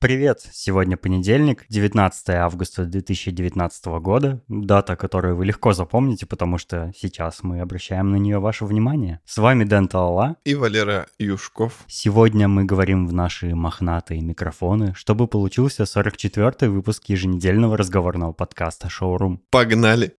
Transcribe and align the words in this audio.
Привет! 0.00 0.48
Сегодня 0.52 0.96
понедельник, 0.96 1.64
19 1.68 2.28
августа 2.28 2.84
2019 2.84 3.86
года, 4.00 4.40
дата, 4.46 4.94
которую 4.94 5.34
вы 5.34 5.44
легко 5.44 5.72
запомните, 5.72 6.24
потому 6.24 6.56
что 6.56 6.92
сейчас 6.96 7.42
мы 7.42 7.58
обращаем 7.58 8.12
на 8.12 8.16
нее 8.16 8.38
ваше 8.38 8.64
внимание. 8.64 9.18
С 9.24 9.38
вами 9.38 9.64
Дэн 9.64 9.88
Талала 9.88 10.36
и 10.44 10.54
Валера 10.54 11.08
Юшков. 11.18 11.82
Сегодня 11.88 12.46
мы 12.46 12.64
говорим 12.64 13.08
в 13.08 13.12
наши 13.12 13.56
мохнатые 13.56 14.20
микрофоны, 14.20 14.94
чтобы 14.94 15.26
получился 15.26 15.82
44-й 15.82 16.68
выпуск 16.68 17.06
еженедельного 17.08 17.76
разговорного 17.76 18.32
подкаста 18.32 18.88
«Шоурум». 18.88 19.42
Погнали! 19.50 20.14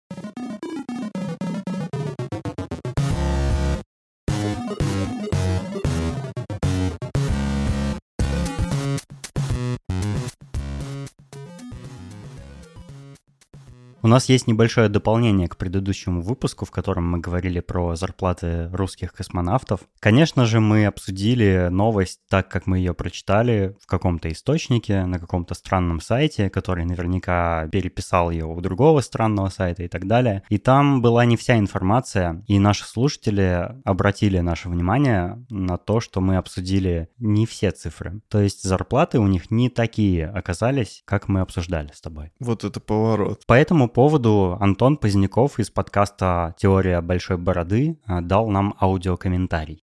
У 14.08 14.10
нас 14.10 14.30
есть 14.30 14.46
небольшое 14.46 14.88
дополнение 14.88 15.48
к 15.48 15.58
предыдущему 15.58 16.22
выпуску, 16.22 16.64
в 16.64 16.70
котором 16.70 17.10
мы 17.10 17.18
говорили 17.18 17.60
про 17.60 17.94
зарплаты 17.94 18.70
русских 18.72 19.12
космонавтов. 19.12 19.80
Конечно 20.00 20.46
же, 20.46 20.60
мы 20.60 20.86
обсудили 20.86 21.68
новость 21.70 22.20
так, 22.30 22.48
как 22.48 22.66
мы 22.66 22.78
ее 22.78 22.94
прочитали 22.94 23.76
в 23.82 23.86
каком-то 23.86 24.32
источнике, 24.32 25.04
на 25.04 25.18
каком-то 25.18 25.52
странном 25.52 26.00
сайте, 26.00 26.48
который 26.48 26.86
наверняка 26.86 27.68
переписал 27.68 28.30
ее 28.30 28.46
у 28.46 28.58
другого 28.62 29.02
странного 29.02 29.50
сайта 29.50 29.82
и 29.82 29.88
так 29.88 30.06
далее. 30.06 30.42
И 30.48 30.56
там 30.56 31.02
была 31.02 31.26
не 31.26 31.36
вся 31.36 31.58
информация, 31.58 32.42
и 32.46 32.58
наши 32.58 32.86
слушатели 32.86 33.74
обратили 33.84 34.38
наше 34.38 34.70
внимание 34.70 35.44
на 35.50 35.76
то, 35.76 36.00
что 36.00 36.22
мы 36.22 36.38
обсудили 36.38 37.10
не 37.18 37.44
все 37.44 37.72
цифры. 37.72 38.22
То 38.30 38.40
есть 38.40 38.62
зарплаты 38.62 39.18
у 39.18 39.26
них 39.26 39.50
не 39.50 39.68
такие 39.68 40.28
оказались, 40.28 41.02
как 41.04 41.28
мы 41.28 41.40
обсуждали 41.40 41.90
с 41.92 42.00
тобой. 42.00 42.32
Вот 42.40 42.64
это 42.64 42.80
поворот. 42.80 43.42
Поэтому 43.46 43.90
поводу 43.98 44.56
Антон 44.60 44.96
Поздняков 44.96 45.58
из 45.58 45.70
подкаста 45.70 46.54
«Теория 46.56 47.00
большой 47.00 47.36
бороды» 47.36 47.98
э, 48.06 48.20
дал 48.20 48.48
нам 48.48 48.76
аудиокомментарий. 48.80 49.82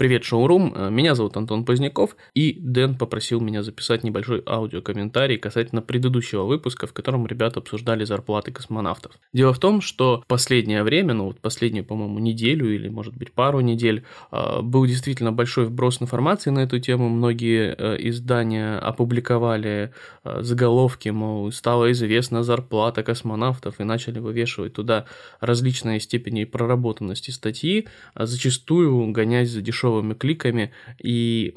Привет, 0.00 0.24
шоурум. 0.24 0.72
Э, 0.74 0.88
меня 0.88 1.14
зовут 1.14 1.36
Антон 1.36 1.66
Поздняков, 1.66 2.16
и 2.32 2.56
Дэн 2.58 2.96
попросил 2.96 3.38
меня 3.42 3.62
записать 3.62 4.02
небольшой 4.02 4.42
аудиокомментарий 4.46 5.36
касательно 5.36 5.82
предыдущего 5.82 6.44
выпуска, 6.44 6.86
в 6.86 6.94
котором 6.94 7.26
ребята 7.26 7.60
обсуждали 7.60 8.04
зарплаты 8.04 8.50
космонавтов. 8.50 9.12
Дело 9.34 9.52
в 9.52 9.58
том, 9.58 9.82
что 9.82 10.24
последнее 10.26 10.84
время, 10.84 11.12
ну 11.12 11.26
вот 11.26 11.40
последнюю, 11.40 11.84
по-моему, 11.84 12.18
неделю 12.18 12.74
или, 12.74 12.88
может 12.88 13.14
быть, 13.14 13.34
пару 13.34 13.60
недель, 13.60 14.04
э, 14.32 14.62
был 14.62 14.86
действительно 14.86 15.32
большой 15.32 15.66
вброс 15.66 16.00
информации 16.00 16.48
на 16.48 16.60
эту 16.60 16.80
тему. 16.80 17.10
Многие 17.10 17.74
э, 17.76 17.96
издания 18.08 18.78
опубликовали 18.78 19.92
заголовки, 20.24 21.10
мол, 21.10 21.52
стала 21.52 21.92
известна 21.92 22.42
зарплата 22.42 23.02
космонавтов, 23.02 23.80
и 23.80 23.84
начали 23.84 24.18
вывешивать 24.18 24.72
туда 24.72 25.04
различные 25.40 26.00
степени 26.00 26.44
проработанности 26.44 27.32
статьи, 27.32 27.86
а 28.14 28.24
зачастую 28.24 29.12
гонясь 29.12 29.50
за 29.50 29.60
дешевым 29.60 29.89
дешевыми 29.90 30.14
кликами 30.14 30.72
и 30.98 31.54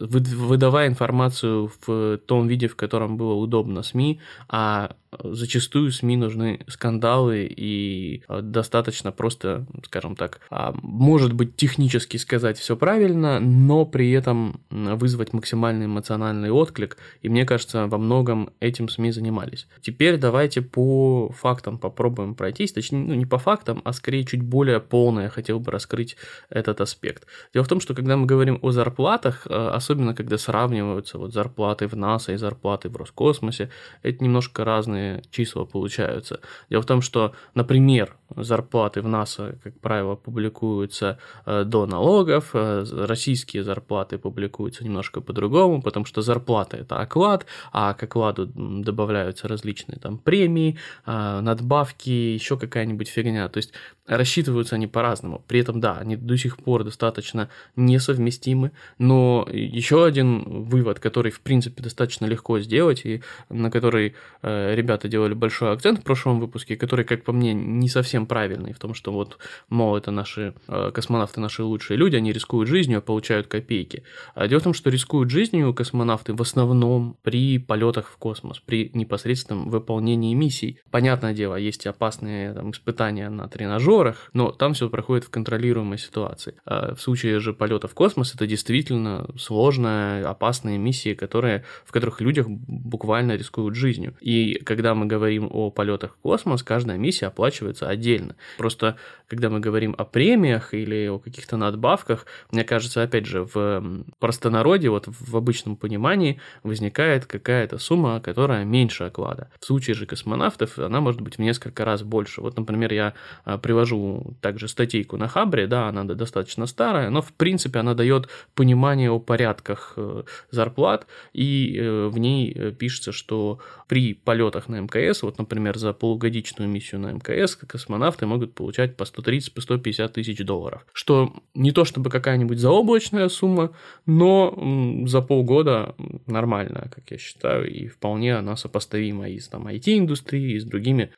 выдавая 0.00 0.88
информацию 0.88 1.70
в 1.86 2.18
том 2.18 2.48
виде, 2.48 2.68
в 2.68 2.76
котором 2.76 3.16
было 3.16 3.34
удобно 3.34 3.82
СМИ, 3.82 4.20
а 4.48 4.96
зачастую 5.22 5.92
СМИ 5.92 6.16
нужны 6.16 6.60
скандалы 6.68 7.46
и 7.50 8.22
э, 8.28 8.40
достаточно 8.42 9.12
просто, 9.12 9.66
скажем 9.84 10.16
так, 10.16 10.40
а, 10.50 10.74
может 10.82 11.32
быть 11.32 11.56
технически 11.56 12.16
сказать 12.16 12.58
все 12.58 12.76
правильно, 12.76 13.40
но 13.40 13.84
при 13.84 14.10
этом 14.10 14.60
вызвать 14.70 15.32
максимальный 15.32 15.86
эмоциональный 15.86 16.50
отклик. 16.50 16.96
И 17.22 17.28
мне 17.28 17.44
кажется, 17.44 17.86
во 17.86 17.98
многом 17.98 18.50
этим 18.60 18.88
СМИ 18.88 19.10
занимались. 19.12 19.66
Теперь 19.80 20.16
давайте 20.16 20.62
по 20.62 21.30
фактам 21.30 21.78
попробуем 21.78 22.34
пройтись, 22.34 22.72
точнее, 22.72 22.98
ну 22.98 23.14
не 23.14 23.26
по 23.26 23.38
фактам, 23.38 23.82
а 23.84 23.92
скорее 23.92 24.24
чуть 24.24 24.42
более 24.42 24.80
полно 24.80 25.22
я 25.22 25.28
хотел 25.28 25.60
бы 25.60 25.72
раскрыть 25.72 26.16
этот 26.50 26.80
аспект. 26.80 27.26
Дело 27.54 27.64
в 27.64 27.68
том, 27.68 27.80
что 27.80 27.94
когда 27.94 28.16
мы 28.16 28.26
говорим 28.26 28.58
о 28.62 28.70
зарплатах, 28.70 29.46
э, 29.48 29.68
особенно 29.68 30.14
когда 30.14 30.38
сравниваются 30.38 31.18
вот 31.18 31.32
зарплаты 31.32 31.86
в 31.88 31.96
НАСА 31.96 32.32
и 32.32 32.36
зарплаты 32.36 32.88
в 32.88 32.96
Роскосмосе, 32.96 33.70
это 34.02 34.22
немножко 34.22 34.64
разные 34.64 35.05
разные 35.06 35.22
числа 35.30 35.64
получаются. 35.64 36.40
Дело 36.70 36.82
в 36.82 36.86
том, 36.86 37.02
что, 37.02 37.32
например, 37.54 38.16
зарплаты 38.36 39.02
в 39.02 39.08
НАСА, 39.08 39.58
как 39.62 39.78
правило, 39.80 40.16
публикуются 40.16 41.18
э, 41.44 41.64
до 41.64 41.86
налогов, 41.86 42.50
э, 42.54 42.84
российские 43.06 43.62
зарплаты 43.62 44.18
публикуются 44.18 44.84
немножко 44.84 45.20
по-другому, 45.20 45.82
потому 45.82 46.06
что 46.06 46.22
зарплата 46.22 46.76
это 46.76 46.98
оклад, 46.98 47.46
а 47.72 47.94
к 47.94 48.02
окладу 48.02 48.46
добавляются 48.46 49.48
различные 49.48 49.98
там 49.98 50.18
премии, 50.18 50.76
э, 51.06 51.40
надбавки, 51.40 52.10
еще 52.10 52.56
какая-нибудь 52.56 53.08
фигня. 53.08 53.48
То 53.48 53.58
есть 53.58 53.72
рассчитываются 54.06 54.76
они 54.76 54.86
по-разному. 54.86 55.42
При 55.46 55.60
этом, 55.60 55.80
да, 55.80 55.98
они 55.98 56.16
до 56.16 56.36
сих 56.36 56.56
пор 56.56 56.84
достаточно 56.84 57.48
несовместимы, 57.76 58.70
но 58.98 59.48
еще 59.52 60.04
один 60.04 60.64
вывод, 60.64 61.00
который, 61.00 61.32
в 61.32 61.40
принципе, 61.40 61.82
достаточно 61.82 62.26
легко 62.26 62.60
сделать, 62.60 63.04
и 63.04 63.22
на 63.48 63.70
который 63.70 64.14
э, 64.42 64.74
ребята 64.96 65.08
делали 65.08 65.34
большой 65.34 65.72
акцент 65.72 66.00
в 66.00 66.02
прошлом 66.02 66.40
выпуске, 66.40 66.76
который, 66.76 67.04
как 67.04 67.24
по 67.24 67.32
мне, 67.32 67.52
не 67.54 67.88
совсем 67.88 68.26
правильный, 68.26 68.72
в 68.72 68.78
том, 68.78 68.94
что 68.94 69.12
вот, 69.12 69.38
мол, 69.68 69.96
это 69.96 70.10
наши 70.10 70.54
э, 70.68 70.90
космонавты, 70.94 71.40
наши 71.40 71.62
лучшие 71.62 71.96
люди, 71.96 72.16
они 72.16 72.32
рискуют 72.32 72.68
жизнью, 72.68 72.98
а 72.98 73.00
получают 73.00 73.46
копейки. 73.46 74.02
А 74.34 74.46
дело 74.46 74.60
в 74.60 74.64
том, 74.64 74.74
что 74.74 74.90
рискуют 74.90 75.30
жизнью 75.30 75.74
космонавты 75.74 76.32
в 76.32 76.40
основном 76.40 77.16
при 77.22 77.58
полетах 77.58 78.08
в 78.08 78.16
космос, 78.16 78.60
при 78.60 78.90
непосредственном 78.94 79.70
выполнении 79.70 80.34
миссий. 80.34 80.78
Понятное 80.90 81.34
дело, 81.34 81.56
есть 81.56 81.86
опасные 81.86 82.52
там, 82.52 82.70
испытания 82.70 83.28
на 83.28 83.48
тренажере, 83.48 83.96
коридорах, 83.96 84.30
но 84.32 84.50
там 84.50 84.72
все 84.72 84.88
проходит 84.88 85.24
в 85.24 85.30
контролируемой 85.30 85.98
ситуации. 85.98 86.54
А 86.64 86.94
в 86.94 87.00
случае 87.00 87.40
же 87.40 87.52
полета 87.52 87.88
в 87.88 87.94
космос 87.94 88.34
это 88.34 88.46
действительно 88.46 89.26
сложная, 89.38 90.28
опасная 90.28 90.78
миссия, 90.78 91.14
которые, 91.14 91.64
в 91.84 91.92
которых 91.92 92.20
людях 92.20 92.46
буквально 92.48 93.36
рискуют 93.36 93.74
жизнью. 93.74 94.14
И 94.20 94.60
когда 94.76 94.94
мы 94.94 95.06
говорим 95.06 95.48
о 95.50 95.70
полетах 95.70 96.12
в 96.12 96.18
космос, 96.20 96.62
каждая 96.62 96.98
миссия 96.98 97.28
оплачивается 97.28 97.88
отдельно. 97.88 98.36
Просто 98.58 98.98
когда 99.26 99.48
мы 99.48 99.58
говорим 99.58 99.94
о 99.96 100.04
премиях 100.04 100.74
или 100.74 101.08
о 101.08 101.18
каких-то 101.18 101.56
надбавках, 101.56 102.26
мне 102.52 102.62
кажется, 102.62 103.02
опять 103.02 103.24
же, 103.24 103.48
в 103.54 104.04
простонародье, 104.18 104.90
вот 104.90 105.06
в 105.08 105.34
обычном 105.34 105.76
понимании 105.76 106.38
возникает 106.62 107.24
какая-то 107.24 107.78
сумма, 107.78 108.20
которая 108.20 108.66
меньше 108.66 109.04
оклада. 109.04 109.48
В 109.60 109.64
случае 109.64 109.94
же 109.94 110.04
космонавтов 110.04 110.78
она 110.78 111.00
может 111.00 111.22
быть 111.22 111.36
в 111.36 111.40
несколько 111.40 111.86
раз 111.86 112.02
больше. 112.02 112.42
Вот, 112.42 112.58
например, 112.58 112.92
я 112.92 113.14
а, 113.46 113.56
привожу 113.56 114.36
также 114.42 114.68
статейку 114.68 115.16
на 115.16 115.26
Хабре, 115.26 115.66
да, 115.66 115.88
она 115.88 116.04
достаточно 116.04 116.66
старая, 116.66 117.08
но 117.08 117.22
в 117.22 117.32
принципе 117.32 117.78
она 117.78 117.94
дает 117.94 118.28
понимание 118.54 119.10
о 119.10 119.20
порядках 119.20 119.94
э, 119.96 120.24
зарплат, 120.50 121.06
и 121.32 121.78
э, 121.78 122.08
в 122.08 122.18
ней 122.18 122.52
э, 122.52 122.72
пишется, 122.72 123.12
что 123.12 123.60
при 123.88 124.12
полетах 124.14 124.65
на 124.68 124.80
МКС, 124.80 125.22
вот, 125.22 125.38
например, 125.38 125.78
за 125.78 125.92
полугодичную 125.92 126.68
миссию 126.68 127.00
на 127.00 127.12
МКС, 127.12 127.56
космонавты 127.56 128.26
могут 128.26 128.54
получать 128.54 128.96
по 128.96 129.04
130-150 129.04 130.08
тысяч 130.08 130.38
долларов, 130.44 130.86
что 130.92 131.32
не 131.54 131.72
то 131.72 131.84
чтобы 131.84 132.10
какая-нибудь 132.10 132.58
заоблачная 132.58 133.28
сумма, 133.28 133.72
но 134.06 135.04
за 135.06 135.20
полгода 135.22 135.94
нормально, 136.26 136.90
как 136.94 137.10
я 137.10 137.18
считаю, 137.18 137.70
и 137.70 137.86
вполне 137.88 138.36
она 138.36 138.56
сопоставима 138.56 139.28
и 139.28 139.38
с 139.38 139.48
там 139.48 139.68
IT-индустрией, 139.68 140.56
и 140.56 140.60
с 140.60 140.64
другими 140.64 141.10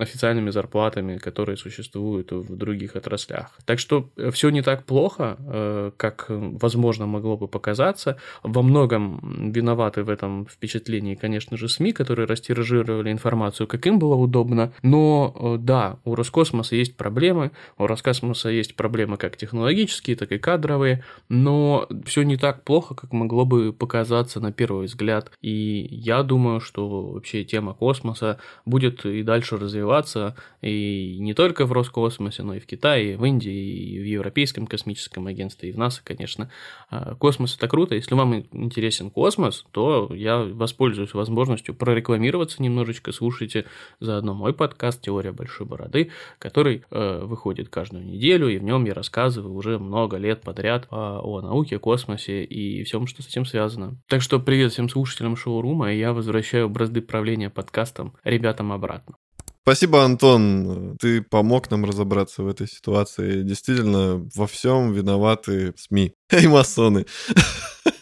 официальными 0.00 0.50
зарплатами, 0.50 1.18
которые 1.18 1.56
существуют 1.56 2.32
в 2.32 2.56
других 2.56 2.96
отраслях. 2.96 3.56
Так 3.64 3.78
что 3.78 4.10
э, 4.16 4.30
все 4.30 4.50
не 4.50 4.62
так 4.62 4.84
плохо, 4.84 5.36
э, 5.38 5.90
как, 5.96 6.26
возможно, 6.28 7.06
могло 7.06 7.36
бы 7.36 7.48
показаться. 7.48 8.16
Во 8.42 8.62
многом 8.62 9.52
виноваты 9.52 10.02
в 10.02 10.10
этом 10.10 10.46
впечатлении, 10.46 11.14
конечно 11.14 11.56
же, 11.56 11.68
СМИ, 11.68 11.92
которые 11.92 12.26
растиражировали 12.26 12.87
информацию, 12.88 13.66
как 13.66 13.86
им 13.86 13.98
было 13.98 14.14
удобно. 14.14 14.72
Но 14.82 15.34
э, 15.38 15.56
да, 15.58 15.98
у 16.04 16.14
Роскосмоса 16.14 16.76
есть 16.76 16.96
проблемы, 16.96 17.52
у 17.76 17.86
Роскосмоса 17.86 18.50
есть 18.50 18.74
проблемы 18.74 19.16
как 19.16 19.36
технологические, 19.36 20.16
так 20.16 20.32
и 20.32 20.38
кадровые, 20.38 21.04
но 21.28 21.86
все 22.04 22.22
не 22.22 22.36
так 22.36 22.64
плохо, 22.64 22.94
как 22.94 23.12
могло 23.12 23.44
бы 23.44 23.72
показаться 23.72 24.40
на 24.40 24.52
первый 24.52 24.86
взгляд. 24.86 25.30
И 25.40 25.88
я 25.90 26.22
думаю, 26.22 26.60
что 26.60 27.12
вообще 27.12 27.44
тема 27.44 27.74
космоса 27.74 28.38
будет 28.64 29.04
и 29.04 29.22
дальше 29.22 29.56
развиваться, 29.56 30.36
и 30.62 31.16
не 31.20 31.34
только 31.34 31.66
в 31.66 31.72
Роскосмосе, 31.72 32.08
космосе, 32.18 32.42
но 32.42 32.54
и 32.54 32.60
в 32.60 32.66
Китае, 32.66 33.12
и 33.12 33.16
в 33.16 33.24
Индии, 33.24 33.94
и 33.94 33.98
в 33.98 34.04
Европейском 34.04 34.66
космическом 34.66 35.26
агентстве, 35.26 35.68
и 35.68 35.72
в 35.72 35.78
НАСА, 35.78 36.02
конечно. 36.04 36.50
А, 36.90 37.14
космос– 37.14 37.56
это 37.58 37.68
круто. 37.68 37.94
Если 37.94 38.14
вам 38.14 38.44
интересен 38.52 39.10
космос, 39.10 39.66
то 39.72 40.10
я 40.14 40.38
воспользуюсь 40.38 41.14
возможностью 41.14 41.74
прорекламироваться 41.74 42.62
немного 42.62 42.77
немножечко 42.78 43.10
слушайте 43.10 43.64
заодно 43.98 44.34
мой 44.34 44.54
подкаст 44.54 45.02
«Теория 45.02 45.32
большой 45.32 45.66
бороды», 45.66 46.12
который 46.38 46.84
э, 46.90 47.20
выходит 47.24 47.68
каждую 47.70 48.04
неделю, 48.04 48.48
и 48.48 48.58
в 48.58 48.62
нем 48.62 48.84
я 48.84 48.94
рассказываю 48.94 49.54
уже 49.54 49.80
много 49.80 50.16
лет 50.16 50.42
подряд 50.42 50.86
о, 50.90 51.20
о 51.20 51.40
науке, 51.40 51.80
космосе 51.80 52.44
и 52.44 52.84
всем, 52.84 53.08
что 53.08 53.22
с 53.22 53.26
этим 53.26 53.44
связано. 53.46 54.00
Так 54.06 54.22
что 54.22 54.38
привет 54.38 54.72
всем 54.72 54.88
слушателям 54.88 55.34
шоурума, 55.34 55.92
и 55.92 55.98
я 55.98 56.12
возвращаю 56.12 56.68
бразды 56.68 57.02
правления 57.02 57.50
подкастом 57.50 58.14
ребятам 58.22 58.70
обратно. 58.70 59.16
Спасибо, 59.62 60.04
Антон. 60.04 60.96
Ты 60.98 61.20
помог 61.20 61.70
нам 61.70 61.84
разобраться 61.84 62.44
в 62.44 62.48
этой 62.48 62.68
ситуации. 62.68 63.42
Действительно, 63.42 64.26
во 64.36 64.46
всем 64.46 64.92
виноваты 64.92 65.74
СМИ 65.76 66.14
и 66.42 66.46
масоны. 66.46 67.06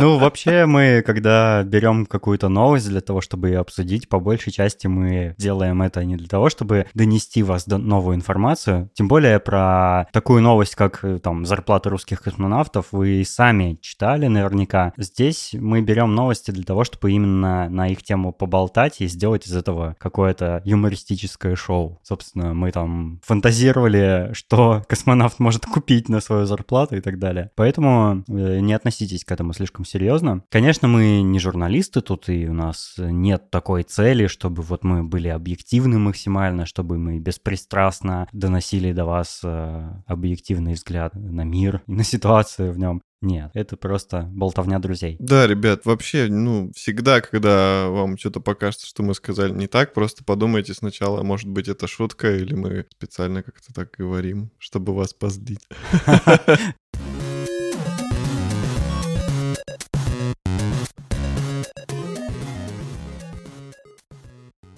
Ну, 0.00 0.18
вообще, 0.18 0.66
мы, 0.66 1.02
когда 1.04 1.62
берем 1.62 2.06
какую-то 2.06 2.48
новость 2.48 2.88
для 2.88 3.00
того, 3.00 3.20
чтобы 3.20 3.48
ее 3.48 3.58
обсудить, 3.58 4.08
по 4.08 4.20
большей 4.20 4.52
части 4.52 4.86
мы 4.86 5.34
делаем 5.38 5.82
это 5.82 6.04
не 6.04 6.16
для 6.16 6.28
того, 6.28 6.48
чтобы 6.48 6.86
донести 6.94 7.42
вас 7.42 7.66
до 7.66 7.78
новую 7.78 8.16
информацию. 8.16 8.90
Тем 8.94 9.08
более 9.08 9.40
про 9.40 10.06
такую 10.12 10.42
новость, 10.42 10.74
как 10.74 11.04
там 11.22 11.44
зарплата 11.46 11.90
русских 11.90 12.22
космонавтов, 12.22 12.86
вы 12.92 13.24
сами 13.26 13.78
читали 13.80 14.26
наверняка. 14.26 14.92
Здесь 14.96 15.50
мы 15.54 15.80
берем 15.80 16.14
новости 16.14 16.50
для 16.50 16.64
того, 16.64 16.84
чтобы 16.84 17.12
именно 17.12 17.68
на 17.68 17.88
их 17.88 18.02
тему 18.02 18.32
поболтать 18.32 19.00
и 19.00 19.06
сделать 19.06 19.46
из 19.46 19.56
этого 19.56 19.96
какое-то 19.98 20.62
юмористическое 20.64 21.56
шоу. 21.56 22.00
Собственно, 22.02 22.54
мы 22.54 22.70
там 22.70 23.20
фантазировали, 23.24 24.30
что 24.32 24.82
космонавт 24.88 25.38
может 25.38 25.66
купить 25.66 26.08
на 26.08 26.20
свою 26.20 26.46
зарплату 26.46 26.96
и 26.96 27.00
так 27.00 27.18
далее. 27.18 27.50
Поэтому 27.56 28.24
э, 28.28 28.60
не 28.60 28.72
относитесь 28.72 29.24
к 29.24 29.32
этому 29.32 29.52
слишком 29.52 29.84
серьезно. 29.88 30.44
Конечно, 30.50 30.88
мы 30.88 31.22
не 31.22 31.38
журналисты 31.38 32.00
тут, 32.00 32.28
и 32.28 32.48
у 32.48 32.52
нас 32.52 32.94
нет 32.98 33.50
такой 33.50 33.82
цели, 33.82 34.26
чтобы 34.26 34.62
вот 34.62 34.84
мы 34.84 35.02
были 35.02 35.28
объективны 35.28 35.98
максимально, 35.98 36.66
чтобы 36.66 36.98
мы 36.98 37.18
беспристрастно 37.18 38.28
доносили 38.32 38.92
до 38.92 39.04
вас 39.04 39.40
э, 39.42 39.88
объективный 40.06 40.74
взгляд 40.74 41.14
на 41.14 41.44
мир 41.44 41.82
и 41.86 41.92
на 41.92 42.04
ситуацию 42.04 42.72
в 42.72 42.78
нем. 42.78 43.02
Нет, 43.20 43.50
это 43.54 43.76
просто 43.76 44.28
болтовня 44.30 44.78
друзей. 44.78 45.16
Да, 45.18 45.46
ребят, 45.46 45.84
вообще, 45.84 46.28
ну, 46.28 46.70
всегда, 46.74 47.20
когда 47.20 47.88
вам 47.88 48.16
что-то 48.16 48.38
покажется, 48.40 48.86
что 48.86 49.02
мы 49.02 49.14
сказали 49.14 49.52
не 49.52 49.66
так, 49.66 49.92
просто 49.92 50.22
подумайте 50.22 50.72
сначала, 50.72 51.24
может 51.24 51.48
быть, 51.48 51.66
это 51.66 51.88
шутка, 51.88 52.36
или 52.36 52.54
мы 52.54 52.86
специально 52.92 53.42
как-то 53.42 53.74
так 53.74 53.90
говорим, 53.98 54.52
чтобы 54.58 54.94
вас 54.94 55.14
позлить. 55.14 55.66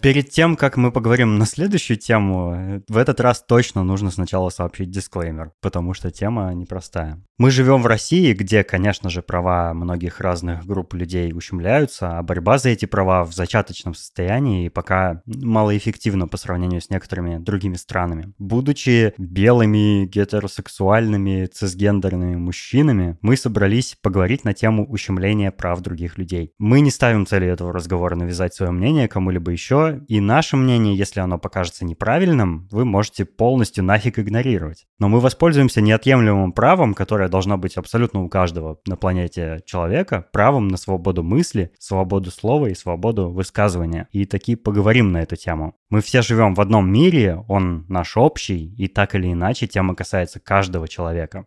Перед 0.03 0.31
тем, 0.31 0.57
как 0.57 0.79
мы 0.79 0.93
поговорим 0.93 1.39
на 1.39 1.45
следующую 1.45 1.99
тему, 1.99 2.83
в 2.89 2.97
этот 2.97 3.21
раз 3.21 3.45
точно 3.47 3.85
нужно 3.85 4.11
сначала 4.11 4.49
сообщить 4.49 4.91
дисклеймер, 4.91 5.53
потому 5.61 5.93
что 5.93 6.11
тема 6.11 6.55
непростая. 6.55 7.23
Мы 7.37 7.51
живем 7.51 7.83
в 7.83 7.87
России, 7.87 8.33
где, 8.35 8.65
конечно 8.65 9.09
же, 9.09 9.23
права 9.23 9.73
многих 9.73 10.21
разных 10.21 10.67
групп 10.67 10.95
людей 10.95 11.33
ущемляются, 11.33 12.19
а 12.19 12.23
борьба 12.23 12.59
за 12.59 12.71
эти 12.71 12.85
права 12.85 13.25
в 13.25 13.33
зачаточном 13.33 13.95
состоянии 13.95 14.67
и 14.67 14.69
пока 14.69 15.23
малоэффективна 15.27 16.29
по 16.29 16.37
сравнению 16.37 16.81
с 16.81 16.91
некоторыми 16.91 17.39
другими 17.39 17.77
странами. 17.77 18.33
Будучи 18.39 19.15
белыми, 19.17 20.07
гетеросексуальными, 20.07 21.47
цисгендерными 21.47 22.37
мужчинами, 22.37 23.17
мы 23.23 23.37
собрались 23.37 23.97
поговорить 24.03 24.45
на 24.45 24.53
тему 24.53 24.87
ущемления 24.87 25.51
прав 25.51 25.81
других 25.81 26.19
людей. 26.19 26.53
Мы 26.59 26.81
не 26.81 26.91
ставим 26.91 27.27
цели 27.27 27.47
этого 27.47 27.73
разговора 27.73 28.17
навязать 28.17 28.55
свое 28.55 28.73
мнение 28.73 29.09
кому-либо 29.09 29.51
еще, 29.51 29.90
и 30.09 30.21
наше 30.21 30.57
мнение, 30.57 30.97
если 30.97 31.21
оно 31.21 31.39
покажется 31.39 31.85
неправильным, 31.85 32.69
вы 32.71 32.85
можете 32.85 33.25
полностью 33.25 33.85
нафиг 33.85 34.19
игнорировать. 34.19 34.87
Но 34.99 35.09
мы 35.09 35.21
воспользуемся 35.21 35.81
неотъемлемым 35.81 36.53
правом, 36.53 36.95
которое 36.95 37.29
должно 37.29 37.59
быть 37.59 37.77
абсолютно 37.77 38.23
у 38.23 38.29
каждого 38.29 38.79
на 38.87 38.97
планете 38.97 39.61
человека, 39.67 40.27
правом 40.33 40.69
на 40.69 40.77
свободу 40.77 41.23
мысли, 41.23 41.73
свободу 41.79 42.31
слова 42.31 42.67
и 42.67 42.75
свободу 42.75 43.31
высказывания. 43.31 44.09
И 44.13 44.25
таки 44.25 44.57
поговорим 44.57 45.13
на 45.13 45.23
эту 45.23 45.37
тему. 45.37 45.77
Мы 45.89 46.01
все 46.01 46.23
живем 46.23 46.55
в 46.55 46.61
одном 46.61 46.91
мире, 46.91 47.45
он 47.49 47.85
наш 47.89 48.17
общий, 48.17 48.75
и 48.77 48.89
так 48.89 49.15
или 49.15 49.33
иначе 49.33 49.67
тема 49.67 49.95
касается 49.95 50.41
каждого 50.41 50.89
человека, 50.89 51.47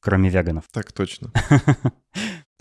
кроме 0.00 0.30
веганов. 0.30 0.64
Так 0.72 0.92
точно. 0.92 1.32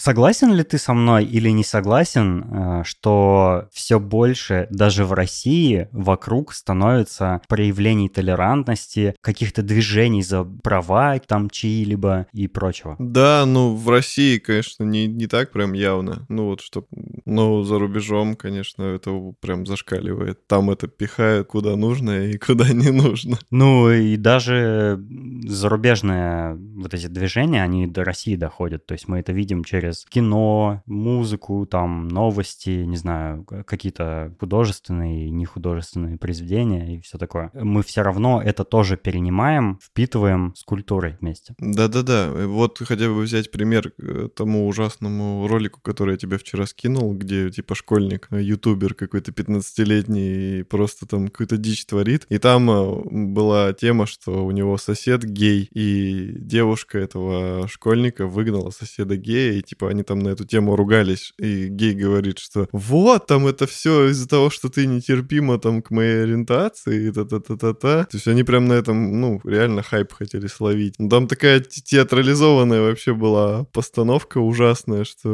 Согласен 0.01 0.51
ли 0.55 0.63
ты 0.63 0.79
со 0.79 0.95
мной 0.95 1.25
или 1.25 1.49
не 1.49 1.63
согласен, 1.63 2.43
э, 2.43 2.83
что 2.85 3.69
все 3.71 3.99
больше 3.99 4.67
даже 4.71 5.05
в 5.05 5.13
России 5.13 5.89
вокруг 5.91 6.53
становится 6.53 7.39
проявлений 7.47 8.09
толерантности, 8.09 9.13
каких-то 9.21 9.61
движений 9.61 10.23
за 10.23 10.43
права 10.43 11.19
там 11.19 11.51
чьи-либо 11.51 12.25
и 12.33 12.47
прочего? 12.47 12.95
Да, 12.97 13.45
ну 13.45 13.75
в 13.75 13.87
России, 13.91 14.39
конечно, 14.39 14.85
не, 14.85 15.05
не 15.05 15.27
так 15.27 15.51
прям 15.51 15.73
явно. 15.73 16.25
Ну 16.29 16.45
вот 16.45 16.61
что, 16.61 16.87
но 17.25 17.61
за 17.61 17.77
рубежом, 17.77 18.35
конечно, 18.35 18.81
это 18.81 19.11
прям 19.39 19.67
зашкаливает. 19.67 20.47
Там 20.47 20.71
это 20.71 20.87
пихают 20.87 21.47
куда 21.47 21.75
нужно 21.75 22.25
и 22.25 22.37
куда 22.39 22.69
не 22.69 22.89
нужно. 22.89 23.37
Ну 23.51 23.91
и 23.91 24.17
даже 24.17 24.99
зарубежные 25.47 26.55
вот 26.55 26.95
эти 26.95 27.05
движения, 27.05 27.61
они 27.61 27.85
до 27.85 28.03
России 28.03 28.35
доходят. 28.35 28.87
То 28.87 28.93
есть 28.93 29.07
мы 29.07 29.19
это 29.19 29.31
видим 29.31 29.63
через 29.63 29.90
через 29.91 30.05
кино, 30.05 30.81
музыку, 30.85 31.65
там, 31.65 32.07
новости, 32.07 32.69
не 32.69 32.97
знаю, 32.97 33.45
какие-то 33.65 34.33
художественные 34.39 35.27
и 35.27 35.31
нехудожественные 35.31 36.17
произведения 36.17 36.95
и 36.95 37.01
все 37.01 37.17
такое. 37.17 37.51
Мы 37.53 37.83
все 37.83 38.01
равно 38.01 38.41
это 38.41 38.63
тоже 38.63 38.97
перенимаем, 38.97 39.79
впитываем 39.81 40.53
с 40.55 40.63
культурой 40.63 41.17
вместе. 41.19 41.55
Да-да-да. 41.59 42.31
Вот 42.47 42.79
хотя 42.79 43.07
бы 43.07 43.21
взять 43.21 43.51
пример 43.51 43.93
э, 43.97 44.29
тому 44.35 44.67
ужасному 44.67 45.47
ролику, 45.47 45.81
который 45.81 46.11
я 46.11 46.17
тебе 46.17 46.37
вчера 46.37 46.65
скинул, 46.65 47.13
где 47.13 47.49
типа 47.49 47.75
школьник, 47.75 48.27
э, 48.31 48.41
ютубер 48.41 48.93
какой-то 48.93 49.31
15-летний, 49.31 50.63
просто 50.63 51.07
там 51.07 51.27
какую-то 51.27 51.57
дичь 51.57 51.85
творит. 51.85 52.25
И 52.29 52.37
там 52.37 52.69
э, 52.69 53.01
была 53.11 53.73
тема, 53.73 54.05
что 54.05 54.45
у 54.45 54.51
него 54.51 54.77
сосед 54.77 55.23
гей, 55.23 55.67
и 55.71 56.33
девушка 56.37 56.97
этого 56.99 57.67
школьника 57.67 58.27
выгнала 58.27 58.69
соседа 58.69 59.17
гея, 59.17 59.53
и 59.53 59.61
типа 59.61 59.80
типа 59.81 59.89
они 59.89 60.03
там 60.03 60.19
на 60.19 60.29
эту 60.29 60.45
тему 60.45 60.75
ругались, 60.75 61.33
и 61.39 61.67
гей 61.67 61.93
говорит, 61.93 62.39
что 62.39 62.67
вот, 62.71 63.27
там 63.27 63.47
это 63.47 63.65
все 63.65 64.09
из-за 64.09 64.27
того, 64.27 64.49
что 64.49 64.69
ты 64.69 64.85
нетерпима 64.85 65.57
там 65.57 65.81
к 65.81 65.91
моей 65.91 66.23
ориентации, 66.23 67.07
и 67.07 67.11
та-та-та-та-та. 67.11 68.03
То 68.05 68.17
есть 68.17 68.27
они 68.27 68.43
прям 68.43 68.67
на 68.67 68.73
этом, 68.73 69.21
ну, 69.21 69.41
реально 69.43 69.81
хайп 69.81 70.13
хотели 70.13 70.47
словить. 70.47 70.95
Ну, 70.99 71.09
там 71.09 71.27
такая 71.27 71.59
театрализованная 71.59 72.81
вообще 72.81 73.13
была 73.13 73.63
постановка 73.73 74.39
ужасная, 74.39 75.03
что... 75.03 75.29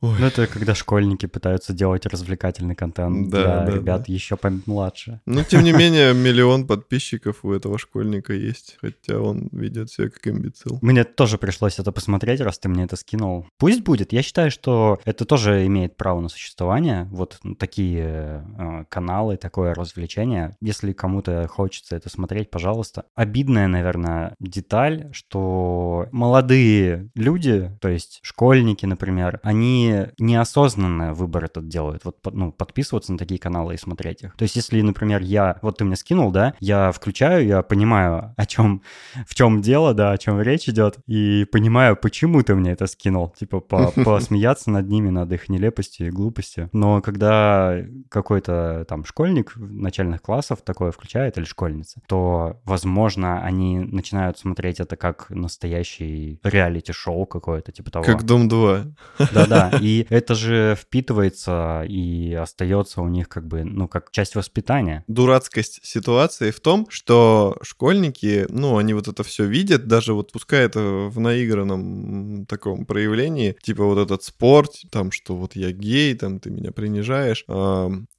Ой. 0.00 0.16
Ну, 0.20 0.26
это 0.26 0.46
когда 0.46 0.74
школьники 0.74 1.26
пытаются 1.26 1.72
делать 1.72 2.06
развлекательный 2.06 2.74
контент 2.74 3.30
да, 3.30 3.64
для 3.64 3.66
да, 3.66 3.76
ребят 3.76 4.04
да. 4.06 4.12
еще 4.12 4.36
помладше. 4.36 5.20
Ну, 5.26 5.44
тем 5.44 5.64
не 5.64 5.72
менее, 5.72 6.14
миллион 6.14 6.66
подписчиков 6.66 7.44
у 7.44 7.52
этого 7.52 7.78
школьника 7.78 8.32
есть, 8.32 8.76
хотя 8.80 9.18
он 9.18 9.48
ведет 9.52 9.90
себя 9.90 10.08
как 10.08 10.26
имбецил. 10.26 10.78
Мне 10.82 11.04
тоже 11.04 11.38
пришлось 11.38 11.78
это 11.78 11.92
посмотреть, 11.92 12.40
раз 12.40 12.58
ты 12.58 12.68
мне 12.68 12.84
это 12.84 12.96
скинул. 12.96 13.46
Пусть 13.58 13.71
пусть 13.72 13.84
будет. 13.84 14.12
Я 14.12 14.22
считаю, 14.22 14.50
что 14.50 15.00
это 15.04 15.24
тоже 15.24 15.66
имеет 15.66 15.96
право 15.96 16.20
на 16.20 16.28
существование. 16.28 17.08
Вот 17.10 17.38
такие 17.58 18.44
э, 18.58 18.84
каналы, 18.88 19.36
такое 19.36 19.74
развлечение. 19.74 20.56
Если 20.60 20.92
кому-то 20.92 21.48
хочется 21.48 21.96
это 21.96 22.10
смотреть, 22.10 22.50
пожалуйста. 22.50 23.04
Обидная, 23.14 23.68
наверное, 23.68 24.34
деталь, 24.40 25.08
что 25.12 26.06
молодые 26.12 27.10
люди, 27.14 27.70
то 27.80 27.88
есть 27.88 28.20
школьники, 28.22 28.84
например, 28.84 29.40
они 29.42 30.06
неосознанно 30.18 31.14
выбор 31.14 31.44
этот 31.44 31.68
делают. 31.68 32.04
Вот 32.04 32.18
ну, 32.30 32.52
подписываться 32.52 33.12
на 33.12 33.18
такие 33.18 33.40
каналы 33.40 33.74
и 33.74 33.78
смотреть 33.78 34.22
их. 34.22 34.36
То 34.36 34.42
есть 34.42 34.56
если, 34.56 34.80
например, 34.82 35.22
я, 35.22 35.58
вот 35.62 35.78
ты 35.78 35.84
мне 35.84 35.96
скинул, 35.96 36.30
да, 36.30 36.54
я 36.60 36.92
включаю, 36.92 37.46
я 37.46 37.62
понимаю, 37.62 38.34
о 38.36 38.46
чем, 38.46 38.82
в 39.26 39.34
чем 39.34 39.62
дело, 39.62 39.94
да, 39.94 40.12
о 40.12 40.18
чем 40.18 40.40
речь 40.40 40.68
идет, 40.68 40.98
и 41.06 41.46
понимаю, 41.50 41.96
почему 41.96 42.42
ты 42.42 42.54
мне 42.54 42.72
это 42.72 42.86
скинул. 42.86 43.30
Типа, 43.30 43.61
посмеяться 43.62 44.70
над 44.70 44.88
ними, 44.88 45.10
над 45.10 45.32
их 45.32 45.48
нелепостью 45.48 46.08
и 46.08 46.10
глупостью. 46.10 46.68
Но 46.72 47.00
когда 47.00 47.78
какой-то 48.08 48.84
там 48.88 49.04
школьник 49.04 49.54
начальных 49.56 50.22
классов 50.22 50.60
такое 50.62 50.90
включает 50.92 51.38
или 51.38 51.44
школьница, 51.44 52.00
то, 52.06 52.60
возможно, 52.64 53.42
они 53.42 53.78
начинают 53.78 54.38
смотреть 54.38 54.80
это 54.80 54.96
как 54.96 55.30
настоящий 55.30 56.40
реалити-шоу 56.42 57.26
какое-то, 57.26 57.72
типа 57.72 57.90
того. 57.90 58.04
Как 58.04 58.24
«Дом 58.24 58.48
2». 58.48 58.92
Да-да, 59.32 59.72
и 59.80 60.06
это 60.10 60.34
же 60.34 60.76
впитывается 60.78 61.84
и 61.88 62.34
остается 62.34 63.02
у 63.02 63.08
них 63.08 63.28
как 63.28 63.46
бы, 63.46 63.64
ну, 63.64 63.88
как 63.88 64.10
часть 64.10 64.34
воспитания. 64.34 65.04
Дурацкость 65.06 65.80
ситуации 65.84 66.50
в 66.50 66.60
том, 66.60 66.86
что 66.88 67.56
школьники, 67.62 68.46
ну, 68.48 68.78
они 68.78 68.94
вот 68.94 69.08
это 69.08 69.22
все 69.22 69.44
видят, 69.44 69.86
даже 69.86 70.14
вот 70.14 70.32
пускай 70.32 70.64
это 70.64 70.80
в 70.80 71.18
наигранном 71.18 72.46
таком 72.46 72.84
проявлении, 72.86 73.51
типа 73.60 73.84
вот 73.84 73.98
этот 73.98 74.22
спорт, 74.22 74.72
там, 74.90 75.10
что 75.10 75.36
вот 75.36 75.56
я 75.56 75.72
гей, 75.72 76.14
там, 76.14 76.40
ты 76.40 76.50
меня 76.50 76.72
принижаешь, 76.72 77.44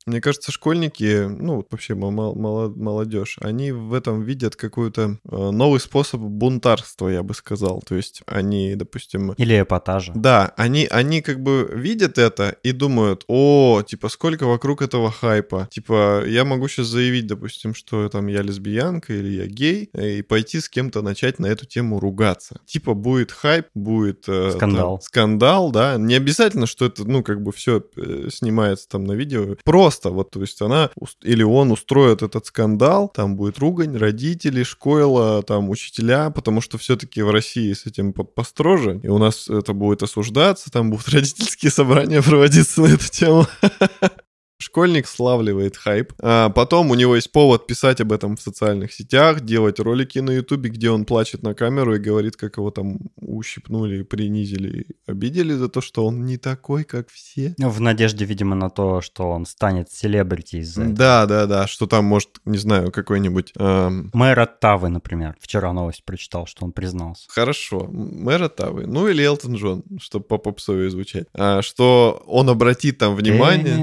мне 0.05 0.19
кажется, 0.19 0.51
школьники, 0.51 1.27
ну, 1.27 1.65
вообще 1.69 1.95
молодежь, 1.95 3.37
они 3.41 3.71
в 3.71 3.93
этом 3.93 4.21
видят 4.21 4.55
какой-то 4.55 5.17
э, 5.23 5.49
новый 5.51 5.79
способ 5.79 6.19
бунтарства, 6.19 7.07
я 7.07 7.23
бы 7.23 7.33
сказал. 7.33 7.81
То 7.85 7.95
есть 7.95 8.21
они, 8.25 8.75
допустим... 8.75 9.31
Или 9.33 9.61
эпатажа. 9.61 10.11
Да, 10.13 10.53
они, 10.57 10.87
они 10.91 11.21
как 11.21 11.41
бы 11.41 11.69
видят 11.73 12.17
это 12.17 12.55
и 12.63 12.73
думают, 12.73 13.23
о, 13.27 13.81
типа, 13.81 14.09
сколько 14.09 14.45
вокруг 14.45 14.81
этого 14.81 15.09
хайпа. 15.09 15.69
Типа, 15.71 16.23
я 16.27 16.43
могу 16.43 16.67
сейчас 16.67 16.87
заявить, 16.87 17.27
допустим, 17.27 17.73
что 17.73 18.09
там 18.09 18.27
я 18.27 18.41
лесбиянка 18.41 19.13
или 19.13 19.29
я 19.29 19.45
гей, 19.47 19.89
и 19.93 20.21
пойти 20.21 20.59
с 20.59 20.67
кем-то 20.67 21.01
начать 21.01 21.39
на 21.39 21.45
эту 21.45 21.65
тему 21.65 21.99
ругаться. 22.01 22.59
Типа, 22.65 22.93
будет 22.93 23.31
хайп, 23.31 23.67
будет... 23.73 24.25
Э, 24.27 24.51
скандал. 24.51 24.97
Там, 24.97 25.01
скандал, 25.01 25.22
да. 25.71 25.97
Не 25.97 26.15
обязательно, 26.15 26.65
что 26.65 26.85
это, 26.85 27.05
ну, 27.05 27.23
как 27.23 27.41
бы 27.41 27.51
все 27.51 27.83
э, 27.95 28.29
снимается 28.31 28.87
там 28.87 29.03
на 29.05 29.13
видео. 29.13 29.55
Просто. 29.63 30.09
Вот, 30.09 30.31
то 30.31 30.41
есть 30.41 30.61
она 30.61 30.89
или 31.21 31.43
он 31.43 31.71
устроит 31.71 32.21
этот 32.21 32.45
скандал, 32.45 33.09
там 33.09 33.35
будет 33.35 33.59
ругань, 33.59 33.97
родители, 33.97 34.63
школа, 34.63 35.43
там 35.43 35.69
учителя, 35.69 36.29
потому 36.29 36.61
что 36.61 36.77
все-таки 36.77 37.21
в 37.21 37.31
России 37.31 37.73
с 37.73 37.85
этим 37.85 38.13
построже, 38.13 38.99
и 39.03 39.07
у 39.07 39.17
нас 39.17 39.49
это 39.49 39.73
будет 39.73 40.03
осуждаться, 40.03 40.71
там 40.71 40.91
будут 40.91 41.07
родительские 41.09 41.71
собрания 41.71 42.21
проводиться 42.21 42.81
на 42.81 42.87
эту 42.87 43.09
тему. 43.09 43.47
Школьник 44.63 45.07
славливает 45.07 45.75
хайп. 45.75 46.13
А 46.21 46.49
потом 46.49 46.89
у 46.89 46.95
него 46.95 47.17
есть 47.17 47.31
повод 47.33 47.67
писать 47.67 47.99
об 47.99 48.13
этом 48.13 48.37
в 48.37 48.41
социальных 48.41 48.93
сетях, 48.93 49.41
делать 49.41 49.79
ролики 49.79 50.19
на 50.19 50.31
ютубе, 50.31 50.69
где 50.69 50.89
он 50.89 51.03
плачет 51.03 51.43
на 51.43 51.53
камеру 51.53 51.95
и 51.95 51.99
говорит, 51.99 52.37
как 52.37 52.57
его 52.57 52.71
там 52.71 52.99
ущипнули, 53.35 54.03
принизили, 54.03 54.87
обидели 55.05 55.53
за 55.53 55.69
то, 55.69 55.81
что 55.81 56.05
он 56.05 56.25
не 56.25 56.37
такой, 56.37 56.83
как 56.83 57.09
все. 57.09 57.55
В 57.57 57.79
надежде, 57.79 58.25
видимо, 58.25 58.55
на 58.55 58.69
то, 58.69 59.01
что 59.01 59.29
он 59.29 59.45
станет 59.45 59.91
селебрити 59.91 60.57
из-за 60.57 60.85
Да, 60.85 61.25
да, 61.25 61.45
да, 61.45 61.67
что 61.67 61.87
там 61.87 62.05
может, 62.05 62.39
не 62.45 62.57
знаю, 62.57 62.91
какой-нибудь... 62.91 63.53
Эм... 63.57 64.11
Мэр 64.13 64.39
Оттавы, 64.39 64.89
например. 64.89 65.35
Вчера 65.39 65.73
новость 65.73 66.03
прочитал, 66.03 66.45
что 66.45 66.65
он 66.65 66.71
признался. 66.71 67.25
Хорошо, 67.29 67.87
мэр 67.91 68.43
Оттавы. 68.43 68.85
Ну 68.87 69.07
или 69.07 69.23
Элтон 69.23 69.55
Джон, 69.55 69.83
чтобы 69.99 70.25
по 70.25 70.37
попсове 70.37 70.89
звучать. 70.89 71.27
А, 71.33 71.61
что 71.61 72.23
он 72.27 72.49
обратит 72.49 72.97
там 72.97 73.15
внимание. 73.15 73.75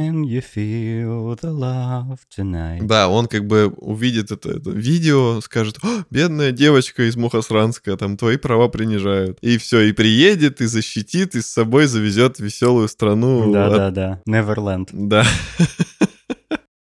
Да, 2.83 3.09
он 3.09 3.27
как 3.27 3.47
бы 3.47 3.69
увидит 3.77 4.31
это, 4.31 4.51
это 4.51 4.71
видео, 4.71 5.41
скажет, 5.41 5.79
бедная 6.11 6.53
девочка 6.53 7.09
из 7.09 7.17
Мухосранска, 7.17 7.97
там 7.97 8.17
твои 8.17 8.37
права 8.37 8.69
принижают. 8.69 9.39
И 9.41 9.57
все, 9.57 9.81
и 9.81 9.93
приедет, 9.93 10.61
и 10.61 10.67
защитит, 10.67 11.35
и 11.35 11.41
с 11.41 11.47
собой 11.47 11.87
завезет 11.87 12.39
веселую 12.41 12.89
страну. 12.89 13.53
Да-да-да, 13.53 14.21
Неверленд. 14.27 14.91
Да. 14.93 15.25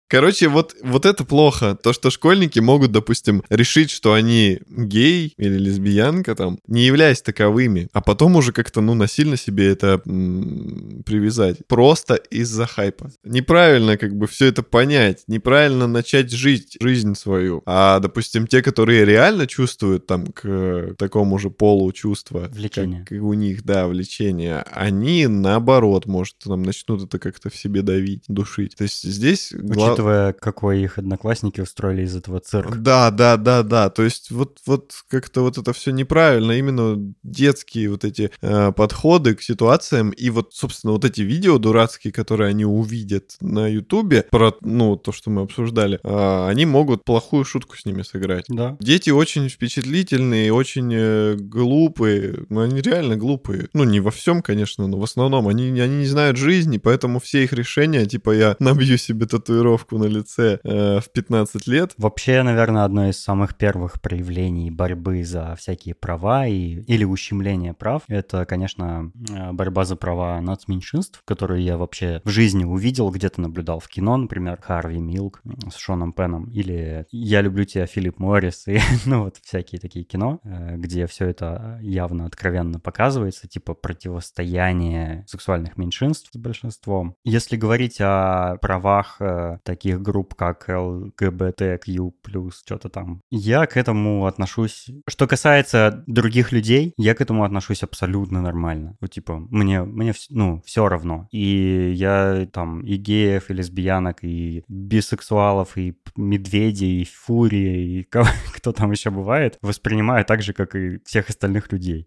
Короче, 0.09 0.47
вот, 0.47 0.75
вот 0.81 1.05
это 1.05 1.23
плохо. 1.23 1.77
То, 1.81 1.93
что 1.93 2.09
школьники 2.09 2.57
могут, 2.59 2.91
допустим, 2.91 3.43
решить, 3.49 3.91
что 3.91 4.13
они 4.13 4.59
гей 4.67 5.33
или 5.37 5.57
лесбиянка 5.57 6.33
там, 6.33 6.57
не 6.67 6.85
являясь 6.85 7.21
таковыми, 7.21 7.89
а 7.93 8.01
потом 8.01 8.35
уже 8.35 8.51
как-то, 8.51 8.81
ну, 8.81 8.95
насильно 8.95 9.37
себе 9.37 9.67
это 9.67 10.01
м- 10.07 11.03
привязать. 11.05 11.57
Просто 11.67 12.15
из-за 12.15 12.65
хайпа. 12.65 13.11
Неправильно 13.23 13.97
как 13.97 14.15
бы 14.15 14.25
все 14.25 14.47
это 14.47 14.63
понять, 14.63 15.23
неправильно 15.27 15.85
начать 15.85 16.31
жить 16.31 16.77
жизнь 16.81 17.13
свою. 17.13 17.61
А, 17.67 17.99
допустим, 17.99 18.47
те, 18.47 18.63
которые 18.63 19.05
реально 19.05 19.45
чувствуют 19.45 20.07
там 20.07 20.25
к 20.27 20.95
такому 20.97 21.37
же 21.37 21.51
полу 21.51 21.91
чувства, 21.91 22.49
влечение. 22.51 23.05
Как, 23.07 23.21
у 23.21 23.33
них, 23.33 23.63
да, 23.63 23.87
влечение, 23.87 24.63
они 24.71 25.27
наоборот, 25.27 26.07
может, 26.07 26.37
там 26.39 26.63
начнут 26.63 27.03
это 27.03 27.19
как-то 27.19 27.51
в 27.51 27.55
себе 27.55 27.83
давить, 27.83 28.23
душить. 28.27 28.75
То 28.75 28.85
есть 28.85 29.03
здесь... 29.03 29.53
Учитывая 29.53 29.98
учитывая, 29.99 30.33
какой 30.33 30.81
их 30.81 30.97
одноклассники 30.97 31.61
устроили 31.61 32.03
из 32.03 32.15
этого 32.15 32.39
цирка. 32.39 32.77
Да, 32.77 33.11
да, 33.11 33.37
да, 33.37 33.63
да. 33.63 33.89
То 33.89 34.03
есть 34.03 34.31
вот, 34.31 34.59
вот 34.65 34.93
как-то 35.09 35.41
вот 35.41 35.57
это 35.57 35.73
все 35.73 35.91
неправильно. 35.91 36.53
Именно 36.53 37.13
детские 37.23 37.89
вот 37.89 38.05
эти 38.05 38.31
э, 38.41 38.71
подходы 38.71 39.35
к 39.35 39.41
ситуациям 39.41 40.11
и 40.11 40.29
вот, 40.29 40.53
собственно, 40.53 40.93
вот 40.93 41.05
эти 41.05 41.21
видео 41.21 41.57
дурацкие, 41.57 42.13
которые 42.13 42.49
они 42.49 42.65
увидят 42.65 43.35
на 43.41 43.67
Ютубе 43.67 44.25
про, 44.29 44.55
ну, 44.61 44.95
то, 44.95 45.11
что 45.11 45.29
мы 45.29 45.41
обсуждали, 45.41 45.99
э, 46.03 46.47
они 46.47 46.65
могут 46.65 47.03
плохую 47.03 47.43
шутку 47.43 47.77
с 47.77 47.85
ними 47.85 48.03
сыграть. 48.03 48.45
Да. 48.47 48.77
Дети 48.79 49.09
очень 49.09 49.49
впечатлительные, 49.49 50.53
очень 50.53 50.91
э, 50.93 51.35
глупые. 51.35 52.45
Ну, 52.49 52.61
они 52.61 52.81
реально 52.81 53.17
глупые. 53.17 53.69
Ну, 53.73 53.83
не 53.83 53.99
во 53.99 54.11
всем, 54.11 54.41
конечно, 54.41 54.87
но 54.87 54.97
в 54.97 55.03
основном 55.03 55.47
они, 55.47 55.79
они 55.79 55.97
не 55.97 56.07
знают 56.07 56.37
жизни, 56.37 56.77
поэтому 56.77 57.19
все 57.19 57.43
их 57.43 57.53
решения, 57.53 58.05
типа, 58.05 58.31
я 58.31 58.55
набью 58.59 58.97
себе 58.97 59.25
татуировку 59.25 59.88
татуировку 59.89 59.97
на 59.97 60.05
лице 60.05 60.59
э, 60.63 60.99
в 60.99 61.11
15 61.11 61.67
лет. 61.67 61.93
Вообще, 61.97 62.43
наверное, 62.43 62.85
одно 62.85 63.09
из 63.09 63.21
самых 63.21 63.55
первых 63.55 64.01
проявлений 64.01 64.71
борьбы 64.71 65.23
за 65.23 65.55
всякие 65.55 65.95
права 65.95 66.47
и, 66.47 66.81
или 66.87 67.03
ущемление 67.03 67.73
прав, 67.73 68.03
это, 68.07 68.45
конечно, 68.45 69.11
э, 69.29 69.51
борьба 69.51 69.85
за 69.85 69.95
права 69.95 70.39
нацменьшинств, 70.41 71.21
которую 71.25 71.61
я 71.61 71.77
вообще 71.77 72.21
в 72.23 72.29
жизни 72.29 72.63
увидел, 72.63 73.09
где-то 73.11 73.41
наблюдал 73.41 73.79
в 73.79 73.87
кино, 73.87 74.17
например, 74.17 74.59
Харви 74.61 74.99
Милк 74.99 75.41
с 75.71 75.77
Шоном 75.77 76.13
Пеном, 76.13 76.45
или 76.45 77.05
«Я 77.11 77.41
люблю 77.41 77.65
тебя, 77.65 77.85
Филипп 77.85 78.19
Моррис», 78.19 78.67
и, 78.67 78.79
ну, 79.05 79.23
вот 79.23 79.37
всякие 79.43 79.79
такие 79.79 80.05
кино, 80.05 80.39
э, 80.43 80.77
где 80.77 81.07
все 81.07 81.27
это 81.27 81.79
явно 81.81 82.25
откровенно 82.25 82.79
показывается, 82.79 83.47
типа 83.47 83.73
противостояние 83.73 85.25
сексуальных 85.27 85.77
меньшинств 85.77 86.29
с 86.33 86.37
большинством. 86.37 87.15
Если 87.23 87.57
говорить 87.57 87.97
о 87.99 88.57
правах 88.61 89.17
э, 89.19 89.57
таких 89.79 90.01
групп, 90.01 90.35
как 90.35 90.67
ЛГБТQ+, 90.67 92.11
что-то 92.51 92.89
там. 92.89 93.21
Я 93.31 93.65
к 93.65 93.77
этому 93.77 94.25
отношусь... 94.25 94.89
Что 95.07 95.25
касается 95.25 96.03
других 96.05 96.51
людей, 96.51 96.93
я 96.97 97.15
к 97.15 97.21
этому 97.21 97.45
отношусь 97.45 97.83
абсолютно 97.83 98.41
нормально. 98.41 98.97
Вот, 98.99 99.11
типа, 99.11 99.39
мне, 99.49 99.83
мне 99.83 100.13
ну, 100.29 100.61
все 100.65 100.89
равно. 100.89 101.27
И 101.31 101.93
я 101.95 102.45
там 102.51 102.81
и 102.81 102.97
геев, 102.97 103.49
и 103.49 103.53
лесбиянок, 103.53 104.23
и 104.23 104.63
бисексуалов, 104.67 105.77
и 105.77 105.95
медведей, 106.17 107.01
и 107.01 107.05
фурии, 107.05 107.99
и 107.99 108.03
кого, 108.09 108.27
кто 108.53 108.73
там 108.73 108.91
еще 108.91 109.11
бывает, 109.11 109.57
воспринимаю 109.61 110.25
так 110.25 110.41
же, 110.41 110.51
как 110.51 110.75
и 110.75 110.99
всех 111.05 111.29
остальных 111.29 111.71
людей. 111.71 112.05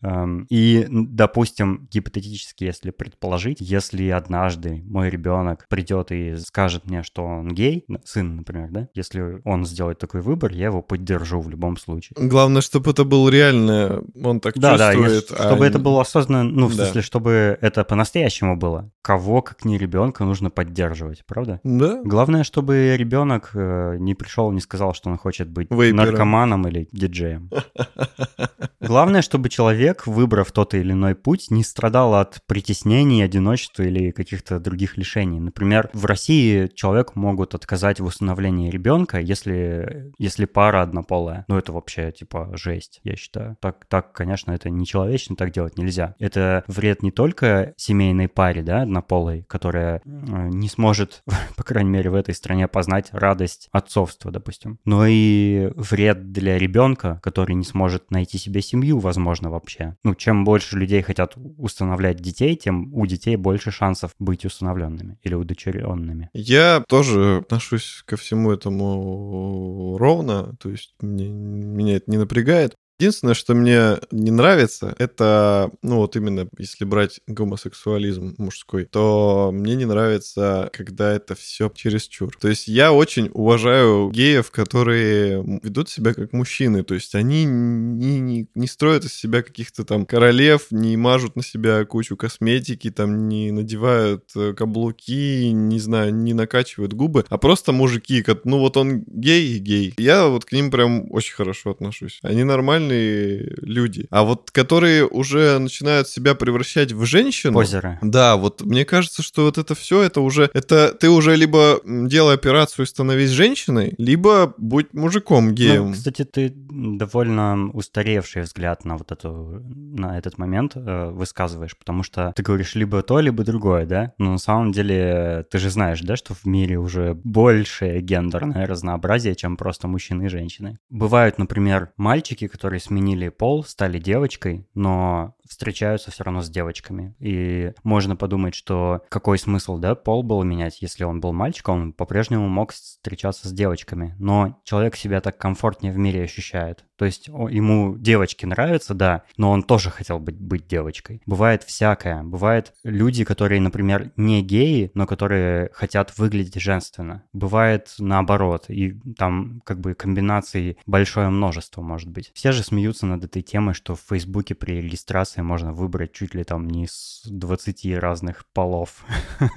И, 0.50 0.86
допустим, 0.90 1.88
гипотетически, 1.90 2.64
если 2.64 2.90
предположить, 2.90 3.58
если 3.60 4.10
однажды 4.10 4.82
мой 4.84 5.08
ребенок 5.08 5.66
придет 5.68 6.12
и 6.12 6.36
скажет 6.36 6.84
мне, 6.84 7.02
что 7.02 7.24
он 7.24 7.48
гей, 7.48 7.61
гей, 7.62 7.86
сын, 8.04 8.36
например, 8.36 8.68
да, 8.70 8.88
если 8.94 9.40
он 9.44 9.64
сделает 9.64 9.98
такой 9.98 10.20
выбор, 10.20 10.52
я 10.52 10.66
его 10.66 10.82
поддержу 10.82 11.40
в 11.40 11.48
любом 11.48 11.76
случае. 11.76 12.16
Главное, 12.18 12.60
чтобы 12.62 12.90
это 12.90 13.04
был 13.04 13.28
реально, 13.28 14.02
он 14.22 14.40
так 14.40 14.54
да, 14.58 14.92
чувствует. 14.92 15.26
Да, 15.30 15.48
чтобы 15.48 15.64
а 15.64 15.68
это 15.68 15.78
было 15.78 16.00
осознанно, 16.00 16.50
ну, 16.50 16.66
в 16.66 16.76
да. 16.76 16.84
смысле, 16.84 17.02
чтобы 17.02 17.58
это 17.60 17.84
по-настоящему 17.84 18.56
было. 18.56 18.90
Кого, 19.02 19.42
как 19.42 19.64
не 19.64 19.78
ребенка, 19.78 20.24
нужно 20.24 20.50
поддерживать, 20.50 21.24
правда? 21.26 21.60
Да. 21.64 22.00
Главное, 22.04 22.44
чтобы 22.44 22.96
ребенок 22.96 23.50
э, 23.54 23.96
не 23.98 24.14
пришел, 24.14 24.50
не 24.50 24.60
сказал, 24.60 24.94
что 24.94 25.10
он 25.10 25.18
хочет 25.18 25.48
быть 25.48 25.70
Вейпером. 25.70 25.96
наркоманом 25.96 26.68
или 26.68 26.88
диджеем. 26.92 27.50
Главное, 28.82 29.22
чтобы 29.22 29.48
человек, 29.48 30.06
выбрав 30.06 30.50
тот 30.50 30.74
или 30.74 30.92
иной 30.92 31.14
путь, 31.14 31.50
не 31.50 31.62
страдал 31.62 32.16
от 32.16 32.40
притеснений, 32.46 33.24
одиночества 33.24 33.84
или 33.84 34.10
каких-то 34.10 34.58
других 34.58 34.96
лишений. 34.96 35.38
Например, 35.38 35.88
в 35.92 36.04
России 36.04 36.66
человек 36.74 37.14
могут 37.14 37.54
отказать 37.54 38.00
в 38.00 38.04
усыновлении 38.04 38.70
ребенка, 38.70 39.20
если, 39.20 40.12
если 40.18 40.46
пара 40.46 40.82
однополая. 40.82 41.44
Ну, 41.46 41.56
это 41.56 41.72
вообще, 41.72 42.10
типа, 42.10 42.50
жесть, 42.54 43.00
я 43.04 43.14
считаю. 43.14 43.56
Так, 43.60 43.86
так, 43.86 44.12
конечно, 44.12 44.50
это 44.50 44.68
нечеловечно, 44.68 45.36
так 45.36 45.52
делать 45.52 45.78
нельзя. 45.78 46.16
Это 46.18 46.64
вред 46.66 47.04
не 47.04 47.12
только 47.12 47.74
семейной 47.76 48.26
паре, 48.26 48.62
да, 48.62 48.82
однополой, 48.82 49.44
которая 49.48 50.00
э, 50.04 50.48
не 50.48 50.68
сможет, 50.68 51.22
по 51.56 51.62
крайней 51.62 51.90
мере, 51.90 52.10
в 52.10 52.14
этой 52.14 52.34
стране 52.34 52.66
познать 52.66 53.10
радость 53.12 53.68
отцовства, 53.70 54.32
допустим, 54.32 54.80
но 54.84 55.06
и 55.06 55.70
вред 55.76 56.32
для 56.32 56.58
ребенка, 56.58 57.20
который 57.22 57.54
не 57.54 57.64
сможет 57.64 58.10
найти 58.10 58.38
себе 58.38 58.60
семью, 58.72 58.98
возможно, 58.98 59.50
вообще. 59.50 59.96
Ну, 60.02 60.14
чем 60.14 60.44
больше 60.44 60.78
людей 60.78 61.02
хотят 61.02 61.34
устанавливать 61.36 62.20
детей, 62.20 62.56
тем 62.56 62.92
у 62.94 63.06
детей 63.06 63.36
больше 63.36 63.70
шансов 63.70 64.12
быть 64.18 64.44
усыновленными 64.44 65.18
или 65.22 65.34
удочеренными. 65.34 66.30
Я 66.32 66.82
тоже 66.88 67.38
отношусь 67.38 68.02
ко 68.06 68.16
всему 68.16 68.50
этому 68.50 69.96
ровно, 69.98 70.56
то 70.60 70.70
есть 70.70 70.94
мне, 71.00 71.28
меня 71.28 71.96
это 71.96 72.10
не 72.10 72.16
напрягает. 72.16 72.74
Единственное, 73.02 73.34
что 73.34 73.56
мне 73.56 73.98
не 74.12 74.30
нравится, 74.30 74.94
это, 74.96 75.72
ну 75.82 75.96
вот 75.96 76.14
именно 76.14 76.48
если 76.56 76.84
брать 76.84 77.18
гомосексуализм 77.26 78.36
мужской, 78.38 78.84
то 78.84 79.50
мне 79.52 79.74
не 79.74 79.86
нравится, 79.86 80.70
когда 80.72 81.12
это 81.12 81.34
все 81.34 81.68
чересчур. 81.74 82.32
То 82.40 82.46
есть 82.46 82.68
я 82.68 82.92
очень 82.92 83.28
уважаю 83.34 84.08
геев, 84.10 84.52
которые 84.52 85.42
ведут 85.64 85.88
себя 85.88 86.14
как 86.14 86.32
мужчины, 86.32 86.84
то 86.84 86.94
есть 86.94 87.16
они 87.16 87.44
не, 87.44 88.20
не, 88.20 88.46
не 88.54 88.66
строят 88.68 89.04
из 89.04 89.14
себя 89.14 89.42
каких-то 89.42 89.82
там 89.84 90.06
королев, 90.06 90.68
не 90.70 90.96
мажут 90.96 91.34
на 91.34 91.42
себя 91.42 91.84
кучу 91.84 92.16
косметики, 92.16 92.92
там 92.92 93.26
не 93.26 93.50
надевают 93.50 94.30
э, 94.36 94.54
каблуки, 94.56 95.50
не 95.50 95.80
знаю, 95.80 96.14
не 96.14 96.34
накачивают 96.34 96.92
губы, 96.92 97.24
а 97.28 97.36
просто 97.36 97.72
мужики, 97.72 98.24
ну 98.44 98.60
вот 98.60 98.76
он 98.76 99.02
гей 99.08 99.56
и 99.56 99.58
гей. 99.58 99.92
Я 99.98 100.28
вот 100.28 100.44
к 100.44 100.52
ним 100.52 100.70
прям 100.70 101.10
очень 101.10 101.34
хорошо 101.34 101.72
отношусь. 101.72 102.20
Они 102.22 102.44
нормальные 102.44 102.91
люди. 102.92 104.06
А 104.10 104.24
вот 104.24 104.50
которые 104.50 105.06
уже 105.06 105.58
начинают 105.58 106.08
себя 106.08 106.34
превращать 106.34 106.92
в 106.92 107.04
женщину... 107.04 107.58
Озеро. 107.58 107.98
Да, 108.02 108.36
вот 108.36 108.62
мне 108.62 108.84
кажется, 108.84 109.22
что 109.22 109.44
вот 109.44 109.58
это 109.58 109.74
все, 109.74 110.02
это 110.02 110.20
уже... 110.20 110.50
Это 110.54 110.94
ты 110.94 111.08
уже 111.08 111.36
либо 111.36 111.80
делай 111.84 112.34
операцию 112.34 112.84
и 112.84 112.88
становись 112.88 113.30
женщиной, 113.30 113.94
либо 113.98 114.54
будь 114.56 114.92
мужиком 114.92 115.54
геем. 115.54 115.88
Ну, 115.88 115.92
кстати, 115.92 116.24
ты 116.24 116.52
довольно 116.54 117.70
устаревший 117.70 118.42
взгляд 118.42 118.84
на 118.84 118.96
вот 118.96 119.12
эту, 119.12 119.62
на 119.64 120.18
этот 120.18 120.38
момент 120.38 120.72
э, 120.76 121.10
высказываешь, 121.10 121.76
потому 121.76 122.02
что 122.02 122.32
ты 122.34 122.42
говоришь 122.42 122.74
либо 122.74 123.02
то, 123.02 123.20
либо 123.20 123.44
другое, 123.44 123.86
да? 123.86 124.12
Но 124.18 124.32
на 124.32 124.38
самом 124.38 124.72
деле 124.72 125.46
ты 125.50 125.58
же 125.58 125.70
знаешь, 125.70 126.00
да, 126.00 126.16
что 126.16 126.34
в 126.34 126.44
мире 126.44 126.78
уже 126.78 127.14
большее 127.14 128.00
гендерное 128.00 128.66
разнообразие, 128.66 129.34
чем 129.34 129.56
просто 129.56 129.88
мужчины 129.88 130.26
и 130.26 130.28
женщины. 130.28 130.78
Бывают, 130.90 131.38
например, 131.38 131.90
мальчики, 131.96 132.46
которые 132.48 132.71
сменили 132.78 133.28
пол, 133.28 133.64
стали 133.64 133.98
девочкой, 133.98 134.66
но 134.74 135.34
встречаются 135.48 136.10
все 136.10 136.24
равно 136.24 136.42
с 136.42 136.50
девочками. 136.50 137.14
И 137.18 137.72
можно 137.82 138.16
подумать, 138.16 138.54
что 138.54 139.02
какой 139.08 139.38
смысл, 139.38 139.78
да, 139.78 139.94
пол 139.94 140.22
был 140.22 140.42
менять, 140.42 140.82
если 140.82 141.04
он 141.04 141.20
был 141.20 141.32
мальчиком, 141.32 141.82
он 141.82 141.92
по-прежнему 141.92 142.48
мог 142.48 142.72
встречаться 142.72 143.48
с 143.48 143.52
девочками. 143.52 144.14
Но 144.18 144.60
человек 144.64 144.96
себя 144.96 145.20
так 145.20 145.36
комфортнее 145.38 145.92
в 145.92 145.98
мире 145.98 146.24
ощущает. 146.24 146.84
То 146.96 147.04
есть 147.04 147.26
ему 147.26 147.96
девочки 147.98 148.46
нравятся, 148.46 148.94
да, 148.94 149.24
но 149.36 149.50
он 149.50 149.64
тоже 149.64 149.90
хотел 149.90 150.20
быть, 150.20 150.38
быть 150.38 150.68
девочкой. 150.68 151.20
Бывает 151.26 151.64
всякое. 151.64 152.22
Бывает 152.22 152.74
люди, 152.84 153.24
которые, 153.24 153.60
например, 153.60 154.12
не 154.16 154.42
геи, 154.42 154.90
но 154.94 155.06
которые 155.06 155.70
хотят 155.72 156.16
выглядеть 156.16 156.60
женственно. 156.60 157.24
Бывает 157.32 157.94
наоборот. 157.98 158.66
И 158.68 159.00
там 159.18 159.62
как 159.64 159.80
бы 159.80 159.94
комбинаций 159.94 160.78
большое 160.86 161.28
множество 161.28 161.82
может 161.82 162.08
быть. 162.08 162.30
Все 162.34 162.52
же 162.52 162.61
смеются 162.62 163.06
над 163.06 163.24
этой 163.24 163.42
темой, 163.42 163.74
что 163.74 163.94
в 163.94 164.00
Фейсбуке 164.08 164.54
при 164.54 164.80
регистрации 164.80 165.42
можно 165.42 165.72
выбрать 165.72 166.12
чуть 166.12 166.34
ли 166.34 166.44
там 166.44 166.68
не 166.68 166.86
с 166.86 167.22
20 167.24 167.98
разных 167.98 168.46
полов. 168.52 169.04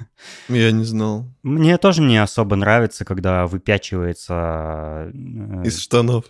Я 0.48 0.70
не 0.72 0.84
знал. 0.84 1.26
Мне 1.42 1.78
тоже 1.78 2.02
не 2.02 2.18
особо 2.18 2.56
нравится, 2.56 3.04
когда 3.04 3.46
выпячивается... 3.46 5.10
Э, 5.12 5.62
Из 5.64 5.80
штанов. 5.80 6.24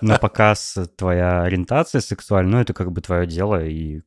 на 0.00 0.18
показ 0.18 0.78
твоя 0.96 1.42
ориентация 1.42 2.00
сексуальная, 2.00 2.52
ну, 2.52 2.60
это 2.60 2.74
как 2.74 2.92
бы 2.92 3.00
твое 3.00 3.26
дело, 3.26 3.64
и 3.64 4.02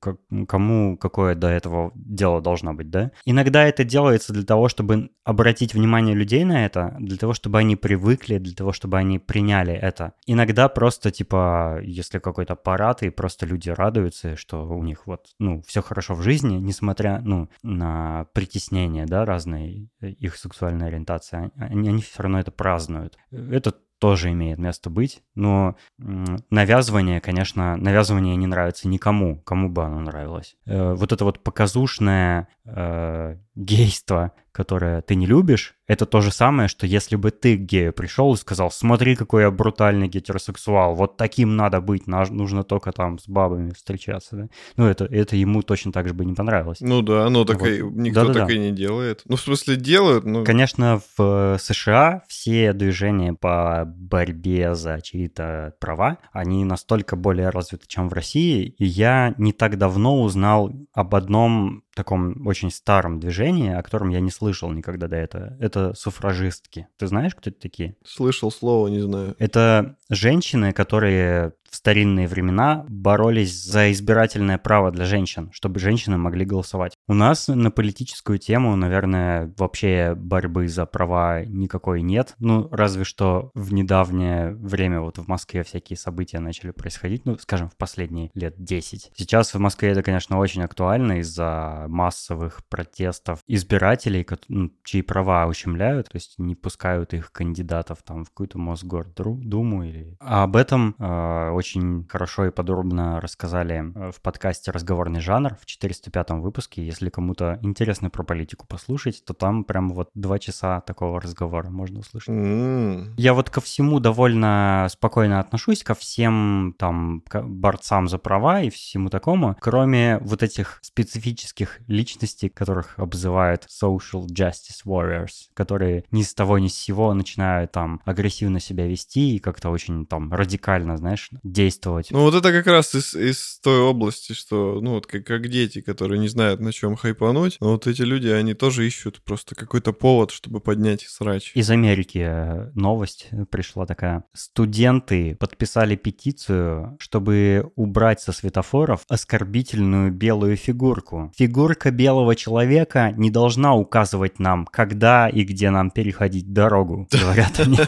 кому 0.48 0.98
какое 0.98 1.36
до 1.36 1.48
этого 1.48 1.92
дело 1.96 2.42
должно 2.42 2.74
быть, 2.74 2.90
да? 2.90 3.12
Иногда 3.26 3.66
это 3.66 3.84
делается 3.84 4.34
для 4.34 4.44
того, 4.44 4.70
чтобы 4.70 5.10
обратить 5.24 5.74
внимание 5.74 6.16
людей 6.16 6.44
на 6.46 6.66
это, 6.66 6.96
для 7.00 7.18
того, 7.18 7.34
чтобы 7.34 7.58
они 7.60 7.76
привыкли, 7.76 8.38
для 8.38 8.54
того, 8.54 8.72
чтобы 8.72 8.98
они 8.98 9.20
приняли 9.20 9.74
это. 9.74 10.14
Иногда 10.26 10.70
просто, 10.70 11.12
типа, 11.12 11.80
если 11.84 12.20
какой-то 12.20 12.56
парад, 12.56 13.04
и 13.04 13.10
просто 13.10 13.46
люди 13.46 13.70
радуются, 13.70 14.38
что 14.38 14.68
у 14.68 14.84
них 14.84 15.06
вот, 15.06 15.28
ну, 15.40 15.62
все 15.68 15.82
хорошо 15.82 16.14
в 16.14 16.22
жизни, 16.22 16.56
несмотря, 16.56 17.22
ну, 17.24 17.50
на 17.64 18.17
притеснение, 18.26 19.06
да, 19.06 19.26
разные 19.26 19.90
их 20.02 20.36
сексуальной 20.36 20.88
ориентации, 20.88 21.52
они, 21.58 21.90
они 21.90 22.02
все 22.02 22.24
равно 22.24 22.40
это 22.40 22.52
празднуют. 22.52 23.18
Это 23.32 23.74
тоже 24.00 24.32
имеет 24.32 24.60
место 24.60 24.90
быть, 24.90 25.24
но 25.36 25.76
навязывание, 25.98 27.20
конечно, 27.20 27.78
навязывание 27.78 28.36
не 28.36 28.48
нравится 28.48 28.88
никому, 28.88 29.42
кому 29.42 29.70
бы 29.70 29.84
оно 29.84 30.00
нравилось. 30.00 30.56
Э, 30.66 30.94
вот 30.94 31.12
это 31.12 31.26
вот 31.26 31.44
показушное 31.44 32.48
э, 32.66 33.38
гейство, 33.56 34.34
которое 34.58 35.04
ты 35.04 35.14
не 35.14 35.28
любишь, 35.28 35.76
это 35.86 36.08
то 36.08 36.20
же 36.20 36.32
самое, 36.32 36.68
что 36.68 36.88
если 36.88 37.16
бы 37.16 37.30
ты 37.30 37.58
к 37.58 37.62
гею 37.62 37.94
пришел 37.94 38.34
и 38.34 38.38
сказал, 38.38 38.72
смотри, 38.72 39.16
какой 39.16 39.44
я 39.44 39.52
брутальный 39.52 40.08
гетеросексуал, 40.08 40.96
вот 40.96 41.16
таким 41.16 41.56
надо 41.56 41.80
быть, 41.80 42.08
нужно 42.08 42.64
только 42.64 42.92
там 42.92 43.20
с 43.20 43.28
бабами 43.28 43.70
встречаться, 43.70 44.36
да? 44.36 44.48
Ну, 44.76 44.88
это, 44.88 45.06
это 45.06 45.36
ему 45.36 45.62
точно 45.62 45.92
так 45.92 46.08
же 46.08 46.16
бы 46.16 46.26
не 46.26 46.34
понравилось. 46.34 46.80
Ну 46.82 47.04
да, 47.04 47.30
ну 47.30 47.46
так 47.46 47.60
вот. 47.60 47.68
и, 47.68 47.84
никто 47.84 48.22
Да-да-да. 48.22 48.40
так 48.48 48.50
и 48.50 48.58
не 48.58 48.72
делает. 48.72 49.22
Ну, 49.26 49.36
в 49.36 49.42
смысле, 49.42 49.76
делают, 49.76 50.26
но... 50.26 50.44
Конечно, 50.44 51.02
в 51.18 51.60
США 51.62 52.24
все 52.28 52.74
движения 52.74 53.34
по 53.34 53.84
борьбе 53.86 54.74
за 54.74 55.00
чьи-то 55.02 55.76
права, 55.80 56.18
они 56.32 56.66
настолько 56.66 57.16
более 57.16 57.50
развиты, 57.50 57.86
чем 57.88 58.10
в 58.10 58.14
России, 58.14 58.74
и 58.80 58.86
я 58.86 59.36
не 59.38 59.54
так 59.54 59.78
давно 59.78 60.24
узнал 60.24 60.74
об 60.94 61.14
одном 61.14 61.84
таком 61.98 62.46
очень 62.48 62.72
старом 62.72 63.20
движении, 63.20 63.74
о 63.74 63.84
котором 63.84 64.10
я 64.10 64.20
не 64.20 64.32
слышал 64.32 64.72
никогда 64.72 65.08
до 65.08 65.16
этого. 65.16 65.58
Это 65.60 65.94
суфражистки. 65.96 66.88
Ты 66.98 67.08
знаешь, 67.08 67.36
кто 67.36 67.50
это 67.50 67.60
такие? 67.60 67.96
Слышал 68.06 68.52
слово, 68.52 68.88
не 68.88 69.00
знаю. 69.00 69.36
Это 69.40 69.98
женщины, 70.10 70.74
которые 70.74 71.54
в 71.70 71.76
старинные 71.76 72.28
времена 72.28 72.86
боролись 72.88 73.64
за 73.64 73.92
избирательное 73.92 74.58
право 74.58 74.92
для 74.92 75.06
женщин, 75.06 75.50
чтобы 75.52 75.80
женщины 75.80 76.18
могли 76.18 76.46
голосовать. 76.46 76.94
У 77.08 77.14
нас 77.14 77.48
на 77.48 77.72
политическую 77.72 78.40
тему, 78.40 78.76
наверное, 78.76 79.54
вообще 79.58 80.14
борьбы 80.16 80.68
за 80.68 80.86
права 80.86 81.46
никакой 81.46 82.02
нет. 82.02 82.36
Ну, 82.40 82.68
разве 82.72 83.04
что 83.04 83.52
в 83.54 83.74
недавнее 83.74 84.54
время 84.54 85.02
вот 85.02 85.18
в 85.18 85.28
Москве 85.28 85.64
всякие 85.64 85.98
события 85.98 86.40
начали 86.40 86.72
происходить, 86.72 87.26
ну, 87.26 87.38
скажем, 87.38 87.70
в 87.70 87.78
последние 87.78 88.32
лет 88.34 88.56
10. 88.58 89.12
Сейчас 89.16 89.54
в 89.54 89.60
Москве 89.60 89.90
это, 89.90 90.04
конечно, 90.04 90.38
очень 90.38 90.64
актуально 90.64 91.20
из-за 91.20 91.86
массовых 91.88 92.66
протестов 92.68 93.40
избирателей, 93.48 94.26
ну, 94.48 94.72
чьи 94.84 95.02
права 95.02 95.46
ущемляют, 95.48 96.10
то 96.10 96.16
есть 96.16 96.36
не 96.38 96.56
пускают 96.56 97.14
их 97.14 97.32
кандидатов 97.32 98.00
там 98.04 98.24
в 98.24 98.30
какую-то 98.30 98.58
Мосгордуму 98.58 99.84
или... 99.84 100.18
А 100.20 100.44
об 100.44 100.56
этом 100.56 100.96
э, 101.00 101.52
очень 101.58 102.06
хорошо 102.08 102.46
и 102.46 102.52
подробно 102.52 103.20
рассказали 103.20 103.92
э, 103.94 104.12
в 104.12 104.22
подкасте 104.22 104.72
«Разговорный 104.72 105.20
жанр» 105.20 105.56
в 105.60 105.66
405 105.66 106.30
выпуске. 106.32 106.86
Если 106.86 107.10
кому-то 107.10 107.60
интересно 107.64 108.10
про 108.10 108.24
политику 108.24 108.68
послушать, 108.68 109.24
то 109.26 109.34
там 109.34 109.64
прям 109.64 109.90
вот 109.90 110.10
два 110.14 110.40
часа 110.40 110.82
такого 110.82 111.20
разговора 111.20 111.70
можно 111.70 112.00
услышать. 112.00 112.30
Mm. 112.30 113.14
Я 113.18 113.34
вот 113.34 113.50
ко 113.50 113.60
всему 113.60 114.00
довольно 114.00 114.88
спокойно 114.90 115.40
отношусь, 115.40 115.84
ко 115.84 115.96
всем 115.96 116.76
там 116.78 117.24
борцам 117.34 118.08
за 118.08 118.20
права 118.20 118.62
и 118.62 118.70
всему 118.70 119.10
такому, 119.10 119.56
кроме 119.60 120.20
вот 120.20 120.44
этих 120.44 120.80
специфических 120.82 121.80
личностей, 121.88 122.50
которых 122.50 123.00
обзывают 123.00 123.66
social 123.66 124.28
justice 124.28 124.86
warriors, 124.86 125.50
которые 125.54 126.06
ни 126.12 126.22
с 126.22 126.34
того 126.34 126.60
ни 126.60 126.68
с 126.68 126.76
сего 126.76 127.14
начинают 127.14 127.72
там 127.72 128.02
агрессивно 128.06 128.60
себя 128.60 128.86
вести 128.86 129.36
и 129.36 129.40
как-то 129.40 129.70
очень 129.70 130.06
там 130.06 130.32
радикально, 130.32 130.98
знаешь, 130.98 131.32
действовать. 131.52 132.10
Ну 132.12 132.22
вот 132.22 132.36
это 132.36 132.52
как 132.52 132.68
раз 132.68 132.96
из, 132.96 133.16
из 133.16 133.60
той 133.60 133.80
области, 133.80 134.34
что, 134.34 134.80
ну 134.82 134.92
вот 134.92 135.08
как, 135.08 135.26
как 135.26 135.48
дети, 135.50 135.82
которые 135.82 136.20
не 136.20 136.28
знают, 136.28 136.60
на 136.60 136.72
чем 136.72 136.96
хайпануть, 136.96 137.58
но 137.60 137.72
вот 137.72 137.88
эти 137.88 138.02
люди, 138.02 138.28
они 138.28 138.54
тоже 138.54 138.86
ищут 138.86 139.22
просто 139.24 139.56
какой-то 139.56 139.94
повод, 139.94 140.32
чтобы 140.32 140.60
поднять 140.60 141.02
срач. 141.02 141.52
Из 141.56 141.70
Америки 141.70 142.24
э, 142.26 142.72
новость 142.76 143.30
пришла 143.50 143.86
такая. 143.86 144.24
Студенты 144.34 145.36
подписали 145.36 145.96
петицию, 145.96 146.98
чтобы 147.00 147.72
убрать 147.76 148.22
со 148.22 148.32
светофоров 148.32 149.02
оскорбительную 149.08 150.12
белую 150.12 150.58
фигурку. 150.58 151.32
Фигурка 151.38 151.92
белого 151.92 152.36
человека 152.36 153.14
не 153.16 153.30
должна 153.30 153.76
указывать 153.76 154.40
нам, 154.40 154.66
когда 154.66 155.30
и 155.30 155.44
где 155.44 155.70
нам 155.70 155.92
переходить 155.92 156.54
дорогу, 156.54 157.08
говорят 157.12 157.60
они. 157.60 157.80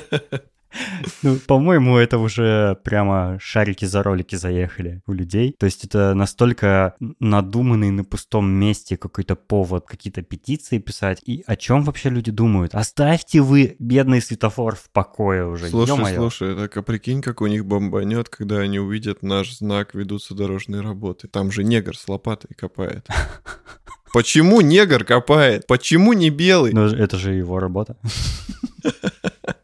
Ну, 1.23 1.35
по-моему, 1.35 1.97
это 1.97 2.17
уже 2.17 2.77
прямо 2.83 3.37
шарики 3.41 3.85
за 3.85 4.03
ролики 4.03 4.35
заехали 4.35 5.01
у 5.07 5.13
людей. 5.13 5.55
То 5.57 5.65
есть 5.65 5.83
это 5.83 6.13
настолько 6.13 6.95
надуманный 7.19 7.91
на 7.91 8.03
пустом 8.03 8.49
месте 8.49 8.97
какой-то 8.97 9.35
повод, 9.35 9.85
какие-то 9.85 10.21
петиции 10.21 10.79
писать. 10.79 11.21
И 11.25 11.43
о 11.45 11.55
чем 11.55 11.83
вообще 11.83 12.09
люди 12.09 12.31
думают? 12.31 12.75
Оставьте 12.75 13.41
вы 13.41 13.75
бедный 13.79 14.21
светофор 14.21 14.75
в 14.75 14.89
покое 14.91 15.45
уже. 15.45 15.67
Слушай, 15.67 15.89
Ё-моё. 15.89 16.15
слушай, 16.15 16.55
так 16.55 16.77
а 16.77 16.81
прикинь, 16.81 17.21
как 17.21 17.41
у 17.41 17.47
них 17.47 17.65
бомбанет, 17.65 18.29
когда 18.29 18.59
они 18.59 18.79
увидят 18.79 19.23
наш 19.23 19.57
знак 19.57 19.93
«Ведутся 19.93 20.35
дорожные 20.35 20.81
работы». 20.81 21.27
Там 21.27 21.51
же 21.51 21.63
негр 21.63 21.97
с 21.97 22.07
лопатой 22.07 22.55
копает. 22.55 23.07
Почему 24.13 24.61
негр 24.61 25.03
копает? 25.03 25.67
Почему 25.67 26.13
не 26.13 26.29
белый? 26.29 26.73
Ну, 26.73 26.85
это 26.85 27.17
же 27.17 27.33
его 27.33 27.59
работа. 27.59 27.95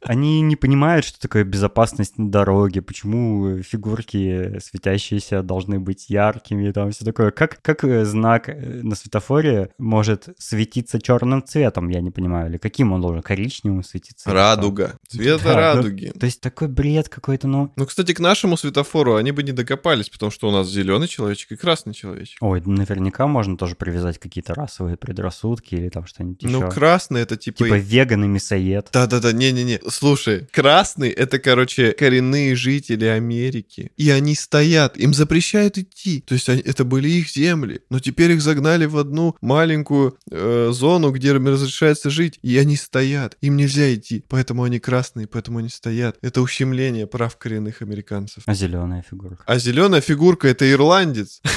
Они 0.06 0.42
не 0.42 0.56
понимают, 0.56 1.04
что 1.04 1.20
такое 1.20 1.44
безопасность 1.44 2.18
на 2.18 2.30
дороге, 2.30 2.82
почему 2.84 3.58
фигурки 3.64 4.60
светящиеся 4.60 5.42
должны 5.42 5.80
быть 5.80 6.10
яркими, 6.10 6.72
там 6.72 6.92
все 6.92 7.04
такое. 7.06 7.32
Как, 7.32 7.60
как 7.62 7.84
э, 7.84 8.06
знак 8.06 8.50
э, 8.50 8.82
на 8.84 8.96
светофоре 8.96 9.72
может 9.80 10.30
светиться 10.38 11.02
черным 11.02 11.44
цветом, 11.44 11.90
я 11.90 12.02
не 12.02 12.12
понимаю, 12.12 12.52
или 12.52 12.58
каким 12.58 12.94
он 12.94 13.02
должен, 13.02 13.24
коричневым 13.24 13.84
светиться? 13.84 14.32
Радуга. 14.32 15.00
Цвета 15.08 15.44
Да, 15.44 15.56
радуги. 15.56 16.14
То 16.18 16.28
есть 16.28 16.40
такой 16.40 16.68
бред 16.68 17.10
какой-то, 17.10 17.48
ну... 17.48 17.72
Ну, 17.76 17.86
кстати, 17.88 18.14
к 18.14 18.20
нашему 18.20 18.58
светофору 18.58 19.16
они 19.16 19.32
бы 19.32 19.42
не 19.42 19.54
докопались, 19.54 20.10
потому 20.10 20.32
что 20.32 20.48
у 20.48 20.52
нас 20.52 20.70
зеленый 20.70 21.08
человечек 21.08 21.54
и 21.54 21.56
красный 21.56 21.96
человечек. 21.96 22.38
Ой, 22.42 22.62
наверняка 22.64 23.26
можно 23.26 23.58
тоже 23.58 23.76
привязать 23.76 24.20
какие-то 24.36 24.54
расовые 24.54 24.98
предрассудки 24.98 25.76
или 25.76 25.88
там 25.88 26.06
что-нибудь 26.06 26.44
еще. 26.44 26.52
Ну, 26.52 26.70
красный 26.70 27.22
это 27.22 27.38
типа... 27.38 27.64
Типа 27.64 27.76
веган 27.78 28.26
и 28.26 28.28
мясоед. 28.28 28.90
Да-да-да, 28.92 29.32
не-не-не. 29.32 29.80
Слушай, 29.88 30.46
красный— 30.52 31.10
это, 31.12 31.40
короче, 31.40 31.94
коренные 31.94 32.54
жители 32.56 33.06
Америки. 33.06 33.92
И 33.96 34.10
они 34.10 34.36
стоят, 34.36 34.98
им 34.98 35.14
запрещают 35.14 35.78
идти. 35.78 36.22
То 36.28 36.34
есть 36.34 36.50
они- 36.50 36.62
это 36.62 36.84
были 36.84 37.08
их 37.08 37.30
земли. 37.30 37.80
Но 37.90 38.00
теперь 38.00 38.32
их 38.32 38.42
загнали 38.42 38.86
в 38.86 38.98
одну 38.98 39.38
маленькую 39.40 40.18
э, 40.30 40.70
зону, 40.74 41.12
где 41.12 41.32
разрешается 41.32 42.10
жить. 42.10 42.38
И 42.42 42.58
они 42.58 42.76
стоят. 42.76 43.38
Им 43.40 43.56
нельзя 43.56 43.94
идти. 43.96 44.26
Поэтому 44.28 44.64
они 44.64 44.80
красные, 44.80 45.28
поэтому 45.28 45.60
они 45.60 45.70
стоят. 45.70 46.18
Это 46.22 46.42
ущемление 46.42 47.08
прав 47.08 47.38
коренных 47.38 47.82
американцев. 47.82 48.44
А 48.46 48.54
зеленая 48.54 49.02
фигурка? 49.10 49.44
А 49.46 49.58
зеленая 49.60 50.02
фигурка— 50.02 50.48
это 50.50 50.70
ирландец. 50.70 51.42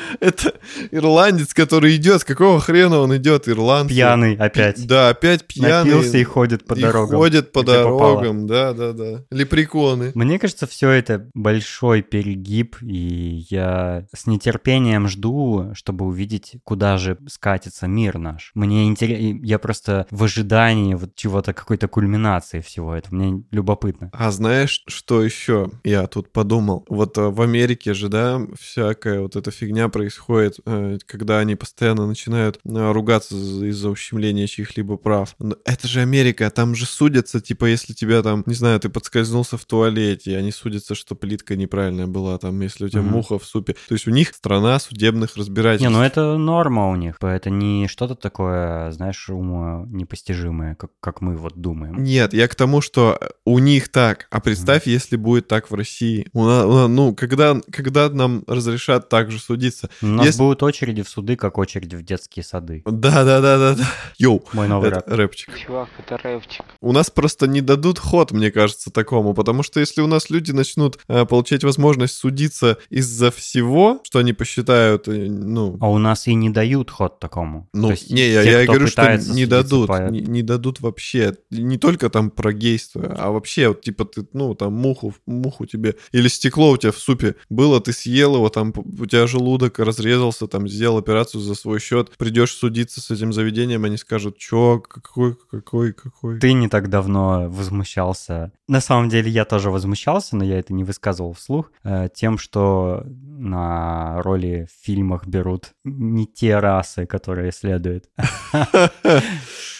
Это 0.20 0.54
ирландец, 0.90 1.54
который 1.54 1.96
идет. 1.96 2.24
Какого 2.24 2.60
хрена 2.60 2.98
он 3.00 3.16
идет, 3.16 3.48
ирландцы? 3.48 3.94
Пьяный 3.94 4.34
опять. 4.36 4.86
Да, 4.86 5.08
опять 5.10 5.44
пьяный. 5.46 5.90
Напился 5.90 6.18
и 6.18 6.24
ходит 6.24 6.66
по 6.66 6.74
И 6.74 6.80
дорогам. 6.80 7.18
ходят 7.18 7.52
по 7.52 7.60
попало. 7.62 7.84
дорогам, 7.84 8.46
да, 8.46 8.72
да, 8.72 8.92
да. 8.92 9.24
Лепреконы. 9.30 10.12
Мне 10.14 10.38
кажется, 10.38 10.66
все 10.66 10.90
это 10.90 11.28
большой 11.34 12.02
перегиб, 12.02 12.76
и 12.82 13.44
я 13.50 14.06
с 14.14 14.26
нетерпением 14.26 15.08
жду, 15.08 15.70
чтобы 15.74 16.06
увидеть, 16.06 16.56
куда 16.64 16.96
же 16.96 17.18
скатится 17.28 17.86
мир 17.86 18.18
наш. 18.18 18.50
Мне 18.54 18.86
интересно, 18.86 19.38
я 19.42 19.58
просто 19.58 20.06
в 20.10 20.24
ожидании 20.24 20.94
вот 20.94 21.14
чего-то, 21.14 21.52
какой-то 21.52 21.88
кульминации 21.88 22.60
всего 22.60 22.94
этого. 22.94 23.14
Мне 23.14 23.42
любопытно. 23.50 24.10
А 24.12 24.30
знаешь, 24.30 24.82
что 24.86 25.22
еще? 25.22 25.70
Я 25.84 26.06
тут 26.06 26.32
подумал. 26.32 26.84
Вот 26.88 27.18
э, 27.18 27.22
в 27.28 27.40
Америке 27.42 27.94
же, 27.94 28.08
да, 28.08 28.40
всякая 28.58 29.20
вот 29.20 29.36
эта 29.36 29.50
фигня 29.50 29.88
происходит, 29.90 30.58
э, 30.66 30.98
когда 31.06 31.38
они 31.40 31.54
постоянно 31.56 32.06
начинают 32.06 32.58
э, 32.64 32.92
ругаться 32.92 33.36
за- 33.36 33.66
из-за 33.66 33.90
ущемления 33.90 34.46
чьих-либо 34.46 34.96
прав. 34.96 35.34
Но 35.38 35.56
это 35.64 35.86
же 35.88 36.00
Америка, 36.00 36.50
там 36.50 36.74
же 36.74 36.86
судятся, 36.86 37.40
типа, 37.40 37.66
если 37.66 37.92
тебя 37.92 38.22
там, 38.22 38.42
не 38.46 38.54
знаю, 38.54 38.80
ты 38.80 38.88
подскользнулся 38.88 39.56
в 39.56 39.64
туалете, 39.64 40.36
они 40.36 40.52
судятся, 40.52 40.94
что 40.94 41.14
плитка 41.14 41.56
неправильная 41.56 42.06
была, 42.06 42.38
там, 42.38 42.60
если 42.60 42.86
у 42.86 42.88
тебя 42.88 43.02
Мгм. 43.02 43.10
муха 43.12 43.38
в 43.38 43.44
супе. 43.44 43.74
То 43.88 43.94
есть 43.94 44.06
у 44.06 44.10
них 44.10 44.34
страна 44.34 44.78
судебных 44.78 45.36
разбирательств. 45.36 45.88
Не, 45.88 45.94
ну 45.94 46.02
это 46.02 46.36
норма 46.36 46.88
у 46.90 46.96
них. 46.96 47.16
Это 47.20 47.50
не 47.50 47.88
что-то 47.88 48.14
такое, 48.14 48.90
знаешь, 48.92 49.28
уму 49.30 49.86
непостижимое, 49.86 50.74
как, 50.74 50.90
как 51.00 51.20
мы 51.20 51.36
вот 51.36 51.56
думаем. 51.60 52.02
Нет, 52.02 52.32
я 52.34 52.48
к 52.48 52.54
тому, 52.54 52.80
что 52.80 53.18
у 53.44 53.58
них 53.58 53.88
так. 53.90 54.26
А 54.30 54.40
представь, 54.40 54.86
если 54.86 55.16
будет 55.16 55.48
так 55.48 55.70
в 55.70 55.74
России. 55.74 56.28
У 56.32 56.44
на- 56.44 56.66
у 56.66 56.72
на- 56.72 56.88
ну, 56.88 57.14
когда, 57.14 57.56
когда 57.72 58.08
нам 58.08 58.44
разрешат 58.46 59.08
так 59.08 59.30
же 59.30 59.38
судиться? 59.80 59.90
У 60.02 60.06
нас 60.06 60.26
Если- 60.26 60.38
будут 60.38 60.62
очереди 60.62 61.02
в 61.02 61.08
суды, 61.08 61.36
как 61.36 61.58
очередь 61.58 61.94
в 61.94 62.02
детские 62.02 62.44
сады. 62.44 62.82
Да, 62.84 63.24
да, 63.24 63.40
да, 63.40 63.58
да, 63.58 63.74
да. 63.74 63.84
Йоу. 64.18 64.44
Мой 64.52 64.68
новый 64.68 64.88
Это 64.90 65.02
рэп. 65.06 65.18
рэпчик. 65.18 65.58
Чувак, 65.58 65.88
это 65.98 66.16
рэпчик. 66.16 66.64
У 66.80 66.92
нас 66.92 67.10
просто 67.10 67.46
не 67.46 67.60
дадут 67.60 67.98
ход, 67.98 68.32
мне 68.32 68.50
кажется, 68.50 68.90
такому, 68.90 69.34
потому 69.34 69.62
что 69.62 69.80
если 69.80 70.00
у 70.02 70.06
нас 70.06 70.30
люди 70.30 70.52
начнут 70.52 70.98
э, 71.08 71.24
получать 71.24 71.64
возможность 71.64 72.16
судиться 72.16 72.78
из-за 72.90 73.30
всего, 73.30 74.00
что 74.04 74.18
они 74.18 74.32
посчитают, 74.32 75.08
э, 75.08 75.12
ну, 75.28 75.76
А 75.80 75.88
у 75.90 75.98
нас 75.98 76.26
и 76.26 76.34
не 76.34 76.50
дают 76.50 76.90
ход 76.90 77.18
такому. 77.18 77.68
Ну, 77.72 77.88
То 77.88 77.92
есть 77.92 78.10
не, 78.10 78.28
я, 78.28 78.42
те, 78.42 78.50
я 78.52 78.66
говорю, 78.66 78.86
что 78.86 79.16
не 79.16 79.46
дадут, 79.46 79.88
по- 79.88 80.10
не, 80.10 80.20
не 80.20 80.42
дадут 80.42 80.80
вообще. 80.80 81.36
Не 81.50 81.78
только 81.78 82.10
там 82.10 82.30
про 82.30 82.52
гейство, 82.52 83.14
а 83.18 83.30
вообще, 83.30 83.68
вот, 83.68 83.82
типа, 83.82 84.04
ты, 84.04 84.26
ну, 84.32 84.54
там, 84.54 84.72
муху, 84.74 85.14
муху 85.26 85.66
тебе, 85.66 85.94
или 86.12 86.28
стекло 86.28 86.70
у 86.70 86.76
тебя 86.76 86.92
в 86.92 86.98
супе 86.98 87.34
было, 87.48 87.80
ты 87.80 87.92
съел 87.92 88.34
его, 88.36 88.48
там, 88.48 88.72
у 88.76 89.06
тебя 89.06 89.26
желудок 89.26 89.69
разрезался, 89.78 90.46
там, 90.46 90.68
сделал 90.68 90.98
операцию 90.98 91.40
за 91.40 91.54
свой 91.54 91.80
счет, 91.80 92.10
придешь 92.16 92.52
судиться 92.52 93.00
с 93.00 93.10
этим 93.10 93.32
заведением, 93.32 93.84
они 93.84 93.96
скажут, 93.96 94.38
чё, 94.38 94.80
какой, 94.80 95.36
какой, 95.50 95.92
какой. 95.92 96.38
Ты 96.40 96.52
не 96.52 96.68
так 96.68 96.88
давно 96.88 97.48
возмущался. 97.48 98.52
На 98.68 98.80
самом 98.80 99.08
деле 99.08 99.30
я 99.30 99.44
тоже 99.44 99.70
возмущался, 99.70 100.36
но 100.36 100.44
я 100.44 100.58
это 100.58 100.72
не 100.72 100.84
высказывал 100.84 101.32
вслух, 101.34 101.70
э, 101.84 102.08
тем, 102.14 102.38
что 102.38 103.04
на 103.06 104.20
роли 104.22 104.68
в 104.70 104.84
фильмах 104.84 105.26
берут 105.26 105.72
не 105.84 106.26
те 106.26 106.58
расы, 106.58 107.06
которые 107.06 107.52
следует. 107.52 108.08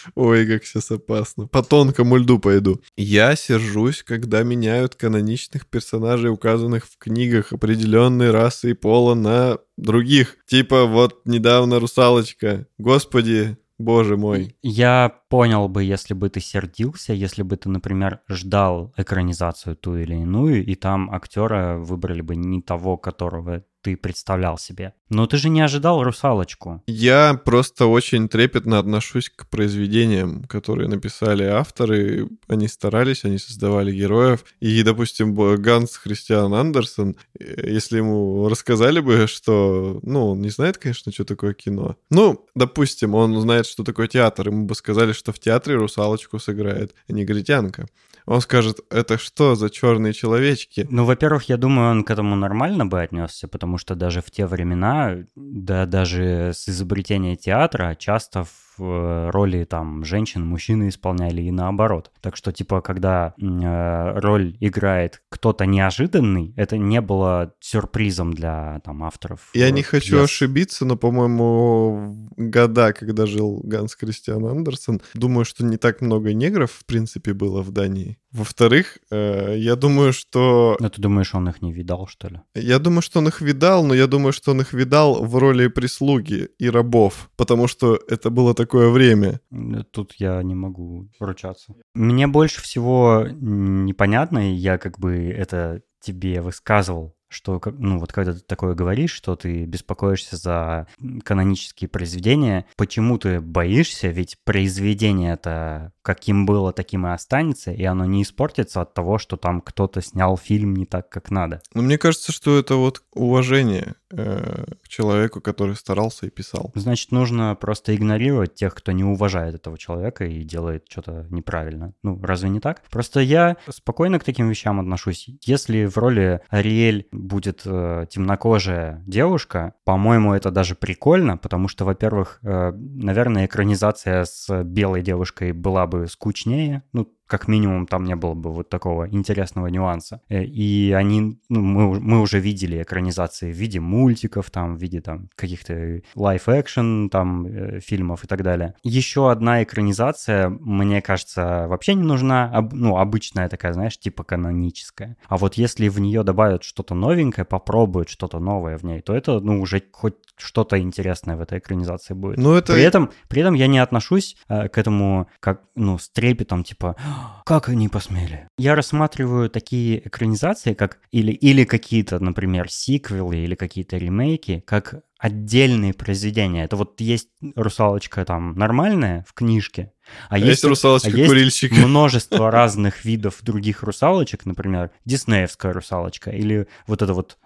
Ой, 0.15 0.47
как 0.47 0.65
сейчас 0.65 0.91
опасно. 0.91 1.47
По 1.47 1.63
тонкому 1.63 2.17
льду 2.17 2.39
пойду. 2.39 2.81
Я 2.97 3.35
сержусь, 3.35 4.03
когда 4.03 4.43
меняют 4.43 4.95
каноничных 4.95 5.67
персонажей, 5.67 6.31
указанных 6.31 6.85
в 6.85 6.97
книгах 6.97 7.53
определенной 7.53 8.31
расы 8.31 8.71
и 8.71 8.73
пола 8.73 9.13
на 9.13 9.59
других. 9.77 10.37
Типа 10.47 10.85
вот 10.85 11.21
недавно 11.25 11.79
русалочка. 11.79 12.67
Господи, 12.77 13.57
боже 13.81 14.17
мой. 14.17 14.55
Я 14.61 15.13
понял 15.29 15.67
бы, 15.67 15.83
если 15.83 16.13
бы 16.13 16.29
ты 16.29 16.39
сердился, 16.39 17.13
если 17.13 17.41
бы 17.41 17.57
ты, 17.57 17.69
например, 17.69 18.21
ждал 18.29 18.93
экранизацию 18.97 19.75
ту 19.75 19.97
или 19.97 20.15
иную, 20.15 20.65
и 20.65 20.75
там 20.75 21.11
актера 21.11 21.77
выбрали 21.77 22.21
бы 22.21 22.35
не 22.35 22.61
того, 22.61 22.97
которого 22.97 23.63
ты 23.81 23.97
представлял 23.97 24.57
себе. 24.57 24.93
Но 25.09 25.27
ты 25.27 25.37
же 25.37 25.49
не 25.49 25.61
ожидал 25.61 26.03
русалочку. 26.03 26.81
Я 26.87 27.33
просто 27.33 27.85
очень 27.87 28.29
трепетно 28.29 28.79
отношусь 28.79 29.29
к 29.29 29.47
произведениям, 29.47 30.43
которые 30.45 30.87
написали 30.87 31.43
авторы. 31.43 32.29
Они 32.47 32.67
старались, 32.67 33.25
они 33.25 33.37
создавали 33.37 33.91
героев. 33.91 34.45
И, 34.59 34.83
допустим, 34.83 35.33
Ганс 35.33 35.97
Христиан 35.97 36.53
Андерсон, 36.53 37.17
э, 37.39 37.69
если 37.69 37.97
ему 37.97 38.47
рассказали 38.47 38.99
бы, 38.99 39.27
что... 39.27 39.99
Ну, 40.03 40.31
он 40.31 40.41
не 40.41 40.49
знает, 40.49 40.77
конечно, 40.77 41.11
что 41.11 41.25
такое 41.25 41.53
кино. 41.53 41.97
Ну, 42.09 42.45
допустим, 42.55 43.15
он 43.15 43.39
знает, 43.41 43.65
что 43.65 43.83
такое 43.83 44.07
театр. 44.07 44.47
Ему 44.47 44.65
бы 44.65 44.75
сказали, 44.75 45.13
что 45.13 45.33
в 45.33 45.39
театре 45.39 45.75
русалочку 45.75 46.39
сыграет 46.39 46.93
негритянка. 47.07 47.87
Он 48.25 48.41
скажет, 48.41 48.79
это 48.89 49.17
что 49.17 49.55
за 49.55 49.69
черные 49.69 50.13
человечки? 50.13 50.87
Ну, 50.89 51.05
во-первых, 51.05 51.49
я 51.49 51.57
думаю, 51.57 51.91
он 51.91 52.03
к 52.03 52.11
этому 52.11 52.35
нормально 52.35 52.85
бы 52.85 53.01
отнесся, 53.01 53.47
потому 53.47 53.77
что 53.77 53.95
даже 53.95 54.21
в 54.21 54.31
те 54.31 54.45
времена, 54.45 55.17
да 55.35 55.85
даже 55.85 56.51
с 56.53 56.69
изобретения 56.69 57.35
театра, 57.35 57.95
часто 57.97 58.43
в 58.43 58.70
роли 58.81 59.63
там 59.63 60.03
женщин 60.03 60.45
мужчины 60.45 60.89
исполняли 60.89 61.41
и 61.41 61.51
наоборот. 61.51 62.11
Так 62.21 62.35
что, 62.35 62.51
типа, 62.51 62.81
когда 62.81 63.33
э, 63.39 64.19
роль 64.19 64.55
играет 64.59 65.21
кто-то 65.29 65.65
неожиданный, 65.65 66.53
это 66.55 66.77
не 66.77 67.01
было 67.01 67.53
сюрпризом 67.59 68.33
для 68.33 68.81
там 68.83 69.03
авторов. 69.03 69.49
Я 69.53 69.67
э, 69.67 69.71
не 69.71 69.83
хочу 69.83 70.17
пьес. 70.17 70.23
ошибиться, 70.23 70.85
но, 70.85 70.95
по-моему, 70.95 72.29
года, 72.37 72.93
когда 72.93 73.25
жил 73.25 73.61
Ганс 73.63 73.95
Кристиан 73.95 74.45
Андерсон, 74.45 75.01
думаю, 75.13 75.45
что 75.45 75.65
не 75.65 75.77
так 75.77 76.01
много 76.01 76.33
негров, 76.33 76.71
в 76.71 76.85
принципе, 76.85 77.33
было 77.33 77.61
в 77.61 77.71
Дании. 77.71 78.17
Во-вторых, 78.31 78.97
э, 79.11 79.55
я 79.57 79.75
думаю, 79.75 80.13
что... 80.13 80.77
Ну, 80.79 80.89
ты 80.89 81.01
думаешь, 81.01 81.35
он 81.35 81.49
их 81.49 81.61
не 81.61 81.73
видал, 81.73 82.07
что 82.07 82.29
ли? 82.29 82.39
Я 82.55 82.79
думаю, 82.79 83.01
что 83.01 83.19
он 83.19 83.27
их 83.27 83.41
видал, 83.41 83.83
но 83.83 83.93
я 83.93 84.07
думаю, 84.07 84.31
что 84.31 84.51
он 84.51 84.61
их 84.61 84.71
видал 84.71 85.21
в 85.25 85.35
роли 85.35 85.67
прислуги 85.67 86.49
и 86.57 86.69
рабов, 86.69 87.29
потому 87.35 87.67
что 87.67 87.99
это 88.07 88.29
было 88.29 88.53
такое 88.53 88.70
время. 88.75 89.39
М, 89.51 89.85
Тут 89.91 90.13
я 90.17 90.41
не 90.43 90.55
могу 90.55 91.09
ручаться. 91.19 91.73
Мне 91.93 92.27
больше 92.27 92.61
всего 92.61 93.25
непонятно, 93.29 94.51
и 94.51 94.53
я 94.55 94.77
как 94.77 94.99
бы 94.99 95.29
это 95.29 95.81
тебе 96.01 96.41
высказывал, 96.41 97.15
что, 97.31 97.61
ну 97.77 97.99
вот 97.99 98.11
когда 98.11 98.33
ты 98.33 98.39
такое 98.39 98.73
говоришь, 98.73 99.11
что 99.13 99.35
ты 99.35 99.65
беспокоишься 99.65 100.35
за 100.35 100.87
канонические 101.23 101.87
произведения, 101.87 102.65
почему 102.75 103.17
ты 103.17 103.39
боишься, 103.39 104.09
ведь 104.09 104.37
произведение 104.43 105.33
это 105.33 105.93
каким 106.01 106.45
было, 106.45 106.73
таким 106.73 107.07
и 107.07 107.11
останется, 107.11 107.71
и 107.71 107.83
оно 107.83 108.05
не 108.05 108.23
испортится 108.23 108.81
от 108.81 108.93
того, 108.93 109.17
что 109.17 109.37
там 109.37 109.61
кто-то 109.61 110.01
снял 110.01 110.37
фильм 110.37 110.73
не 110.75 110.85
так, 110.85 111.09
как 111.09 111.31
надо. 111.31 111.61
Но 111.73 111.81
мне 111.83 111.97
кажется, 111.97 112.31
что 112.31 112.57
это 112.59 112.75
вот 112.75 113.03
уважение 113.13 113.95
э, 114.11 114.65
к 114.83 114.87
человеку, 114.87 115.41
который 115.41 115.75
старался 115.75 116.27
и 116.27 116.29
писал. 116.29 116.71
Значит, 116.75 117.11
нужно 117.11 117.55
просто 117.55 117.95
игнорировать 117.95 118.55
тех, 118.55 118.75
кто 118.75 118.91
не 118.91 119.03
уважает 119.03 119.55
этого 119.55 119.77
человека 119.77 120.25
и 120.25 120.43
делает 120.43 120.85
что-то 120.89 121.27
неправильно. 121.29 121.93
Ну, 122.03 122.19
разве 122.21 122.49
не 122.49 122.59
так? 122.59 122.83
Просто 122.89 123.19
я 123.19 123.57
спокойно 123.69 124.19
к 124.19 124.23
таким 124.23 124.49
вещам 124.49 124.79
отношусь. 124.79 125.29
Если 125.41 125.85
в 125.85 125.97
роли 125.97 126.41
Ариэль 126.49 127.07
будет 127.11 127.61
э, 127.65 128.05
темнокожая 128.09 129.03
девушка, 129.05 129.73
по-моему, 129.83 130.33
это 130.33 130.51
даже 130.51 130.75
прикольно, 130.75 131.37
потому 131.37 131.67
что, 131.67 131.85
во-первых, 131.85 132.39
э, 132.43 132.71
наверное, 132.71 133.45
экранизация 133.45 134.25
с 134.25 134.63
белой 134.63 135.01
девушкой 135.01 135.51
была 135.51 135.87
бы 135.87 136.07
скучнее. 136.07 136.83
Ну, 136.93 137.11
как 137.31 137.47
минимум 137.47 137.87
там 137.87 138.03
не 138.03 138.17
было 138.17 138.33
бы 138.33 138.51
вот 138.51 138.67
такого 138.67 139.07
интересного 139.07 139.67
нюанса. 139.67 140.19
Э, 140.27 140.43
и 140.43 140.91
они, 140.91 141.39
ну, 141.47 141.61
мы, 141.61 141.99
мы 142.01 142.19
уже 142.19 142.41
видели 142.41 142.83
экранизации 142.83 143.53
в 143.53 143.55
виде 143.55 143.79
мультиков, 143.79 144.51
там, 144.51 144.75
в 144.75 144.81
виде 144.81 144.99
там 144.99 145.29
каких-то 145.35 146.01
лайф-экшен, 146.13 147.09
там, 147.09 147.45
э, 147.45 147.79
фильмов 147.79 148.25
и 148.25 148.27
так 148.27 148.43
далее. 148.43 148.73
Еще 148.83 149.31
одна 149.31 149.63
экранизация, 149.63 150.49
мне 150.49 151.01
кажется, 151.01 151.67
вообще 151.69 151.93
не 151.93 152.03
нужна, 152.03 152.51
об, 152.51 152.73
ну, 152.73 152.97
обычная 152.97 153.47
такая, 153.47 153.71
знаешь, 153.71 153.97
типа 153.97 154.25
каноническая. 154.25 155.15
А 155.29 155.37
вот 155.37 155.53
если 155.53 155.87
в 155.87 155.99
нее 155.99 156.23
добавят 156.23 156.65
что-то 156.65 156.95
новенькое, 156.95 157.45
попробуют 157.45 158.09
что-то 158.09 158.39
новое 158.39 158.77
в 158.77 158.83
ней, 158.83 158.99
то 158.99 159.15
это, 159.15 159.39
ну, 159.39 159.61
уже 159.61 159.81
хоть 159.93 160.15
что-то 160.35 160.77
интересное 160.77 161.37
в 161.37 161.41
этой 161.41 161.59
экранизации 161.59 162.13
будет. 162.13 162.37
Ну, 162.37 162.55
это... 162.55 162.73
При 162.73 162.81
этом, 162.81 163.09
при 163.29 163.41
этом 163.41 163.53
я 163.53 163.67
не 163.67 163.79
отношусь 163.79 164.35
э, 164.49 164.67
к 164.67 164.77
этому 164.77 165.29
как, 165.39 165.61
ну, 165.75 165.97
с 165.97 166.09
трепетом, 166.09 166.65
типа, 166.65 166.97
как 167.45 167.69
они 167.69 167.89
посмели? 167.89 168.47
Я 168.57 168.75
рассматриваю 168.75 169.49
такие 169.49 170.07
экранизации, 170.07 170.73
как 170.73 170.99
или, 171.11 171.31
или 171.31 171.63
какие-то, 171.63 172.19
например, 172.19 172.69
сиквелы 172.69 173.37
или 173.37 173.55
какие-то 173.55 173.97
ремейки, 173.97 174.63
как 174.65 175.03
отдельные 175.21 175.93
произведения. 175.93 176.63
Это 176.63 176.75
вот 176.75 176.99
есть 176.99 177.29
русалочка 177.55 178.25
там 178.25 178.55
нормальная 178.55 179.23
в 179.27 179.33
книжке, 179.33 179.93
а, 180.29 180.35
а 180.35 180.37
есть, 180.39 180.49
есть 180.49 180.63
русалочка-курильщик. 180.63 181.71
А 181.71 181.75
есть 181.75 181.85
множество 181.87 182.49
разных 182.51 183.05
видов 183.05 183.37
других 183.41 183.83
русалочек, 183.83 184.45
например, 184.45 184.91
диснеевская 185.05 185.73
русалочка 185.73 186.31
или 186.31 186.67
вот 186.87 187.03
это 187.03 187.13
вот 187.13 187.37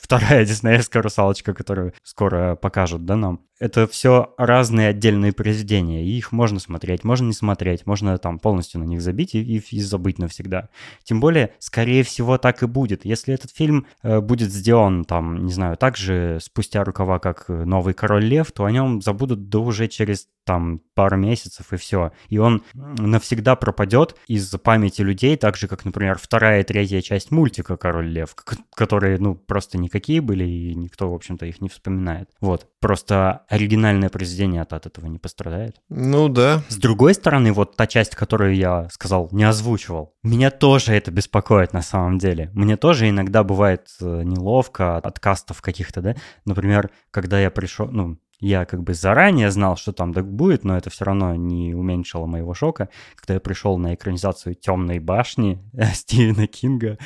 вторая 0.00 0.44
диснеевская 0.46 1.02
русалочка, 1.02 1.54
которую 1.54 1.92
скоро 2.02 2.56
покажут, 2.56 3.04
да, 3.04 3.16
нам. 3.16 3.40
Это 3.58 3.86
все 3.86 4.34
разные 4.36 4.88
отдельные 4.88 5.32
произведения, 5.32 6.04
и 6.04 6.10
их 6.10 6.30
можно 6.30 6.60
смотреть, 6.60 7.04
можно 7.04 7.26
не 7.26 7.32
смотреть, 7.32 7.86
можно 7.86 8.18
там 8.18 8.38
полностью 8.38 8.80
на 8.80 8.84
них 8.84 9.00
забить 9.00 9.34
и, 9.34 9.40
и, 9.56 9.80
забыть 9.80 10.18
навсегда. 10.18 10.68
Тем 11.04 11.20
более, 11.20 11.54
скорее 11.58 12.02
всего, 12.02 12.36
так 12.36 12.62
и 12.62 12.66
будет. 12.66 13.06
Если 13.06 13.32
этот 13.32 13.50
фильм 13.50 13.86
э, 14.02 14.20
будет 14.20 14.52
сделан 14.52 15.06
там, 15.06 15.46
не 15.46 15.52
знаю, 15.52 15.78
так 15.78 15.96
же 15.96 16.38
спустя 16.42 16.84
рукава, 16.84 17.18
как 17.18 17.48
«Новый 17.48 17.94
король 17.94 18.24
лев», 18.24 18.52
то 18.52 18.66
о 18.66 18.70
нем 18.70 19.00
забудут 19.00 19.48
да 19.48 19.60
уже 19.60 19.88
через 19.88 20.28
там 20.46 20.80
пару 20.94 21.16
месяцев 21.16 21.72
и 21.72 21.76
все. 21.76 22.12
И 22.28 22.38
он 22.38 22.62
навсегда 22.74 23.56
пропадет 23.56 24.16
из 24.28 24.48
памяти 24.50 25.02
людей, 25.02 25.36
так 25.36 25.56
же, 25.56 25.66
как, 25.66 25.84
например, 25.84 26.18
вторая 26.18 26.60
и 26.60 26.64
третья 26.64 27.00
часть 27.00 27.30
мультика 27.32 27.76
«Король 27.76 28.08
лев», 28.08 28.34
которые, 28.74 29.18
ну, 29.18 29.34
просто 29.56 29.78
никакие 29.78 30.20
были, 30.20 30.44
и 30.44 30.74
никто, 30.74 31.10
в 31.10 31.14
общем-то, 31.14 31.46
их 31.46 31.62
не 31.62 31.70
вспоминает. 31.70 32.28
Вот. 32.42 32.66
Просто 32.78 33.46
оригинальное 33.48 34.10
произведение 34.10 34.60
от, 34.60 34.74
от 34.74 34.84
этого 34.84 35.06
не 35.06 35.18
пострадает. 35.18 35.76
Ну 35.88 36.28
да. 36.28 36.62
С 36.68 36.76
другой 36.76 37.14
стороны, 37.14 37.54
вот 37.54 37.74
та 37.74 37.86
часть, 37.86 38.14
которую 38.14 38.54
я 38.54 38.90
сказал, 38.90 39.30
не 39.32 39.44
озвучивал, 39.44 40.12
меня 40.22 40.50
тоже 40.50 40.92
это 40.92 41.10
беспокоит 41.10 41.72
на 41.72 41.80
самом 41.80 42.18
деле. 42.18 42.50
Мне 42.52 42.76
тоже 42.76 43.08
иногда 43.08 43.44
бывает 43.44 43.86
э, 44.02 44.24
неловко 44.24 44.98
от 44.98 45.18
кастов 45.20 45.62
каких-то, 45.62 46.02
да. 46.02 46.16
Например, 46.44 46.90
когда 47.10 47.40
я 47.40 47.50
пришел, 47.50 47.88
ну, 47.90 48.18
я 48.38 48.66
как 48.66 48.82
бы 48.82 48.92
заранее 48.92 49.50
знал, 49.50 49.76
что 49.76 49.92
там 49.92 50.12
так 50.12 50.30
будет, 50.30 50.64
но 50.64 50.76
это 50.76 50.90
все 50.90 51.06
равно 51.06 51.34
не 51.34 51.74
уменьшило 51.74 52.26
моего 52.26 52.52
шока, 52.52 52.90
когда 53.14 53.34
я 53.34 53.40
пришел 53.40 53.78
на 53.78 53.94
экранизацию 53.94 54.54
«Темной 54.54 54.98
башни» 54.98 55.58
Стивена 55.94 56.46
Кинга, 56.46 56.98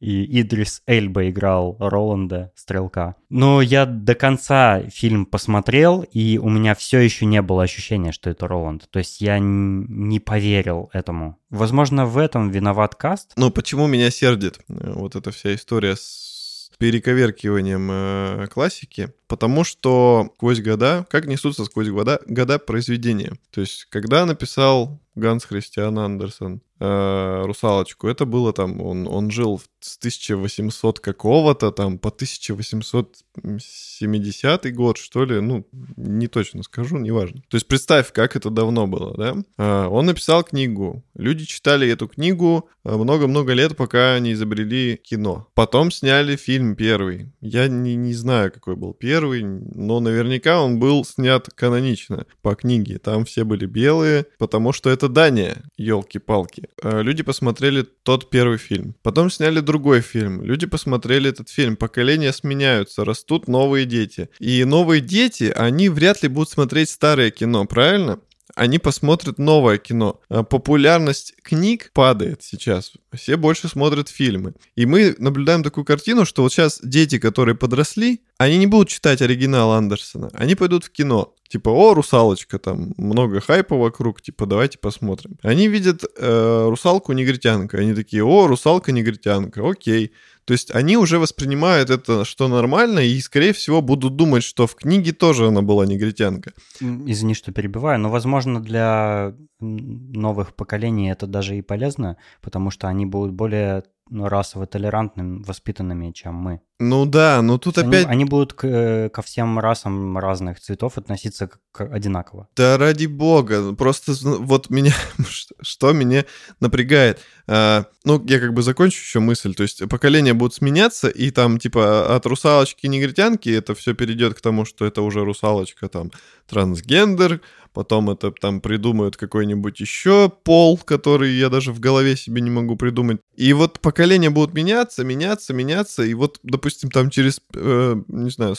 и 0.00 0.40
Идрис 0.40 0.82
Эльба 0.86 1.28
играл 1.30 1.76
Роланда, 1.78 2.52
Стрелка. 2.54 3.16
Но 3.28 3.62
я 3.62 3.86
до 3.86 4.14
конца 4.14 4.82
фильм 4.88 5.26
посмотрел, 5.26 6.02
и 6.02 6.38
у 6.38 6.48
меня 6.48 6.74
все 6.74 6.98
еще 7.00 7.26
не 7.26 7.42
было 7.42 7.62
ощущения, 7.62 8.12
что 8.12 8.30
это 8.30 8.46
Роланд. 8.46 8.88
То 8.90 8.98
есть 8.98 9.20
я 9.20 9.38
не 9.40 10.20
поверил 10.20 10.90
этому. 10.92 11.38
Возможно, 11.50 12.06
в 12.06 12.18
этом 12.18 12.50
виноват 12.50 12.94
каст. 12.94 13.32
Но 13.36 13.50
почему 13.50 13.86
меня 13.86 14.10
сердит 14.10 14.58
э, 14.68 14.92
вот 14.94 15.16
эта 15.16 15.30
вся 15.30 15.54
история 15.54 15.96
с 15.96 16.70
перековеркиванием 16.78 17.88
э, 17.90 18.46
классики? 18.48 19.12
Потому 19.26 19.64
что 19.64 20.32
сквозь 20.36 20.60
года, 20.60 21.06
как 21.10 21.26
несутся 21.26 21.64
сквозь 21.64 21.88
года, 21.88 22.20
года 22.26 22.58
произведения. 22.58 23.32
То 23.50 23.60
есть, 23.60 23.86
когда 23.90 24.26
написал 24.26 25.00
Ганс 25.16 25.44
Христиан 25.44 25.98
Андерсон 25.98 26.62
э, 26.78 27.42
«Русалочку», 27.46 28.06
это 28.06 28.26
было 28.26 28.52
там, 28.52 28.82
он, 28.82 29.08
он 29.08 29.30
жил 29.30 29.62
с 29.80 29.96
1800 29.96 31.00
какого-то 31.00 31.72
там 31.72 31.98
по 31.98 32.10
1870 32.10 34.74
год, 34.74 34.98
что 34.98 35.24
ли, 35.24 35.40
ну, 35.40 35.66
не 35.96 36.28
точно 36.28 36.62
скажу, 36.62 36.98
неважно. 36.98 37.40
То 37.48 37.56
есть, 37.56 37.66
представь, 37.66 38.12
как 38.12 38.36
это 38.36 38.50
давно 38.50 38.86
было, 38.86 39.16
да? 39.16 39.36
Э, 39.56 39.86
он 39.86 40.04
написал 40.06 40.44
книгу, 40.44 41.02
люди 41.14 41.46
читали 41.46 41.88
эту 41.88 42.08
книгу 42.08 42.68
э, 42.84 42.94
много-много 42.94 43.54
лет, 43.54 43.74
пока 43.74 44.18
не 44.18 44.34
изобрели 44.34 45.00
кино. 45.02 45.48
Потом 45.54 45.90
сняли 45.90 46.36
фильм 46.36 46.76
первый. 46.76 47.32
Я 47.40 47.68
не, 47.68 47.94
не 47.94 48.12
знаю, 48.12 48.52
какой 48.52 48.76
был 48.76 48.92
первый, 48.92 49.15
первый, 49.16 49.42
но 49.42 50.00
наверняка 50.00 50.60
он 50.62 50.78
был 50.78 51.02
снят 51.04 51.48
канонично 51.54 52.26
по 52.42 52.54
книге. 52.54 52.98
Там 52.98 53.24
все 53.24 53.44
были 53.44 53.64
белые, 53.64 54.26
потому 54.38 54.72
что 54.72 54.90
это 54.90 55.08
Дания, 55.08 55.62
елки-палки. 55.78 56.68
А 56.82 57.00
люди 57.00 57.22
посмотрели 57.22 57.82
тот 58.02 58.28
первый 58.28 58.58
фильм. 58.58 58.94
Потом 59.02 59.30
сняли 59.30 59.60
другой 59.60 60.02
фильм. 60.02 60.42
Люди 60.42 60.66
посмотрели 60.66 61.30
этот 61.30 61.48
фильм. 61.48 61.76
Поколения 61.76 62.32
сменяются, 62.32 63.06
растут 63.06 63.48
новые 63.48 63.86
дети. 63.86 64.28
И 64.38 64.64
новые 64.64 65.00
дети, 65.00 65.50
они 65.56 65.88
вряд 65.88 66.22
ли 66.22 66.28
будут 66.28 66.50
смотреть 66.50 66.90
старое 66.90 67.30
кино, 67.30 67.64
правильно? 67.64 68.20
Они 68.56 68.78
посмотрят 68.78 69.38
новое 69.38 69.76
кино. 69.76 70.20
А 70.28 70.42
популярность 70.42 71.34
книг 71.42 71.90
падает 71.92 72.42
сейчас. 72.42 72.92
Все 73.14 73.36
больше 73.36 73.68
смотрят 73.68 74.08
фильмы. 74.08 74.54
И 74.74 74.86
мы 74.86 75.14
наблюдаем 75.18 75.62
такую 75.62 75.84
картину, 75.84 76.24
что 76.24 76.42
вот 76.42 76.52
сейчас 76.52 76.80
дети, 76.82 77.18
которые 77.18 77.54
подросли, 77.54 78.22
они 78.38 78.56
не 78.56 78.66
будут 78.66 78.88
читать 78.88 79.20
оригинал 79.20 79.72
Андерсона. 79.72 80.30
Они 80.32 80.54
пойдут 80.54 80.84
в 80.84 80.90
кино. 80.90 81.34
Типа, 81.48 81.68
о, 81.68 81.94
русалочка, 81.94 82.58
там 82.58 82.92
много 82.96 83.40
хайпа 83.40 83.76
вокруг, 83.76 84.20
типа, 84.20 84.46
давайте 84.46 84.78
посмотрим. 84.78 85.38
Они 85.42 85.68
видят 85.68 86.04
э, 86.04 86.66
русалку-негритянка. 86.68 87.78
Они 87.78 87.94
такие, 87.94 88.24
о, 88.24 88.46
русалка-негритянка, 88.46 89.68
окей. 89.68 90.12
То 90.46 90.52
есть 90.52 90.74
они 90.74 90.96
уже 90.96 91.18
воспринимают 91.18 91.90
это, 91.90 92.24
что 92.24 92.46
нормально, 92.46 93.00
и, 93.00 93.20
скорее 93.20 93.52
всего, 93.52 93.82
будут 93.82 94.14
думать, 94.14 94.44
что 94.44 94.68
в 94.68 94.76
книге 94.76 95.12
тоже 95.12 95.48
она 95.48 95.60
была 95.60 95.86
негритянка. 95.86 96.52
Извини, 96.80 97.34
что 97.34 97.52
перебиваю, 97.52 97.98
но, 97.98 98.10
возможно, 98.10 98.62
для 98.62 99.34
новых 99.60 100.54
поколений 100.54 101.10
это 101.10 101.26
даже 101.26 101.56
и 101.56 101.62
полезно, 101.62 102.16
потому 102.40 102.70
что 102.70 102.86
они 102.86 103.06
будут 103.06 103.32
более 103.32 103.82
ну, 104.08 104.28
расово 104.28 104.66
толерантными, 104.66 105.42
воспитанными, 105.42 106.12
чем 106.12 106.34
мы. 106.34 106.60
Ну 106.78 107.06
да, 107.06 107.42
но 107.42 107.58
тут 107.58 107.78
они, 107.78 107.88
опять... 107.88 108.06
Они 108.06 108.24
будут 108.24 108.52
к, 108.52 108.64
э, 108.66 109.08
ко 109.08 109.22
всем 109.22 109.58
расам 109.58 110.16
разных 110.18 110.60
цветов 110.60 110.98
относиться 110.98 111.50
к, 111.72 111.84
одинаково. 111.84 112.48
Да 112.54 112.78
ради 112.78 113.06
бога, 113.06 113.74
просто 113.74 114.12
вот 114.22 114.70
меня... 114.70 114.92
что 115.60 115.92
меня 115.92 116.24
напрягает? 116.60 117.20
А, 117.48 117.86
ну, 118.04 118.22
я 118.26 118.38
как 118.38 118.52
бы 118.52 118.62
закончу 118.62 118.98
еще 118.98 119.20
мысль. 119.20 119.54
То 119.54 119.62
есть 119.62 119.88
поколения 119.88 120.34
будут 120.36 120.54
сменяться, 120.54 121.08
и 121.08 121.30
там 121.30 121.58
типа 121.58 122.14
от 122.14 122.26
русалочки 122.26 122.86
негритянки 122.86 123.48
это 123.48 123.74
все 123.74 123.94
перейдет 123.94 124.34
к 124.34 124.40
тому, 124.40 124.64
что 124.64 124.84
это 124.84 125.02
уже 125.02 125.24
русалочка 125.24 125.88
там 125.88 126.10
трансгендер, 126.46 127.40
потом 127.72 128.10
это 128.10 128.30
там 128.30 128.60
придумают 128.60 129.16
какой-нибудь 129.16 129.80
еще 129.80 130.30
пол, 130.44 130.78
который 130.78 131.34
я 131.34 131.48
даже 131.48 131.72
в 131.72 131.80
голове 131.80 132.16
себе 132.16 132.40
не 132.40 132.50
могу 132.50 132.76
придумать. 132.76 133.20
И 133.36 133.52
вот 133.52 133.80
поколения 133.80 134.30
будут 134.30 134.54
меняться, 134.54 135.04
меняться, 135.04 135.52
меняться, 135.52 136.02
и 136.02 136.14
вот, 136.14 136.38
допустим, 136.42 136.90
там 136.90 137.10
через, 137.10 137.40
э, 137.54 137.96
не 138.08 138.30
знаю, 138.30 138.54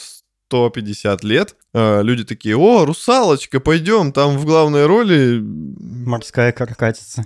150 0.48 1.24
лет 1.24 1.56
э, 1.74 2.02
люди 2.04 2.24
такие, 2.24 2.56
о, 2.58 2.86
русалочка, 2.86 3.60
пойдем, 3.60 4.12
там 4.12 4.38
в 4.38 4.46
главной 4.46 4.86
роли... 4.86 5.40
Морская 5.42 6.52
каракатица. 6.52 7.26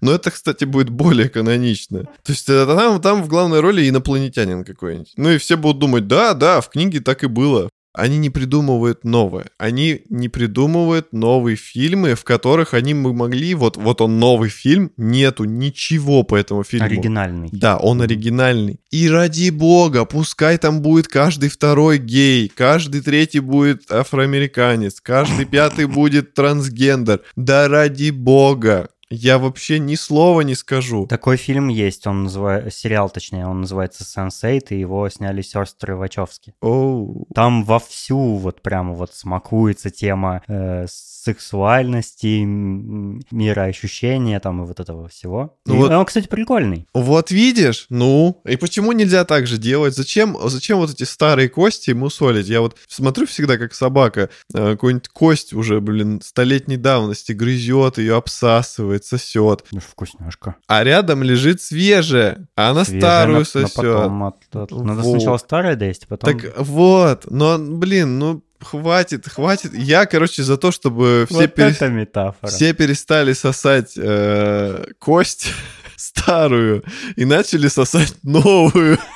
Но 0.00 0.12
это, 0.12 0.30
кстати, 0.30 0.64
будет 0.64 0.88
более 0.88 1.28
канонично. 1.28 2.04
То 2.22 2.32
есть 2.32 2.48
это 2.48 2.74
там, 2.74 3.00
там 3.00 3.22
в 3.22 3.28
главной 3.28 3.60
роли 3.60 3.88
инопланетянин 3.88 4.64
какой-нибудь. 4.64 5.12
Ну 5.16 5.30
и 5.30 5.38
все 5.38 5.56
будут 5.56 5.78
думать, 5.78 6.06
да, 6.06 6.34
да, 6.34 6.60
в 6.60 6.70
книге 6.70 7.00
так 7.00 7.22
и 7.22 7.26
было 7.26 7.68
они 7.94 8.18
не 8.18 8.28
придумывают 8.28 9.04
новое. 9.04 9.46
Они 9.56 10.02
не 10.10 10.28
придумывают 10.28 11.12
новые 11.12 11.56
фильмы, 11.56 12.16
в 12.16 12.24
которых 12.24 12.74
они 12.74 12.92
могли... 12.92 13.54
Вот, 13.54 13.76
вот 13.76 14.00
он 14.00 14.18
новый 14.18 14.50
фильм, 14.50 14.90
нету 14.96 15.44
ничего 15.44 16.24
по 16.24 16.34
этому 16.34 16.64
фильму. 16.64 16.86
Оригинальный. 16.86 17.48
Да, 17.52 17.76
он 17.76 18.02
оригинальный. 18.02 18.80
И 18.90 19.08
ради 19.08 19.50
бога, 19.50 20.04
пускай 20.04 20.58
там 20.58 20.82
будет 20.82 21.06
каждый 21.06 21.48
второй 21.48 21.98
гей, 21.98 22.48
каждый 22.48 23.00
третий 23.00 23.40
будет 23.40 23.90
афроамериканец, 23.90 25.00
каждый 25.00 25.44
пятый 25.46 25.86
будет 25.86 26.34
трансгендер. 26.34 27.22
Да 27.36 27.68
ради 27.68 28.10
бога. 28.10 28.88
Я 29.14 29.38
вообще 29.38 29.78
ни 29.78 29.94
слова 29.94 30.40
не 30.40 30.54
скажу. 30.54 31.06
Такой 31.06 31.36
фильм 31.36 31.68
есть, 31.68 32.06
он 32.06 32.24
называется, 32.24 32.70
сериал 32.70 33.08
точнее, 33.08 33.46
он 33.46 33.60
называется 33.60 34.04
«Сенс8», 34.04 34.66
и 34.70 34.80
его 34.80 35.08
сняли 35.08 35.42
сестры 35.42 35.96
Вачовски. 35.96 36.54
Оу. 36.60 37.26
Там 37.34 37.64
вовсю 37.64 38.36
вот 38.36 38.60
прямо 38.60 38.92
вот 38.92 39.14
смакуется 39.14 39.90
тема 39.90 40.42
э, 40.48 40.86
сексуальности, 41.24 42.42
м- 42.42 43.20
мироощущения 43.30 44.40
там 44.40 44.62
и 44.62 44.66
вот 44.66 44.80
этого 44.80 45.08
всего. 45.08 45.56
Ну 45.66 45.74
И 45.74 45.78
вот- 45.78 45.90
Он, 45.90 46.04
кстати, 46.04 46.26
прикольный. 46.28 46.86
Вот 46.94 47.30
видишь? 47.30 47.86
Ну, 47.88 48.40
и 48.46 48.56
почему 48.56 48.92
нельзя 48.92 49.24
так 49.24 49.46
же 49.46 49.58
делать? 49.58 49.94
Зачем, 49.94 50.36
зачем 50.48 50.78
вот 50.78 50.90
эти 50.90 51.04
старые 51.04 51.48
кости 51.48 51.92
мусолить? 51.92 52.48
Я 52.48 52.60
вот 52.60 52.76
смотрю 52.88 53.26
всегда, 53.26 53.56
как 53.58 53.74
собака 53.74 54.30
э, 54.52 54.72
какую-нибудь 54.72 55.08
кость 55.08 55.52
уже, 55.54 55.80
блин, 55.80 56.20
столетней 56.22 56.76
давности 56.76 57.32
грызет, 57.32 57.98
ее 57.98 58.16
обсасывает, 58.16 59.04
сосет. 59.04 59.64
Ну, 59.72 59.80
вкусняшка. 59.80 60.56
А 60.66 60.84
рядом 60.84 61.22
лежит 61.22 61.60
свежая, 61.62 62.48
а 62.56 62.70
она 62.70 62.84
Свежая, 62.84 63.00
старую 63.00 63.34
на- 63.34 63.38
на 63.40 63.44
сосет. 63.44 63.74
потом 63.74 64.22
от- 64.24 64.56
от- 64.56 64.70
Надо 64.72 65.00
Вот. 65.02 65.10
сначала 65.16 65.36
старое 65.38 65.76
доесть, 65.76 66.04
а 66.04 66.16
потом... 66.16 66.38
Так 66.40 66.54
вот, 66.58 67.30
но, 67.30 67.58
блин, 67.58 68.18
ну 68.18 68.42
хватит, 68.60 69.28
хватит. 69.28 69.74
Я, 69.74 70.06
короче, 70.06 70.42
за 70.42 70.56
то, 70.56 70.70
чтобы 70.70 71.26
все, 71.28 71.40
вот 71.40 71.54
перес- 71.58 71.88
метафора. 71.90 72.50
все 72.50 72.72
перестали 72.72 73.32
сосать 73.32 73.94
э, 73.96 74.84
кость 74.98 75.48
старую 75.96 76.84
и 77.16 77.24
начали 77.24 77.68
сосать 77.68 78.14
новую. 78.22 78.98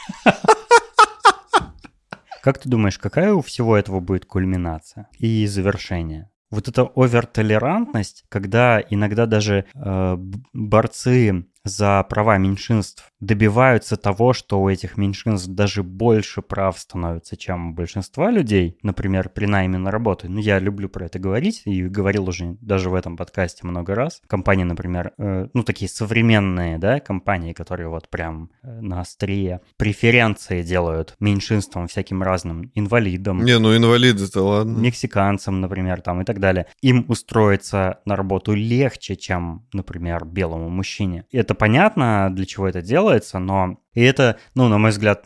Как 2.42 2.58
ты 2.58 2.68
думаешь, 2.68 2.98
какая 2.98 3.34
у 3.34 3.42
всего 3.42 3.76
этого 3.76 4.00
будет 4.00 4.24
кульминация 4.24 5.08
и 5.18 5.46
завершение? 5.46 6.30
Вот 6.50 6.66
эта 6.66 6.82
овертолерантность, 6.82 8.24
когда 8.30 8.80
иногда 8.80 9.26
даже 9.26 9.66
э, 9.74 10.16
борцы 10.54 11.44
за 11.64 12.02
права 12.04 12.38
меньшинств 12.38 13.12
добиваются 13.20 13.96
того, 13.96 14.32
что 14.32 14.60
у 14.60 14.68
этих 14.68 14.96
меньшинств 14.96 15.48
даже 15.48 15.82
больше 15.82 16.42
прав 16.42 16.78
становится, 16.78 17.36
чем 17.36 17.70
у 17.70 17.74
большинства 17.74 18.30
людей, 18.30 18.78
например, 18.82 19.28
при 19.28 19.46
найме 19.46 19.78
на 19.78 19.90
работу. 19.90 20.30
Ну, 20.30 20.40
я 20.40 20.58
люблю 20.58 20.88
про 20.88 21.06
это 21.06 21.18
говорить 21.18 21.62
и 21.64 21.82
говорил 21.82 22.28
уже 22.28 22.56
даже 22.60 22.90
в 22.90 22.94
этом 22.94 23.16
подкасте 23.16 23.66
много 23.66 23.94
раз. 23.94 24.20
Компании, 24.26 24.64
например, 24.64 25.12
э, 25.18 25.48
ну, 25.52 25.62
такие 25.62 25.88
современные, 25.88 26.78
да, 26.78 27.00
компании, 27.00 27.52
которые 27.52 27.88
вот 27.88 28.08
прям 28.08 28.50
э, 28.62 28.80
на 28.80 29.00
острие 29.00 29.60
преференции 29.76 30.62
делают 30.62 31.16
меньшинствам 31.20 31.88
всяким 31.88 32.22
разным, 32.22 32.70
инвалидам, 32.74 33.44
Не, 33.44 33.58
ну 33.58 33.76
инвалиды-то 33.76 34.42
ладно. 34.42 34.78
мексиканцам, 34.78 35.60
например, 35.60 36.00
там 36.00 36.20
и 36.20 36.24
так 36.24 36.38
далее. 36.38 36.66
Им 36.82 37.04
устроиться 37.08 38.00
на 38.04 38.16
работу 38.16 38.54
легче, 38.54 39.16
чем, 39.16 39.66
например, 39.72 40.24
белому 40.24 40.68
мужчине. 40.68 41.24
И 41.30 41.38
это 41.38 41.54
понятно, 41.54 42.28
для 42.30 42.46
чего 42.46 42.68
это 42.68 42.80
делается, 43.08 43.38
но 43.38 43.78
и 43.94 44.02
это, 44.02 44.38
ну, 44.54 44.68
на 44.68 44.78
мой 44.78 44.90
взгляд, 44.90 45.24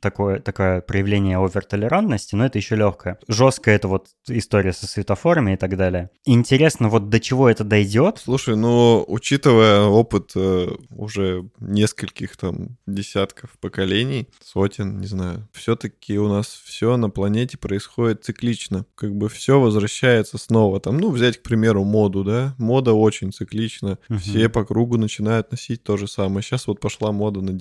такое, 0.00 0.40
такое 0.40 0.80
проявление 0.80 1.38
овертолерантности, 1.38 2.34
но 2.34 2.44
это 2.44 2.58
еще 2.58 2.76
легкое. 2.76 3.18
Жесткая 3.28 3.76
это 3.76 3.88
вот 3.88 4.08
история 4.28 4.72
со 4.72 4.86
светофорами 4.86 5.54
и 5.54 5.56
так 5.56 5.76
далее. 5.76 6.10
Интересно, 6.24 6.88
вот 6.88 7.08
до 7.08 7.20
чего 7.20 7.48
это 7.48 7.64
дойдет? 7.64 8.20
Слушай, 8.22 8.56
ну, 8.56 9.04
учитывая 9.06 9.82
опыт 9.82 10.32
э, 10.34 10.68
уже 10.90 11.48
нескольких 11.60 12.36
там 12.36 12.76
десятков 12.86 13.50
поколений, 13.60 14.28
сотен, 14.44 15.00
не 15.00 15.06
знаю, 15.06 15.48
все-таки 15.52 16.18
у 16.18 16.28
нас 16.28 16.46
все 16.46 16.96
на 16.96 17.10
планете 17.10 17.58
происходит 17.58 18.24
циклично. 18.24 18.84
Как 18.96 19.14
бы 19.14 19.28
все 19.28 19.60
возвращается 19.60 20.36
снова. 20.36 20.80
Там, 20.80 20.98
ну, 20.98 21.10
взять, 21.10 21.38
к 21.38 21.42
примеру, 21.42 21.84
моду, 21.84 22.24
да? 22.24 22.54
Мода 22.58 22.92
очень 22.92 23.32
циклична. 23.32 23.98
Мгм. 24.08 24.18
Все 24.18 24.48
по 24.48 24.64
кругу 24.64 24.98
начинают 24.98 25.50
носить 25.50 25.82
то 25.82 25.96
же 25.96 26.06
самое. 26.06 26.42
Сейчас 26.42 26.66
вот 26.66 26.80
пошла 26.80 27.12
мода 27.12 27.40
на 27.40 27.52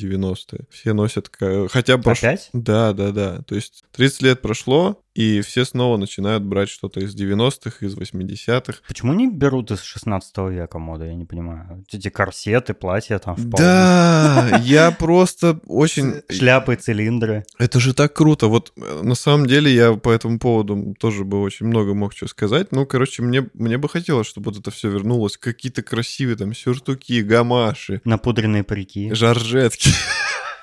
90-е. 0.48 0.66
Все 0.70 0.94
носят... 0.94 1.30
Хотя 1.72 1.96
прош- 1.96 2.20
Опять? 2.20 2.50
Да, 2.54 2.94
да, 2.94 3.12
да. 3.12 3.42
То 3.44 3.56
есть 3.56 3.84
30 3.94 4.22
лет 4.22 4.42
прошло, 4.42 5.02
и 5.16 5.42
все 5.42 5.66
снова 5.66 5.98
начинают 5.98 6.44
брать 6.44 6.70
что-то 6.70 7.00
из 7.02 7.14
90-х, 7.16 7.86
из 7.86 7.98
80-х. 7.98 8.80
Почему 8.88 9.14
не 9.14 9.30
берут 9.30 9.72
из 9.72 9.82
16 9.82 10.38
века 10.50 10.80
моду, 10.80 11.06
я 11.06 11.14
не 11.14 11.26
понимаю. 11.26 11.84
Эти 11.92 12.10
корсеты, 12.10 12.74
платья 12.74 13.20
там 13.20 13.36
в 13.36 13.50
пол. 13.50 13.60
Да, 13.60 14.60
я 14.64 14.92
просто 14.92 15.60
очень... 15.68 16.22
Шляпы, 16.30 16.76
цилиндры. 16.76 17.46
Это 17.58 17.80
же 17.80 17.94
так 17.94 18.14
круто. 18.14 18.48
Вот 18.48 18.72
э, 18.78 19.02
на 19.04 19.16
самом 19.16 19.46
деле 19.48 19.74
я 19.74 19.94
по 19.94 20.10
этому 20.10 20.40
поводу 20.40 20.96
тоже 21.00 21.26
бы 21.26 21.42
очень 21.42 21.66
много 21.66 21.94
мог 21.94 22.14
что 22.14 22.28
сказать. 22.28 22.72
Ну, 22.72 22.86
короче, 22.86 23.22
мне, 23.22 23.50
мне 23.54 23.78
бы 23.78 23.90
хотелось, 23.90 24.28
чтобы 24.28 24.52
вот 24.52 24.60
это 24.60 24.72
все 24.72 24.90
вернулось. 24.90 25.38
Какие-то 25.38 25.82
красивые 25.82 26.38
там 26.38 26.54
сюртуки, 26.54 27.22
гамаши, 27.22 28.02
Напудренные 28.06 28.64
парики. 28.64 29.14
жаржетки. 29.14 29.90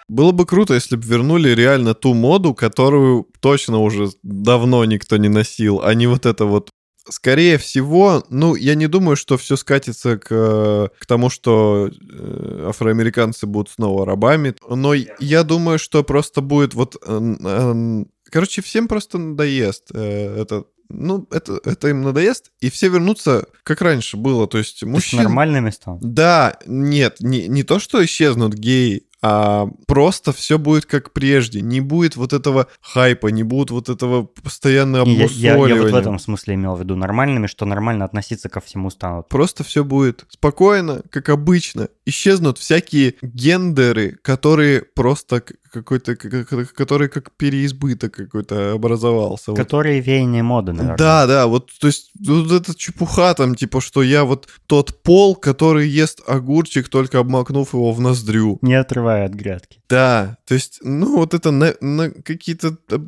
Было 0.09 0.33
бы 0.33 0.47
круто, 0.47 0.75
если 0.75 0.97
бы 0.97 1.03
вернули 1.05 1.51
реально 1.51 1.95
ту 1.95 2.15
моду, 2.15 2.55
которую 2.55 3.27
точно 3.41 3.79
уже 3.79 4.11
давно 4.23 4.85
никто 4.85 5.17
не 5.17 5.29
носил, 5.29 5.81
а 5.83 5.95
не 5.95 6.07
вот 6.07 6.27
это 6.27 6.45
вот. 6.45 6.71
Скорее 7.09 7.57
всего, 7.59 8.25
ну, 8.31 8.57
я 8.57 8.75
не 8.75 8.89
думаю, 8.89 9.17
что 9.17 9.37
все 9.39 9.57
скатится 9.57 10.19
к, 10.19 10.27
э, 10.31 10.89
к 10.99 11.07
тому, 11.07 11.31
что 11.31 11.89
э, 11.89 12.67
афроамериканцы 12.69 13.47
будут 13.47 13.71
снова 13.71 14.05
рабами, 14.05 14.55
но 14.69 14.93
я 14.95 15.45
думаю, 15.45 15.79
что 15.79 16.03
просто 16.03 16.41
будет 16.41 16.75
вот... 16.75 16.97
э, 17.07 18.05
Короче, 18.29 18.61
всем 18.61 18.89
просто 18.89 19.19
надоест 19.19 19.93
это 19.93 20.65
ну, 20.89 21.27
это, 21.31 21.61
это 21.65 21.89
им 21.89 22.03
надоест, 22.03 22.53
и 22.61 22.71
все 22.71 22.89
вернутся, 22.89 23.47
как 23.63 23.81
раньше 23.81 24.17
было, 24.17 24.47
то 24.47 24.59
есть 24.59 24.81
То 24.81 24.87
есть 24.87 24.95
мужчины... 24.95 25.23
нормальными 25.23 25.71
станут. 25.71 26.03
Да, 26.03 26.59
нет, 26.67 27.17
не, 27.21 27.49
не 27.49 27.63
то, 27.63 27.79
что 27.79 28.05
исчезнут 28.05 28.55
геи, 28.55 29.05
а 29.29 29.69
просто 29.87 30.33
все 30.33 30.57
будет 30.59 30.87
как 30.87 31.13
прежде. 31.13 31.61
Не 31.61 31.81
будет 31.81 32.15
вот 32.17 32.33
этого 32.33 32.69
хайпа, 32.81 33.27
не 33.29 33.43
будет 33.43 33.71
вот 33.71 33.89
этого 33.89 34.23
постоянного 34.25 35.05
Не, 35.05 35.15
Я, 35.15 35.57
я- 35.57 35.67
я 35.69 35.83
вот 35.83 35.91
в 35.91 35.95
этом 35.95 36.19
смысле 36.21 36.55
имел 36.55 36.77
в 36.77 36.81
виду 36.81 36.95
нормальными, 36.95 37.49
что 37.49 37.65
нормально 37.67 38.05
относиться 38.05 38.49
ко 38.49 38.61
всему 38.61 38.89
станут. 38.91 39.29
Просто 39.29 39.65
все 39.65 39.83
будет 39.83 40.25
спокойно, 40.29 41.03
как 41.11 41.29
обычно. 41.29 41.89
Исчезнут 42.05 42.59
всякие 42.59 43.15
гендеры, 43.21 44.17
которые 44.23 44.83
просто 44.83 45.43
какой-то, 45.83 46.17
который 46.17 47.09
как 47.09 47.31
переизбыток 47.33 48.13
какой-то 48.13 48.73
образовался. 48.73 49.51
Вот. 49.51 49.59
Которые 49.59 50.01
веяние 50.01 50.43
моды, 50.43 50.73
наверное. 50.73 50.97
Да, 50.97 51.27
да, 51.27 51.47
вот, 51.47 51.71
то 51.81 51.87
есть, 51.87 52.11
вот 52.27 52.51
эта 52.51 52.75
чепуха 52.75 53.35
там, 53.35 53.55
типа, 53.55 53.81
что 53.81 54.03
я 54.03 54.25
вот 54.25 54.49
тот 54.67 55.03
пол, 55.03 55.37
который 55.37 55.89
ест 55.89 56.21
огурчик, 56.27 56.89
только 56.89 57.19
обмакнув 57.19 57.75
его 57.75 57.93
в 57.93 58.01
ноздрю. 58.01 58.59
Не 58.63 58.75
отрывая 58.75 59.27
от 59.27 59.33
грядки. 59.33 59.81
Да, 59.89 60.39
то 60.47 60.55
есть, 60.55 60.81
ну, 60.83 61.17
вот 61.17 61.35
это 61.35 61.51
на, 61.51 61.75
на 61.81 62.11
какие-то... 62.11 62.77
э, 62.91 62.99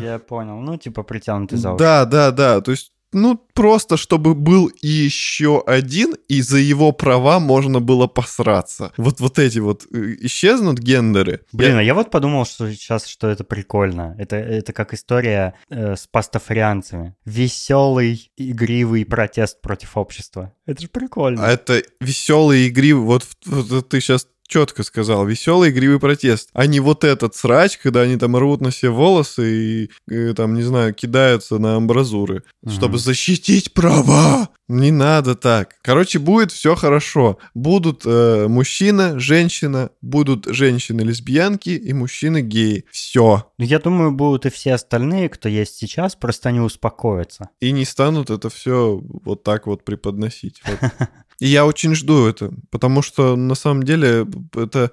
Я 0.00 0.18
понял. 0.18 0.60
Ну, 0.60 0.76
типа 0.76 1.02
притянутый 1.02 1.58
за 1.58 1.72
уши. 1.72 1.78
Да, 1.78 2.04
да, 2.04 2.30
да, 2.30 2.60
то 2.60 2.70
есть, 2.70 2.92
ну, 3.12 3.36
просто 3.54 3.96
чтобы 3.96 4.34
был 4.34 4.70
еще 4.82 5.62
один, 5.66 6.14
и 6.28 6.42
за 6.42 6.58
его 6.58 6.92
права 6.92 7.38
можно 7.40 7.80
было 7.80 8.06
посраться. 8.06 8.92
Вот, 8.96 9.20
вот 9.20 9.38
эти 9.38 9.58
вот 9.58 9.86
э, 9.92 10.16
исчезнут 10.20 10.78
гендеры. 10.78 11.40
Блин, 11.52 11.72
Я- 11.72 11.78
а 11.78 11.82
я 11.82 11.94
вот 11.94 12.10
подумал, 12.10 12.44
что 12.44 12.70
сейчас, 12.72 13.06
что 13.06 13.28
это 13.28 13.44
прикольно. 13.44 14.14
Это, 14.18 14.36
это 14.36 14.72
как 14.72 14.92
история 14.94 15.54
э, 15.70 15.96
с 15.96 16.06
пастафарианцами. 16.06 17.14
Веселый, 17.24 18.30
игривый 18.36 19.04
протест 19.04 19.60
против 19.62 19.96
общества. 19.96 20.52
Это 20.66 20.82
же 20.82 20.88
прикольно. 20.88 21.46
А 21.46 21.50
это 21.50 21.82
веселый 22.00 22.68
игривый, 22.68 23.04
вот, 23.04 23.24
вот 23.46 23.88
ты 23.88 24.00
сейчас 24.00 24.26
четко 24.46 24.82
сказал, 24.82 25.26
веселый 25.26 25.70
игривый 25.70 25.98
протест, 26.00 26.50
а 26.52 26.66
не 26.66 26.80
вот 26.80 27.04
этот 27.04 27.34
срач, 27.34 27.78
когда 27.78 28.02
они 28.02 28.16
там 28.16 28.36
рвут 28.36 28.60
на 28.60 28.70
себе 28.70 28.90
волосы 28.90 29.42
и, 29.86 29.90
э, 30.10 30.34
там, 30.34 30.54
не 30.54 30.62
знаю, 30.62 30.94
кидаются 30.94 31.58
на 31.58 31.76
амбразуры, 31.76 32.42
Мгм. 32.62 32.72
чтобы 32.74 32.98
защитить 32.98 33.74
права. 33.74 34.48
Не 34.68 34.90
надо 34.90 35.36
так. 35.36 35.76
Короче, 35.82 36.18
будет 36.18 36.50
все 36.50 36.74
хорошо. 36.74 37.38
Будут 37.54 38.02
э, 38.04 38.46
мужчина, 38.48 39.18
женщина, 39.20 39.90
будут 40.02 40.46
женщины-лесбиянки 40.46 41.70
и 41.70 41.92
мужчины-геи. 41.92 42.84
Все. 42.90 43.46
Ну, 43.58 43.64
я 43.64 43.78
думаю, 43.78 44.10
будут 44.12 44.46
и 44.46 44.50
все 44.50 44.74
остальные, 44.74 45.28
кто 45.28 45.48
есть 45.48 45.76
сейчас, 45.76 46.16
просто 46.16 46.50
не 46.50 46.60
успокоятся. 46.60 47.50
и 47.60 47.70
не 47.72 47.84
станут 47.84 48.30
это 48.30 48.50
все 48.50 49.00
вот 49.02 49.42
так 49.44 49.66
вот 49.66 49.84
преподносить. 49.84 50.60
Вот. 50.66 50.78
И 51.38 51.46
я 51.46 51.66
очень 51.66 51.94
жду 51.94 52.26
это, 52.26 52.50
потому 52.70 53.02
что 53.02 53.36
на 53.36 53.54
самом 53.54 53.82
деле 53.82 54.26
это 54.54 54.90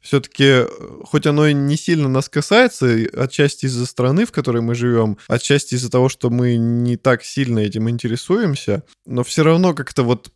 все-таки, 0.00 0.62
хоть 1.04 1.26
оно 1.26 1.48
и 1.48 1.54
не 1.54 1.76
сильно 1.76 2.08
нас 2.08 2.28
касается, 2.28 2.96
отчасти 3.16 3.66
из-за 3.66 3.86
страны, 3.86 4.24
в 4.24 4.30
которой 4.30 4.62
мы 4.62 4.74
живем, 4.76 5.18
отчасти 5.26 5.74
из-за 5.74 5.90
того, 5.90 6.08
что 6.08 6.30
мы 6.30 6.56
не 6.56 6.96
так 6.96 7.24
сильно 7.24 7.58
этим 7.58 7.90
интересуемся, 7.90 8.84
но 9.04 9.24
все 9.24 9.42
равно 9.42 9.74
как-то 9.74 10.04
вот 10.04 10.30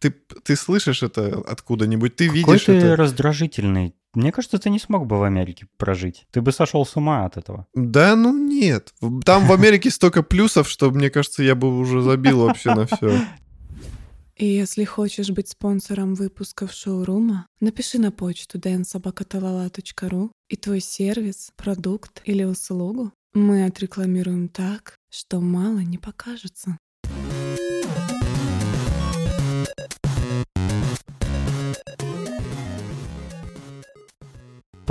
ты, 0.00 0.10
ты 0.42 0.56
слышишь 0.56 1.02
это 1.04 1.40
откуда-нибудь, 1.46 2.16
ты 2.16 2.26
Какой 2.26 2.40
видишь 2.40 2.64
ты 2.64 2.72
это. 2.72 2.96
раздражительный. 2.96 3.94
Мне 4.14 4.30
кажется, 4.30 4.58
ты 4.58 4.68
не 4.68 4.78
смог 4.78 5.06
бы 5.06 5.18
в 5.18 5.22
Америке 5.22 5.66
прожить. 5.78 6.26
Ты 6.32 6.42
бы 6.42 6.52
сошел 6.52 6.84
с 6.84 6.96
ума 6.96 7.24
от 7.24 7.38
этого. 7.38 7.66
Да, 7.74 8.14
ну 8.14 8.36
нет. 8.36 8.92
Там 9.24 9.46
в 9.46 9.52
Америке 9.52 9.90
столько 9.90 10.22
плюсов, 10.22 10.68
что, 10.68 10.90
мне 10.90 11.08
кажется, 11.08 11.42
я 11.42 11.54
бы 11.54 11.78
уже 11.78 12.02
забил 12.02 12.40
вообще 12.40 12.74
на 12.74 12.86
все. 12.86 13.24
И 14.36 14.46
если 14.46 14.84
хочешь 14.84 15.30
быть 15.30 15.48
спонсором 15.48 16.14
выпусков 16.14 16.72
шоурума, 16.72 17.46
напиши 17.60 17.98
на 17.98 18.10
почту 18.10 18.58
dnsobakatalala.ru 18.58 20.30
и 20.48 20.56
твой 20.56 20.80
сервис, 20.80 21.50
продукт 21.56 22.22
или 22.24 22.44
услугу 22.44 23.12
мы 23.34 23.64
отрекламируем 23.64 24.48
так, 24.48 24.96
что 25.10 25.40
мало 25.40 25.78
не 25.78 25.96
покажется. 25.96 26.78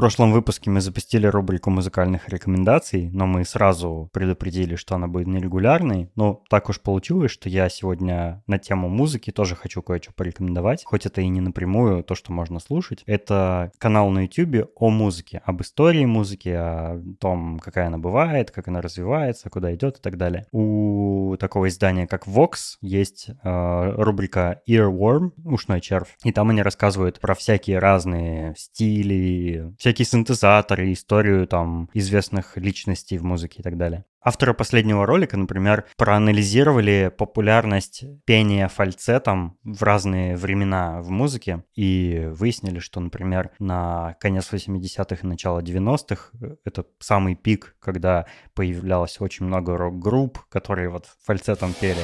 Прошлом 0.02 0.32
выпуске 0.32 0.72
мы 0.72 0.82
запустили 0.82 1.28
рубрику 1.28 1.70
музыкальных 1.70 2.28
рекомендаций, 2.28 3.12
но 3.14 3.28
мы 3.28 3.46
сразу 3.46 4.10
предупредили, 4.12 4.76
что 4.76 4.96
она 4.96 5.08
будет 5.08 5.28
нерегулярной. 5.28 6.10
Но 6.16 6.42
так 6.50 6.70
уж 6.70 6.82
получилось, 6.82 7.30
что 7.30 7.50
я 7.50 7.70
сегодня 7.70 8.42
на 8.48 8.58
тему 8.58 8.90
музыки 8.90 9.32
тоже 9.32 9.56
хочу 9.56 9.84
кое-что 9.84 10.12
порекомендовать. 10.12 10.84
Хоть 10.86 11.06
это 11.06 11.22
и 11.22 11.28
не 11.28 11.40
напрямую 11.40 12.04
то, 12.04 12.16
что 12.16 12.34
можно 12.34 12.60
слушать. 12.60 13.04
Это 13.06 13.72
канал 13.78 14.10
на 14.10 14.22
YouTube 14.22 14.72
о 14.76 14.90
музыке, 14.90 15.44
об 15.46 15.62
истории 15.62 16.06
музыки, 16.06 16.50
о 16.50 17.00
том, 17.20 17.60
какая 17.60 17.86
она 17.86 18.00
бывает, 18.00 18.50
как 18.50 18.70
она 18.70 18.82
развивается, 18.82 19.52
куда 19.52 19.72
идет 19.76 20.00
и 20.00 20.02
так 20.02 20.18
далее. 20.18 20.48
У 20.52 21.38
такого 21.40 21.68
издания, 21.68 22.08
как 22.08 22.26
Vox, 22.26 22.80
есть 22.82 23.30
э, 23.30 23.94
рубрика 23.98 24.62
Earworm, 24.68 25.34
ушной 25.46 25.80
червь. 25.80 26.18
И 26.24 26.32
там 26.32 26.50
они 26.50 26.64
рассказывают 26.64 27.20
про 27.20 27.36
всякие 27.36 27.78
разные 27.78 28.56
стили, 28.58 29.76
всякие 29.78 29.91
синтезаторы, 30.00 30.94
историю 30.94 31.48
там 31.48 31.90
известных 31.94 32.58
личностей 32.58 33.18
в 33.18 33.24
музыке 33.24 33.60
и 33.60 33.64
так 33.64 33.78
далее. 33.78 34.06
Авторы 34.24 34.54
последнего 34.54 35.08
ролика, 35.08 35.36
например, 35.36 35.86
проанализировали 35.98 37.12
популярность 37.16 38.04
пения 38.26 38.68
фальцетом 38.68 39.58
в 39.64 39.82
разные 39.82 40.38
времена 40.38 41.02
в 41.02 41.10
музыке 41.10 41.64
и 41.74 42.30
выяснили, 42.32 42.78
что, 42.78 43.00
например, 43.00 43.50
на 43.58 44.16
конец 44.20 44.50
80-х 44.52 45.22
и 45.24 45.28
начало 45.28 45.62
90-х 45.62 46.32
это 46.64 46.86
самый 47.00 47.36
пик, 47.36 47.76
когда 47.80 48.28
появлялось 48.54 49.20
очень 49.20 49.48
много 49.48 49.76
рок-групп, 49.76 50.40
которые 50.50 50.90
вот 50.90 51.08
фальцетом 51.26 51.74
пели. 51.74 52.02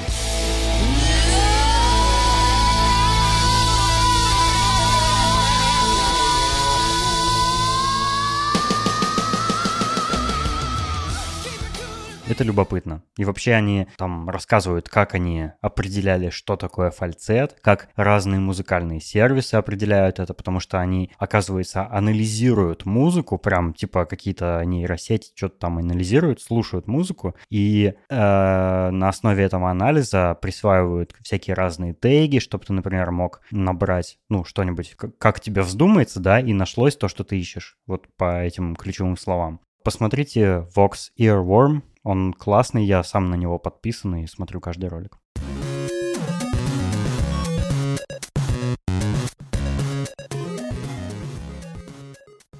Это 12.30 12.43
любопытно. 12.43 13.03
И 13.17 13.23
вообще 13.23 13.53
они 13.53 13.88
там 13.95 14.30
рассказывают, 14.30 14.89
как 14.89 15.15
они 15.15 15.51
определяли, 15.61 16.30
что 16.30 16.57
такое 16.57 16.91
фальцет, 16.91 17.57
как 17.61 17.88
разные 17.95 18.41
музыкальные 18.41 18.99
сервисы 18.99 19.55
определяют 19.55 20.19
это, 20.19 20.34
потому 20.34 20.59
что 20.59 20.80
они, 20.80 21.09
оказывается, 21.17 21.88
анализируют 21.89 22.86
музыку, 22.86 23.38
прям 23.38 23.73
типа 23.73 24.05
какие-то 24.05 24.61
нейросети 24.65 25.32
что-то 25.36 25.57
там 25.59 25.78
анализируют, 25.78 26.41
слушают 26.41 26.88
музыку, 26.88 27.36
и 27.49 27.93
э, 28.09 28.15
на 28.91 29.07
основе 29.07 29.45
этого 29.45 29.69
анализа 29.71 30.38
присваивают 30.41 31.15
всякие 31.21 31.53
разные 31.53 31.93
теги, 31.93 32.39
чтобы 32.39 32.65
ты, 32.65 32.73
например, 32.73 33.09
мог 33.11 33.41
набрать, 33.51 34.19
ну, 34.28 34.43
что-нибудь, 34.43 34.95
как, 34.97 35.17
как 35.17 35.39
тебе 35.39 35.61
вздумается, 35.61 36.19
да, 36.19 36.41
и 36.41 36.51
нашлось 36.51 36.97
то, 36.97 37.07
что 37.07 37.23
ты 37.23 37.39
ищешь, 37.39 37.78
вот 37.88 38.07
по 38.17 38.41
этим 38.41 38.75
ключевым 38.75 39.15
словам. 39.15 39.61
Посмотрите 39.88 40.67
Vox 40.75 41.11
Earworm, 41.17 41.82
он 42.07 42.31
классный, 42.31 42.85
я 42.85 43.03
сам 43.03 43.29
на 43.29 43.35
него 43.35 43.59
подписан 43.59 44.15
и 44.15 44.27
смотрю 44.27 44.61
каждый 44.61 44.87
ролик. 44.87 45.17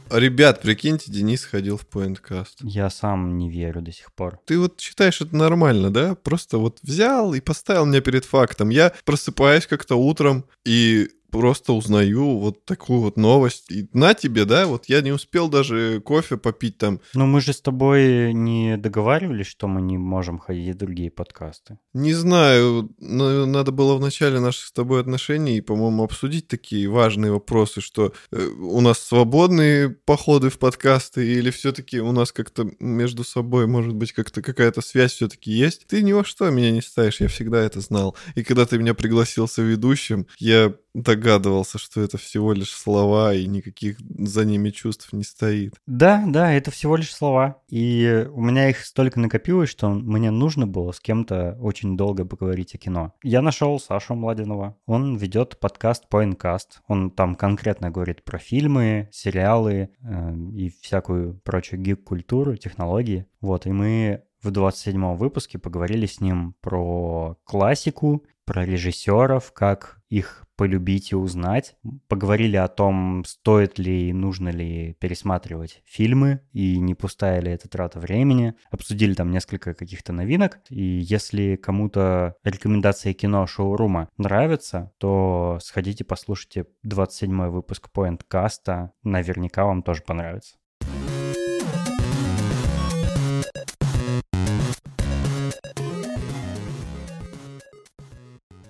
Ребят, 0.10 0.62
прикиньте, 0.62 1.12
Денис 1.12 1.46
ходил 1.46 1.78
в 1.78 1.86
PointCast. 1.88 2.56
Я 2.64 2.90
сам 2.90 3.38
не 3.38 3.50
верю 3.50 3.82
до 3.82 3.92
сих 3.92 4.14
пор. 4.14 4.40
Ты 4.46 4.60
вот 4.60 4.80
считаешь 4.82 5.22
это 5.22 5.36
нормально, 5.36 5.92
да? 5.92 6.16
Просто 6.16 6.58
вот 6.58 6.80
взял 6.82 7.34
и 7.34 7.40
поставил 7.40 7.86
меня 7.86 8.02
перед 8.02 8.26
фактом. 8.26 8.70
Я 8.70 8.94
просыпаюсь 9.06 9.68
как-то 9.68 9.96
утром 9.96 10.46
и 10.66 11.10
просто 11.32 11.74
узнаю 11.74 12.38
вот 12.40 12.66
такую 12.66 13.02
вот 13.02 13.18
новость. 13.18 13.72
И 13.72 13.90
на 13.94 14.14
тебе, 14.14 14.46
да, 14.46 14.68
вот 14.68 14.86
я 14.88 15.02
не 15.02 15.12
успел 15.12 15.50
даже 15.50 16.02
кофе 16.02 16.38
попить 16.38 16.78
там. 16.78 17.00
Но 17.14 17.26
мы 17.26 17.42
же 17.42 17.54
с 17.54 17.62
тобой 17.62 18.34
не 18.34 18.78
договаривались, 18.78 19.48
что 19.48 19.68
мы 19.68 19.82
не 19.82 19.98
можем 19.98 20.40
ходить 20.40 20.76
в 20.76 20.78
другие 20.78 21.12
подкасты. 21.12 21.80
Не 21.94 22.14
знаю, 22.14 22.90
но 23.00 23.46
надо 23.46 23.72
было 23.72 23.96
в 23.96 24.02
начале 24.02 24.40
наших 24.40 24.66
с 24.66 24.72
тобой 24.72 25.02
отношений, 25.02 25.62
по-моему, 25.62 26.04
обсудить 26.04 26.48
такие 26.48 26.88
важные 26.88 27.32
вопросы, 27.32 27.82
что 27.82 28.14
э, 28.32 28.46
у 28.46 28.82
нас 28.82 29.00
свободные 29.00 29.90
походы 29.90 30.50
в 30.50 30.60
подкасты 30.60 31.26
или 31.26 31.50
все-таки 31.50 32.00
у 32.00 32.12
нас 32.12 32.32
как-то 32.32 32.70
между 32.80 33.24
собой, 33.24 33.68
может 33.68 33.94
быть, 33.94 34.12
как-то 34.12 34.42
какая-то 34.42 34.82
связь 34.82 35.14
все-таки 35.14 35.52
есть. 35.52 35.88
Ты 35.88 36.02
ни 36.02 36.14
во 36.14 36.24
что 36.24 36.50
меня 36.50 36.72
не 36.72 36.82
ставишь, 36.82 37.22
я 37.22 37.28
всегда 37.28 37.62
это 37.62 37.82
знал. 37.82 38.16
И 38.36 38.44
когда 38.44 38.66
ты 38.66 38.78
меня 38.78 38.94
пригласился 38.94 39.62
ведущим, 39.62 40.28
я 40.40 40.74
догадывался, 40.98 41.78
что 41.78 42.02
это 42.02 42.18
всего 42.18 42.54
лишь 42.54 42.72
слова 42.72 43.34
и 43.34 43.46
никаких 43.46 43.98
за 44.00 44.46
ними 44.46 44.72
чувств 44.72 45.14
не 45.14 45.24
стоит. 45.24 45.76
Да, 45.86 46.24
да, 46.28 46.52
это 46.52 46.72
всего 46.72 46.96
лишь 46.96 47.14
слова. 47.14 47.62
И 47.70 48.28
у 48.34 48.42
меня 48.42 48.70
их 48.70 48.84
столько 48.84 49.20
накопилось, 49.20 49.70
что 49.70 49.90
мне 49.90 50.32
нужно 50.32 50.66
было 50.66 50.92
с 50.92 51.00
кем-то 51.00 51.58
очень 51.62 51.96
долго 51.98 52.26
поговорить 52.26 52.74
о 52.76 52.78
кино. 52.78 53.14
Я 53.24 53.42
нашел 53.42 53.80
Сашу 53.80 54.16
Младинова. 54.16 54.76
Он 54.86 55.18
ведет 55.18 55.60
подкаст 55.60 56.06
Pointcast. 56.12 56.80
Он 56.88 57.12
там 57.12 57.36
конкретно 57.36 57.92
говорит 57.92 58.24
про 58.24 58.40
фильмы, 58.40 59.10
сериалы 59.12 59.90
э, 60.02 60.36
и 60.56 60.74
всякую 60.82 61.36
прочую 61.44 61.82
гик-культуру, 61.82 62.58
технологии. 62.58 63.28
Вот, 63.40 63.68
и 63.68 63.72
мы 63.72 64.24
в 64.42 64.50
27-м 64.50 65.16
выпуске 65.16 65.58
поговорили 65.60 66.06
с 66.06 66.22
ним 66.22 66.56
про 66.62 67.38
классику, 67.44 68.24
про 68.46 68.66
режиссеров, 68.66 69.52
как 69.52 70.00
их 70.10 70.46
полюбить 70.56 71.12
и 71.12 71.16
узнать. 71.16 71.76
Поговорили 72.08 72.56
о 72.56 72.68
том, 72.68 73.24
стоит 73.26 73.78
ли 73.78 74.10
и 74.10 74.14
нужно 74.14 74.50
ли 74.50 74.96
пересматривать 75.00 75.82
фильмы 75.86 76.42
и 76.54 76.80
не 76.80 76.96
пустая 76.96 77.42
ли 77.42 77.52
это 77.52 77.70
трата 77.70 78.00
времени. 78.00 78.56
Обсудили 78.72 79.14
там 79.14 79.32
несколько 79.32 79.74
каких-то 79.74 80.14
новинок. 80.14 80.60
И 80.70 80.82
если 80.82 81.58
кому-то 81.58 82.36
рекомендация 82.44 83.14
кино 83.14 83.46
шоурума 83.48 84.10
нравится, 84.18 84.92
то 84.98 85.60
сходите 85.62 86.04
послушайте 86.04 86.66
27 86.84 87.50
выпуск 87.50 87.90
Pointcast. 87.94 88.90
Наверняка 89.04 89.66
вам 89.66 89.84
тоже 89.84 90.02
понравится. 90.02 90.56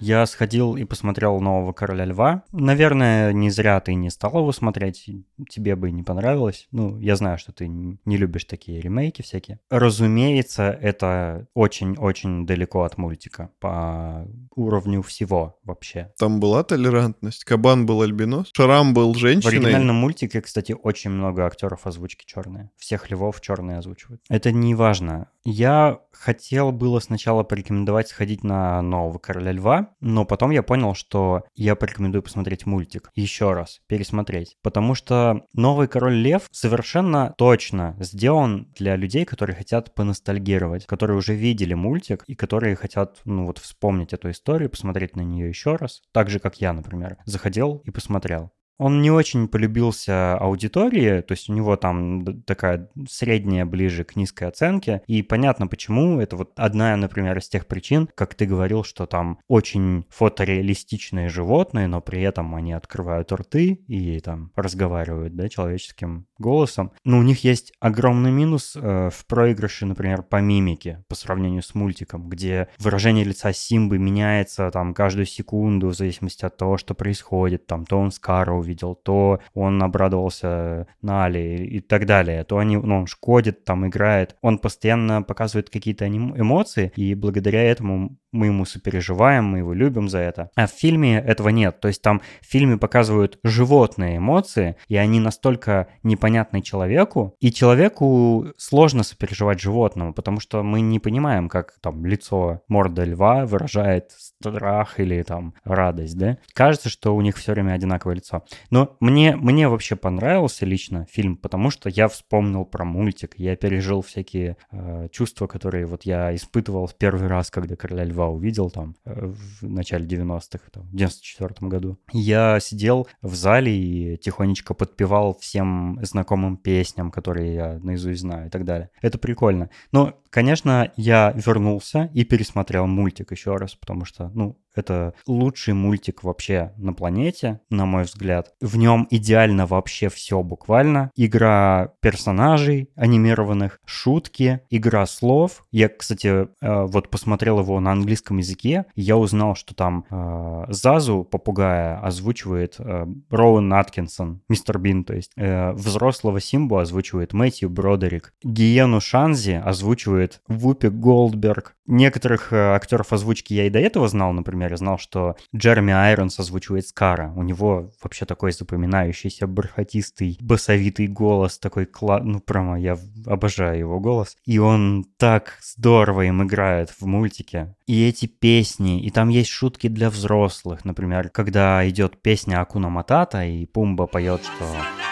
Я 0.08 0.26
сходил 0.26 0.78
и 0.78 0.86
посмотрел 0.86 1.42
нового 1.42 1.74
Короля 1.74 2.06
Льва. 2.06 2.44
Наверное, 2.54 3.34
не 3.34 3.50
зря 3.50 3.78
ты 3.82 3.94
не 3.94 4.10
стал 4.10 4.38
его 4.38 4.54
смотреть, 4.54 5.10
тебе 5.50 5.76
бы 5.76 5.92
не 5.92 6.02
понравилось. 6.02 6.70
Ну, 6.72 6.98
я 6.98 7.18
знаю, 7.18 7.38
что 7.38 7.52
ты 7.52 7.68
не 7.68 8.16
любишь 8.16 8.46
такие 8.46 8.80
ремейки 8.80 9.22
всякие. 9.22 9.60
Разумеется, 9.70 10.70
это 10.70 11.50
очень-очень 11.54 12.46
далеко 12.46 12.84
от 12.84 12.98
мультика 12.98 13.50
по 13.60 14.26
уровню 14.56 15.02
всего 15.02 15.60
вообще. 15.66 16.14
Там 16.18 16.40
была 16.40 16.64
толерантность. 16.64 17.44
Кабан 17.44 17.86
был 17.86 18.02
альбинос, 18.02 18.52
Шарам 18.54 18.94
был 18.94 19.14
женщиной. 19.14 19.52
В 19.52 19.54
оригинальном 19.56 19.98
мультике, 19.98 20.40
кстати, 20.40 20.72
очень 20.72 21.10
много 21.10 21.46
актеров 21.46 21.86
озвучки 21.86 22.26
черные. 22.26 22.72
Всех 22.78 23.12
львов 23.12 23.42
черные 23.42 23.80
озвучивают. 23.80 24.22
Это 24.30 24.54
не 24.54 24.74
важно. 24.74 25.28
Я 25.44 26.00
хотел 26.12 26.72
было 26.72 27.00
сначала 27.00 27.44
порекомендовать 27.44 28.08
сходить 28.08 28.44
на 28.44 28.82
нового 28.82 29.18
Короля 29.18 29.52
Льва, 29.52 29.90
но 30.00 30.26
потом 30.26 30.52
я 30.52 30.64
понял, 30.64 30.94
что 30.94 31.44
я 31.56 31.76
порекомендую 31.76 32.24
посмотреть 32.24 32.66
мультик 32.66 33.12
еще 33.16 33.54
раз, 33.54 33.80
пересмотреть. 33.88 34.56
Потому 34.62 34.96
что 34.96 35.42
новый 35.54 35.88
Король 35.88 36.16
Лев 36.16 36.48
совершенно 36.52 37.34
точно 37.38 37.96
сделан 38.00 38.72
для 38.76 38.96
людей, 38.96 39.26
которые 39.26 39.56
хотят 39.56 39.94
поностальгировать, 39.96 40.86
которые 40.86 41.18
уже 41.18 41.34
видели 41.34 41.74
мультик 41.74 42.24
и 42.28 42.36
которые 42.36 42.76
хотят, 42.76 43.22
ну 43.26 43.46
вот, 43.46 43.58
вспомнить 43.58 44.14
эту 44.14 44.32
историю, 44.32 44.70
посмотреть 44.70 45.16
на 45.16 45.22
нее 45.22 45.50
еще 45.50 45.76
раз. 45.76 46.02
Так 46.12 46.30
же, 46.30 46.40
как 46.40 46.62
я, 46.62 46.74
например, 46.74 47.18
заходил 47.26 47.82
и 47.86 47.92
посмотрел. 47.92 48.52
Он 48.78 49.02
не 49.02 49.12
очень 49.12 49.48
полюбился 49.48 50.38
аудитории, 50.38 51.22
то 51.22 51.34
есть 51.34 51.50
у 51.50 51.54
него 51.54 51.76
там 51.76 52.44
такая 52.44 52.90
средняя 53.10 53.66
ближе 53.66 54.04
к 54.04 54.16
низкой 54.16 54.48
оценке, 54.48 55.02
и 55.08 55.22
понятно 55.22 55.68
почему. 55.68 56.20
Это 56.20 56.36
вот 56.36 56.52
одна, 56.56 56.96
например, 56.96 57.38
из 57.38 57.50
тех 57.50 57.66
причин, 57.66 58.10
как 58.16 58.36
ты 58.36 58.46
говорил, 58.46 58.84
что 58.84 59.06
там 59.06 59.40
очень 59.48 60.06
фотореалистичные 60.10 61.30
животные, 61.30 61.88
но 61.88 62.02
при 62.02 62.22
этом 62.22 62.56
они 62.56 62.74
открывают 62.74 63.32
рты 63.32 63.82
и 63.88 64.20
там 64.20 64.52
разговаривают, 64.56 65.36
да, 65.36 65.50
человеческим 65.50 66.28
голосом. 66.38 66.92
Но 67.04 67.18
у 67.20 67.24
них 67.24 67.44
есть 67.44 67.74
огромный 67.80 68.32
минус 68.32 68.76
э, 68.76 69.10
в 69.12 69.26
проигрыше, 69.26 69.86
например, 69.86 70.24
по 70.24 70.42
мимике 70.42 71.04
по 71.08 71.16
сравнению 71.16 71.64
с 71.64 71.74
мультиком, 71.76 72.30
где 72.30 72.70
выражение 72.80 73.24
лица 73.24 73.54
Симбы 73.54 73.98
меняется 73.98 74.70
там 74.72 74.94
каждую 74.94 75.26
секунду 75.26 75.88
в 75.88 75.96
зависимости 75.96 76.46
от 76.46 76.58
того, 76.58 76.78
что 76.78 76.94
происходит. 76.94 77.66
Там 77.68 77.86
то 77.86 77.98
он 77.98 78.12
Скара 78.12 78.54
увидел, 78.68 78.96
то 78.96 79.40
он 79.54 79.82
обрадовался 79.82 80.88
Нали 81.02 81.66
и 81.66 81.80
так 81.80 82.06
далее. 82.06 82.44
То 82.44 82.58
они, 82.58 82.78
ну, 82.78 83.00
он 83.00 83.08
шкодит, 83.08 83.64
там 83.64 83.88
играет. 83.88 84.36
Он 84.42 84.60
постоянно 84.60 85.24
показывает 85.24 85.70
какие-то 85.70 86.08
эмоции, 86.08 86.92
и 86.96 87.16
благодаря 87.16 87.64
этому 87.64 88.18
мы 88.32 88.48
ему 88.48 88.66
сопереживаем, 88.66 89.46
мы 89.46 89.60
его 89.60 89.74
любим 89.74 90.10
за 90.10 90.20
это. 90.20 90.50
А 90.56 90.68
в 90.68 90.72
фильме 90.72 91.18
этого 91.18 91.50
нет. 91.50 91.80
То 91.80 91.88
есть 91.88 92.02
там 92.02 92.22
в 92.42 92.46
фильме 92.46 92.78
показывают 92.78 93.40
животные 93.44 94.18
эмоции, 94.18 94.76
и 94.88 94.98
они 94.98 95.20
настолько 95.20 95.88
непонятны 96.04 96.62
человеку, 96.62 97.36
и 97.40 97.52
человеку 97.52 98.48
сложно 98.58 99.04
сопереживать 99.04 99.62
животному, 99.62 100.14
потому 100.14 100.40
что 100.40 100.62
мы 100.64 100.82
не 100.82 101.00
понимаем, 101.00 101.50
как 101.50 101.76
там 101.82 102.06
лицо 102.06 102.62
морда 102.68 103.06
льва 103.06 103.46
выражает 103.46 104.12
страх 104.12 105.00
или 105.00 105.24
там 105.24 105.54
радость, 105.64 106.18
да? 106.18 106.38
Кажется, 106.54 106.90
что 106.90 107.16
у 107.16 107.22
них 107.22 107.38
все 107.38 107.54
время 107.54 107.74
одинаковое 107.74 108.16
лицо. 108.16 108.44
Но 108.70 108.96
мне, 109.00 109.36
мне 109.36 109.68
вообще 109.68 109.96
понравился 109.96 110.66
лично 110.66 111.06
фильм, 111.10 111.38
потому 111.38 111.70
что 111.70 111.90
я 111.90 112.08
вспомнил 112.08 112.66
про 112.66 112.86
мультик, 112.86 113.36
я 113.38 113.56
пережил 113.56 114.02
всякие 114.02 114.58
э, 114.72 115.08
чувства, 115.12 115.48
которые 115.48 115.86
вот 115.86 116.04
я 116.04 116.36
испытывал 116.36 116.88
в 116.88 116.96
первый 116.96 117.28
раз, 117.28 117.50
когда 117.50 117.76
«Короля 117.76 118.04
льва» 118.04 118.28
увидел 118.28 118.70
там 118.70 118.96
э, 119.06 119.34
в 119.62 119.68
начале 119.68 120.06
90-х, 120.06 120.70
там, 120.72 120.84
в 120.84 120.96
94 120.96 121.70
году. 121.70 121.98
Я 122.12 122.60
сидел 122.60 123.08
в 123.22 123.36
зале 123.36 123.76
и 123.76 124.18
тихонечко 124.18 124.74
подпевал 124.74 125.38
всем 125.40 126.00
знакомым 126.02 126.58
песням, 126.58 127.12
которые 127.12 127.54
я 127.54 127.80
наизусть 127.82 128.22
знаю 128.22 128.48
и 128.48 128.50
так 128.50 128.66
далее. 128.66 128.90
Это 129.02 129.18
прикольно. 129.18 129.70
Но 129.92 130.14
Конечно, 130.38 130.92
я 130.96 131.34
вернулся 131.36 132.12
и 132.14 132.24
пересмотрел 132.24 132.86
мультик 132.86 133.32
еще 133.32 133.56
раз, 133.56 133.74
потому 133.74 134.06
что, 134.06 134.30
ну, 134.36 134.60
это 134.78 135.16
лучший 135.26 135.74
мультик 135.74 136.24
вообще 136.24 136.72
на 136.78 136.94
планете, 136.94 137.62
на 137.72 137.88
мой 137.88 138.04
взгляд. 138.04 138.54
В 138.62 138.78
нем 138.78 139.08
идеально 139.10 139.66
вообще 139.66 140.08
все 140.10 140.44
буквально. 140.44 141.10
Игра 141.16 141.94
персонажей 142.00 142.92
анимированных, 142.96 143.80
шутки, 143.86 144.62
игра 144.70 145.08
слов. 145.08 145.66
Я, 145.72 145.90
кстати, 145.90 146.28
э, 146.28 146.48
вот 146.62 147.10
посмотрел 147.10 147.60
его 147.60 147.80
на 147.80 147.92
английском 147.92 148.38
языке, 148.38 148.86
я 148.94 149.18
узнал, 149.18 149.56
что 149.56 149.74
там 149.74 150.06
э, 150.12 150.66
Зазу, 150.70 151.24
попугая, 151.24 152.00
озвучивает 152.02 152.76
э, 152.78 153.08
Роуэн 153.32 153.74
Аткинсон, 153.74 154.42
мистер 154.48 154.78
Бин, 154.78 155.04
то 155.04 155.16
есть. 155.16 155.32
Взрослого 155.36 156.40
Симбу 156.40 156.78
озвучивает 156.78 157.34
Мэтью 157.34 157.70
Бродерик. 157.70 158.34
Гиену 158.44 159.02
Шанзи 159.02 159.62
озвучивает 159.64 160.27
Вупи 160.48 160.90
Голдберг. 160.90 161.76
Некоторых 161.86 162.52
актеров 162.52 163.14
озвучки 163.14 163.54
я 163.54 163.66
и 163.66 163.70
до 163.70 163.80
этого 163.80 164.08
знал, 164.08 164.34
например, 164.34 164.72
я 164.72 164.78
знал, 164.78 164.98
что 164.98 165.36
Джереми 165.56 165.94
Айронс 165.94 166.40
озвучивает 166.40 166.88
Скара. 166.88 167.32
У 167.36 167.44
него 167.44 167.92
вообще 168.04 168.26
такой 168.26 168.52
запоминающийся, 168.52 169.48
бархатистый, 169.48 170.38
басовитый 170.42 171.08
голос, 171.08 171.60
такой, 171.60 171.86
кла... 171.86 172.20
ну, 172.20 172.40
прямо 172.40 172.80
я 172.80 172.98
обожаю 173.26 173.80
его 173.80 174.00
голос. 174.00 174.36
И 174.46 174.58
он 174.60 175.06
так 175.18 175.60
здорово 175.62 176.24
им 176.26 176.44
играет 176.44 176.90
в 176.90 177.06
мультике. 177.06 177.76
И 177.86 178.08
эти 178.08 178.26
песни, 178.26 179.02
и 179.02 179.10
там 179.10 179.30
есть 179.30 179.50
шутки 179.50 179.88
для 179.88 180.10
взрослых, 180.10 180.84
например, 180.84 181.30
когда 181.30 181.88
идет 181.88 182.22
песня 182.22 182.62
Акуна 182.62 182.90
Матата, 182.90 183.46
и 183.46 183.66
Пумба 183.66 184.08
поет, 184.08 184.42
что... 184.42 185.07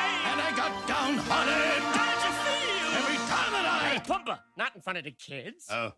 Oh, 5.71 5.91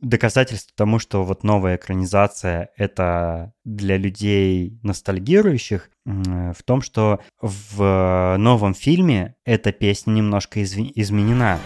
Доказательство 0.00 0.72
тому, 0.76 0.98
что 0.98 1.24
вот 1.24 1.42
новая 1.42 1.76
экранизация— 1.76 2.70
это 2.76 3.52
для 3.64 3.96
людей 3.96 4.78
ностальгирующих, 4.82 5.90
в 6.04 6.62
том, 6.64 6.82
что 6.82 7.20
в 7.40 8.36
новом 8.38 8.74
фильме 8.74 9.36
эта 9.44 9.72
песня 9.72 10.12
немножко 10.12 10.62
изв... 10.62 10.78
изменена. 10.94 11.58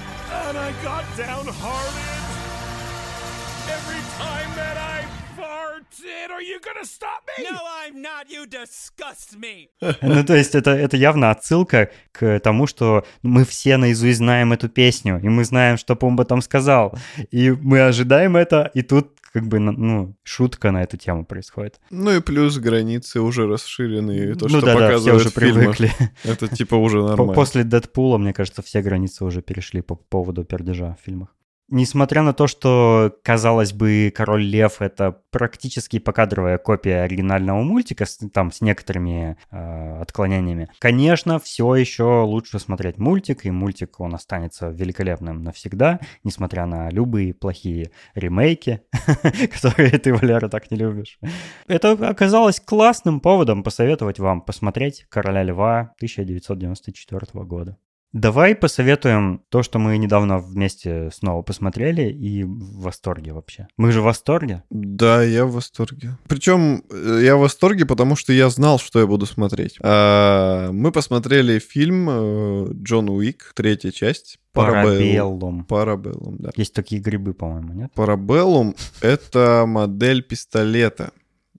No, 7.38 7.75
I'm 7.86 8.02
not. 8.02 8.26
You 8.28 8.46
disgust 8.48 9.38
me. 9.38 9.68
ну, 10.02 10.24
то 10.24 10.34
есть 10.34 10.54
это, 10.54 10.70
это 10.70 10.96
явно 10.96 11.30
отсылка 11.30 11.90
к 12.10 12.40
тому, 12.40 12.66
что 12.66 13.04
мы 13.22 13.44
все 13.44 13.76
наизусть 13.76 14.18
знаем 14.18 14.52
эту 14.52 14.68
песню, 14.68 15.20
и 15.22 15.28
мы 15.28 15.44
знаем, 15.44 15.76
что 15.76 15.94
Пумба 15.94 16.24
там 16.24 16.42
сказал. 16.42 16.98
И 17.30 17.50
мы 17.50 17.82
ожидаем 17.82 18.36
это, 18.36 18.70
и 18.74 18.82
тут 18.82 19.20
как 19.32 19.46
бы, 19.46 19.58
ну, 19.58 20.16
шутка 20.24 20.72
на 20.72 20.82
эту 20.82 20.96
тему 20.96 21.24
происходит. 21.24 21.78
Ну 21.90 22.10
и 22.10 22.20
плюс 22.20 22.56
границы 22.56 23.20
уже 23.20 23.46
расширены, 23.46 24.34
то, 24.34 24.48
ну, 24.48 24.58
что 24.58 24.66
да, 24.66 24.72
показывают 24.74 25.04
да, 25.04 25.30
все 25.30 25.40
уже 25.46 25.52
фильмах, 25.52 25.76
привыкли. 25.76 25.92
Это 26.24 26.48
типа 26.48 26.74
уже 26.74 27.02
нормально. 27.02 27.34
После 27.34 27.62
Дэдпула, 27.62 28.18
мне 28.18 28.32
кажется, 28.32 28.62
все 28.62 28.82
границы 28.82 29.24
уже 29.24 29.42
перешли 29.42 29.82
по 29.82 29.94
поводу 29.94 30.42
пердежа 30.42 30.96
в 31.00 31.04
фильмах. 31.04 31.35
Несмотря 31.68 32.22
на 32.22 32.32
то, 32.32 32.46
что, 32.46 33.12
казалось 33.24 33.72
бы, 33.72 34.12
Король 34.14 34.44
Лев 34.44 34.80
это 34.80 35.20
практически 35.30 35.98
покадровая 35.98 36.58
копия 36.58 37.02
оригинального 37.02 37.60
мультика, 37.62 38.06
с, 38.06 38.18
там 38.32 38.52
с 38.52 38.60
некоторыми 38.60 39.36
э, 39.50 40.00
отклонениями, 40.00 40.68
конечно, 40.78 41.40
все 41.40 41.74
еще 41.74 42.22
лучше 42.22 42.60
смотреть 42.60 42.98
мультик, 42.98 43.44
и 43.44 43.50
мультик 43.50 43.98
он 43.98 44.14
останется 44.14 44.68
великолепным 44.68 45.42
навсегда, 45.42 45.98
несмотря 46.22 46.66
на 46.66 46.88
любые 46.90 47.34
плохие 47.34 47.90
ремейки, 48.14 48.82
которые 49.52 49.98
ты, 49.98 50.14
Валера, 50.14 50.48
так 50.48 50.70
не 50.70 50.76
любишь. 50.76 51.18
Это 51.66 51.92
оказалось 51.92 52.60
классным 52.60 53.18
поводом 53.18 53.64
посоветовать 53.64 54.20
вам 54.20 54.40
посмотреть 54.40 55.04
Короля 55.08 55.42
Льва 55.42 55.80
1994 55.98 57.44
года. 57.44 57.76
Давай 58.16 58.54
посоветуем 58.54 59.42
то, 59.50 59.62
что 59.62 59.78
мы 59.78 59.98
недавно 59.98 60.38
вместе 60.38 61.10
снова 61.12 61.42
посмотрели 61.42 62.10
и 62.10 62.44
в 62.44 62.80
восторге 62.80 63.34
вообще. 63.34 63.68
Мы 63.76 63.92
же 63.92 64.00
в 64.00 64.04
восторге? 64.04 64.62
Да, 64.70 65.22
я 65.22 65.44
в 65.44 65.52
восторге. 65.52 66.16
Причем 66.26 66.82
э, 66.90 67.20
я 67.22 67.36
в 67.36 67.40
восторге, 67.40 67.84
потому 67.84 68.16
что 68.16 68.32
я 68.32 68.48
знал, 68.48 68.78
что 68.78 69.00
я 69.00 69.06
буду 69.06 69.26
смотреть. 69.26 69.76
А, 69.82 70.72
мы 70.72 70.92
посмотрели 70.92 71.58
фильм 71.58 72.08
э, 72.08 72.68
Джон 72.72 73.10
Уик, 73.10 73.52
третья 73.54 73.90
часть. 73.90 74.38
Парабеллум. 74.54 75.66
Парабеллум, 75.66 76.38
да. 76.38 76.52
Есть 76.56 76.72
такие 76.72 77.02
грибы, 77.02 77.34
по-моему, 77.34 77.74
нет? 77.74 77.92
Парабеллум— 77.92 78.76
это 79.02 79.64
модель 79.66 80.22
пистолета. 80.22 81.10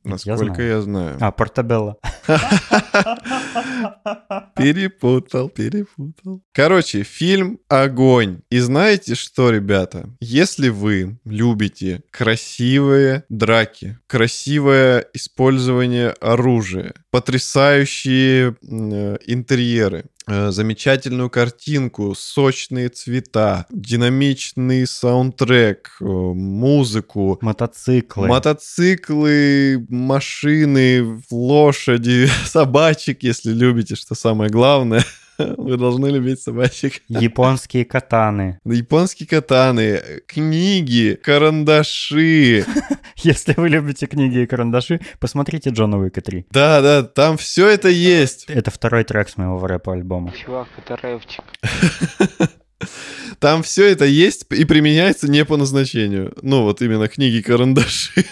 Насколько 0.08 0.62
я 0.62 0.82
знаю. 0.82 1.10
я 1.10 1.18
знаю. 1.18 1.18
А, 1.20 1.32
Портабелла. 1.32 1.97
Перепутал, 4.55 5.49
перепутал. 5.49 6.41
Короче, 6.51 7.03
фильм 7.03 7.60
«Огонь». 7.68 8.39
И 8.49 8.60
знаете 8.60 9.16
что, 9.16 9.51
ребята? 9.51 10.10
Если 10.20 10.70
вы 10.70 11.18
любите 11.26 12.01
красивые 12.12 13.24
драки, 13.30 13.99
красивое 14.08 15.05
использование 15.14 16.10
оружия, 16.10 16.93
потрясающие 17.12 18.55
э, 18.62 19.18
интерьеры, 19.28 20.05
замечательную 20.28 21.30
картинку, 21.30 22.13
сочные 22.15 22.89
цвета, 22.89 23.65
динамичный 23.69 24.86
саундтрек, 24.86 25.95
э, 26.01 26.05
музыку. 26.05 27.38
Мотоциклы. 27.41 28.28
Мотоциклы, 28.28 29.86
машины, 29.89 31.23
лошади, 31.32 32.28
собачек, 32.45 33.23
если 33.23 33.51
любите, 33.51 33.95
что 33.95 34.15
самое 34.15 34.49
главное. 34.49 35.03
Вы 35.58 35.78
должны 35.78 36.08
любить 36.08 36.42
собачек. 36.42 37.02
Японские 37.08 37.86
катаны. 37.86 38.60
Японские 38.66 39.28
катаны, 39.28 40.02
книги, 40.28 41.20
карандаши. 41.22 42.66
Если 43.18 43.54
вы 43.58 43.70
любите 43.70 44.06
книги 44.08 44.40
и 44.40 44.46
карандаши, 44.46 45.00
посмотрите 45.20 45.72
Джона 45.72 45.98
Уика 46.00 46.22
3. 46.22 46.48
Да, 46.52 46.82
да, 46.82 47.04
там 47.04 47.38
все 47.38 47.68
это 47.68 47.90
есть. 47.90 48.46
Это 48.48 48.72
второй 48.72 49.04
трек 49.04 49.30
с 49.30 49.38
моего 49.38 49.66
рэпа 49.66 49.94
альбома. 49.94 50.34
Чувак, 50.34 50.68
это 50.78 50.96
рэпчик. 50.96 51.44
Там 53.40 53.62
все 53.64 53.86
это 53.86 54.06
есть 54.06 54.46
и 54.52 54.66
применяется 54.66 55.30
не 55.30 55.46
по 55.46 55.58
назначению. 55.58 56.34
Ну, 56.42 56.64
вот 56.64 56.82
именно 56.82 57.08
книги 57.08 57.42
карандаши. 57.42 58.26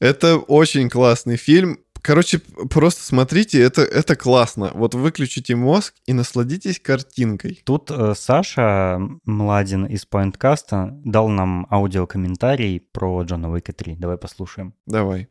Это 0.00 0.36
очень 0.36 0.88
классный 0.88 1.36
фильм 1.36 1.80
Короче, 2.02 2.38
просто 2.70 3.02
смотрите, 3.02 3.60
это, 3.60 3.82
это 3.82 4.16
классно. 4.16 4.70
Вот 4.74 4.94
выключите 4.94 5.56
мозг 5.56 5.94
и 6.06 6.12
насладитесь 6.12 6.80
картинкой. 6.80 7.60
Тут 7.64 7.90
э, 7.90 8.14
Саша 8.16 9.00
Младин 9.24 9.86
из 9.86 10.06
Поинткаста 10.06 10.90
дал 11.04 11.28
нам 11.28 11.66
аудиокомментарий 11.70 12.80
про 12.80 13.22
Джона 13.22 13.50
Уика 13.50 13.72
3. 13.72 13.96
Давай 13.96 14.18
послушаем. 14.18 14.74
Давай. 14.86 15.28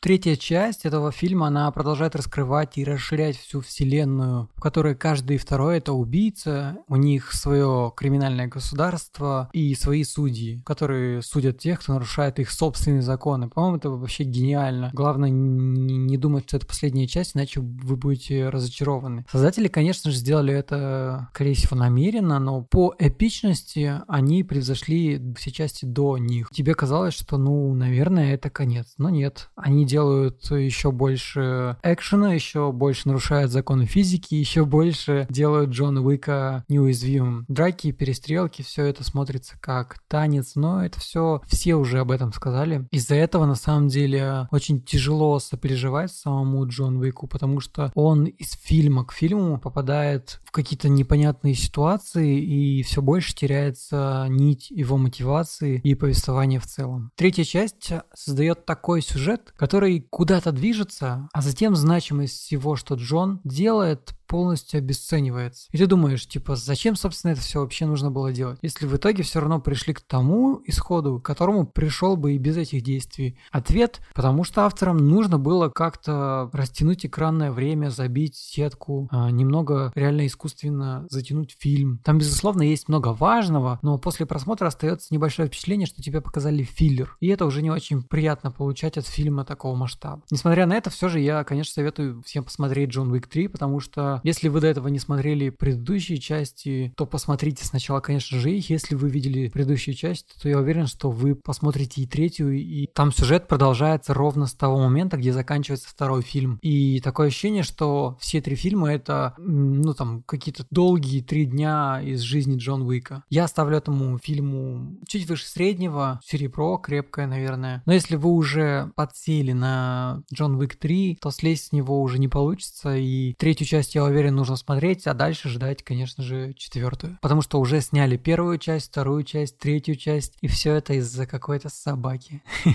Третья 0.00 0.36
часть 0.36 0.84
этого 0.86 1.10
фильма, 1.10 1.48
она 1.48 1.68
продолжает 1.72 2.14
раскрывать 2.14 2.78
и 2.78 2.84
расширять 2.84 3.36
всю 3.36 3.60
вселенную, 3.60 4.48
в 4.54 4.60
которой 4.60 4.94
каждый 4.94 5.38
второй 5.38 5.78
это 5.78 5.92
убийца, 5.92 6.76
у 6.86 6.94
них 6.94 7.32
свое 7.32 7.92
криминальное 7.96 8.46
государство 8.46 9.50
и 9.52 9.74
свои 9.74 10.04
судьи, 10.04 10.62
которые 10.64 11.20
судят 11.22 11.58
тех, 11.58 11.80
кто 11.80 11.94
нарушает 11.94 12.38
их 12.38 12.52
собственные 12.52 13.02
законы. 13.02 13.48
По-моему, 13.48 13.78
это 13.78 13.90
вообще 13.90 14.22
гениально. 14.22 14.92
Главное 14.94 15.30
не, 15.30 16.16
думать, 16.16 16.44
что 16.46 16.58
это 16.58 16.66
последняя 16.66 17.08
часть, 17.08 17.34
иначе 17.34 17.58
вы 17.58 17.96
будете 17.96 18.50
разочарованы. 18.50 19.24
Создатели, 19.28 19.66
конечно 19.66 20.12
же, 20.12 20.16
сделали 20.16 20.54
это, 20.54 21.28
скорее 21.34 21.54
всего, 21.54 21.76
намеренно, 21.76 22.38
но 22.38 22.62
по 22.62 22.94
эпичности 23.00 24.00
они 24.06 24.44
превзошли 24.44 25.34
все 25.36 25.50
части 25.50 25.86
до 25.86 26.18
них. 26.18 26.50
Тебе 26.50 26.76
казалось, 26.76 27.14
что, 27.14 27.36
ну, 27.36 27.74
наверное, 27.74 28.34
это 28.34 28.48
конец. 28.48 28.94
Но 28.96 29.10
нет. 29.10 29.50
Они 29.56 29.87
делают 29.88 30.48
еще 30.50 30.92
больше 30.92 31.76
экшена, 31.82 32.34
еще 32.34 32.70
больше 32.70 33.08
нарушают 33.08 33.50
законы 33.50 33.86
физики, 33.86 34.34
еще 34.36 34.64
больше 34.64 35.26
делают 35.30 35.70
Джона 35.70 36.02
Уика 36.02 36.64
неуязвимым. 36.68 37.44
Драки, 37.48 37.90
перестрелки, 37.90 38.62
все 38.62 38.84
это 38.84 39.02
смотрится 39.02 39.56
как 39.60 39.98
танец, 40.06 40.52
но 40.54 40.84
это 40.84 41.00
все, 41.00 41.42
все 41.46 41.74
уже 41.74 41.98
об 41.98 42.10
этом 42.10 42.32
сказали. 42.32 42.86
Из-за 42.92 43.16
этого, 43.16 43.46
на 43.46 43.54
самом 43.54 43.88
деле, 43.88 44.46
очень 44.52 44.80
тяжело 44.80 45.38
сопереживать 45.38 46.12
самому 46.12 46.66
Джон 46.68 46.98
Уику, 46.98 47.26
потому 47.26 47.60
что 47.60 47.90
он 47.94 48.26
из 48.26 48.52
фильма 48.52 49.04
к 49.04 49.12
фильму 49.12 49.58
попадает 49.58 50.40
в 50.44 50.52
какие-то 50.52 50.88
непонятные 50.88 51.54
ситуации 51.54 52.40
и 52.40 52.82
все 52.82 53.02
больше 53.02 53.34
теряется 53.34 54.26
нить 54.28 54.70
его 54.70 54.96
мотивации 54.96 55.80
и 55.82 55.94
повествования 55.94 56.60
в 56.60 56.66
целом. 56.66 57.10
Третья 57.16 57.44
часть 57.44 57.92
создает 58.14 58.66
такой 58.66 59.02
сюжет, 59.02 59.52
который 59.56 59.77
который 59.78 60.00
куда-то 60.10 60.50
движется, 60.50 61.28
а 61.32 61.40
затем 61.40 61.76
значимость 61.76 62.40
всего, 62.40 62.74
что 62.74 62.96
Джон 62.96 63.40
делает, 63.44 64.12
полностью 64.28 64.78
обесценивается. 64.78 65.68
И 65.72 65.78
ты 65.78 65.86
думаешь, 65.86 66.26
типа, 66.26 66.54
зачем, 66.54 66.94
собственно, 66.94 67.32
это 67.32 67.40
все 67.40 67.60
вообще 67.60 67.86
нужно 67.86 68.10
было 68.10 68.32
делать? 68.32 68.58
Если 68.62 68.86
в 68.86 68.94
итоге 68.94 69.22
все 69.22 69.40
равно 69.40 69.60
пришли 69.60 69.94
к 69.94 70.00
тому 70.00 70.62
исходу, 70.66 71.18
к 71.18 71.24
которому 71.24 71.66
пришел 71.66 72.16
бы 72.16 72.34
и 72.34 72.38
без 72.38 72.56
этих 72.56 72.82
действий. 72.82 73.38
Ответ, 73.50 74.00
потому 74.14 74.44
что 74.44 74.64
авторам 74.64 74.98
нужно 74.98 75.38
было 75.38 75.68
как-то 75.68 76.50
растянуть 76.52 77.06
экранное 77.06 77.50
время, 77.50 77.90
забить 77.90 78.36
сетку, 78.36 79.08
а, 79.10 79.30
немного 79.30 79.92
реально 79.94 80.26
искусственно 80.26 81.06
затянуть 81.10 81.56
фильм. 81.58 82.00
Там, 82.04 82.18
безусловно, 82.18 82.62
есть 82.62 82.88
много 82.88 83.08
важного, 83.08 83.78
но 83.82 83.98
после 83.98 84.26
просмотра 84.26 84.66
остается 84.66 85.12
небольшое 85.12 85.48
впечатление, 85.48 85.86
что 85.86 86.02
тебе 86.02 86.20
показали 86.20 86.62
филлер. 86.62 87.16
И 87.20 87.28
это 87.28 87.46
уже 87.46 87.62
не 87.62 87.70
очень 87.70 88.02
приятно 88.02 88.50
получать 88.50 88.98
от 88.98 89.06
фильма 89.06 89.44
такого 89.44 89.74
масштаба. 89.74 90.22
Несмотря 90.30 90.66
на 90.66 90.74
это, 90.74 90.90
все 90.90 91.08
же 91.08 91.20
я, 91.20 91.44
конечно, 91.44 91.72
советую 91.72 92.22
всем 92.22 92.44
посмотреть 92.44 92.90
Джон 92.90 93.10
Уик 93.10 93.26
3, 93.26 93.48
потому 93.48 93.80
что 93.80 94.17
если 94.24 94.48
вы 94.48 94.60
до 94.60 94.66
этого 94.66 94.88
не 94.88 94.98
смотрели 94.98 95.50
предыдущие 95.50 96.18
части, 96.18 96.92
то 96.96 97.06
посмотрите 97.06 97.64
сначала, 97.64 98.00
конечно 98.00 98.38
же, 98.38 98.50
их. 98.50 98.70
Если 98.70 98.94
вы 98.94 99.10
видели 99.10 99.48
предыдущие 99.48 99.94
части, 99.94 100.32
то 100.40 100.48
я 100.48 100.58
уверен, 100.58 100.86
что 100.86 101.10
вы 101.10 101.34
посмотрите 101.34 102.02
и 102.02 102.06
третью, 102.06 102.52
и 102.52 102.86
там 102.86 103.12
сюжет 103.12 103.48
продолжается 103.48 104.14
ровно 104.14 104.46
с 104.46 104.54
того 104.54 104.78
момента, 104.78 105.16
где 105.16 105.32
заканчивается 105.32 105.88
второй 105.88 106.22
фильм. 106.22 106.58
И 106.62 107.00
такое 107.00 107.28
ощущение, 107.28 107.62
что 107.62 108.16
все 108.20 108.40
три 108.40 108.56
фильма 108.56 108.92
это, 108.92 109.34
ну 109.38 109.94
там, 109.94 110.22
какие-то 110.22 110.64
долгие 110.70 111.20
три 111.20 111.46
дня 111.46 112.00
из 112.02 112.20
жизни 112.20 112.56
Джон 112.56 112.82
Уика. 112.82 113.24
Я 113.30 113.46
ставлю 113.48 113.76
этому 113.76 114.18
фильму 114.18 114.98
чуть 115.06 115.28
выше 115.28 115.46
среднего, 115.46 116.20
серебро, 116.24 116.78
крепкое, 116.78 117.26
наверное. 117.26 117.82
Но 117.86 117.92
если 117.92 118.16
вы 118.16 118.30
уже 118.30 118.92
подсели 118.96 119.52
на 119.52 120.22
Джон 120.32 120.56
Уик 120.56 120.76
3, 120.76 121.18
то 121.20 121.30
слезть 121.30 121.66
с 121.66 121.72
него 121.72 122.00
уже 122.02 122.18
не 122.18 122.28
получится, 122.28 122.96
и 122.96 123.34
третью 123.34 123.66
часть 123.66 123.94
я 123.94 124.04
уверен, 124.08 124.34
нужно 124.34 124.56
смотреть, 124.56 125.06
а 125.06 125.14
дальше 125.14 125.48
ждать, 125.48 125.82
конечно 125.82 126.22
же, 126.22 126.54
четвертую. 126.54 127.18
Потому 127.22 127.42
что 127.42 127.60
уже 127.60 127.80
сняли 127.80 128.16
первую 128.16 128.58
часть, 128.58 128.88
вторую 128.88 129.22
часть, 129.22 129.58
третью 129.58 129.96
часть, 129.96 130.36
и 130.40 130.46
все 130.48 130.74
это 130.74 130.94
из-за 130.94 131.26
какой-то 131.26 131.68
собаки. 131.68 132.42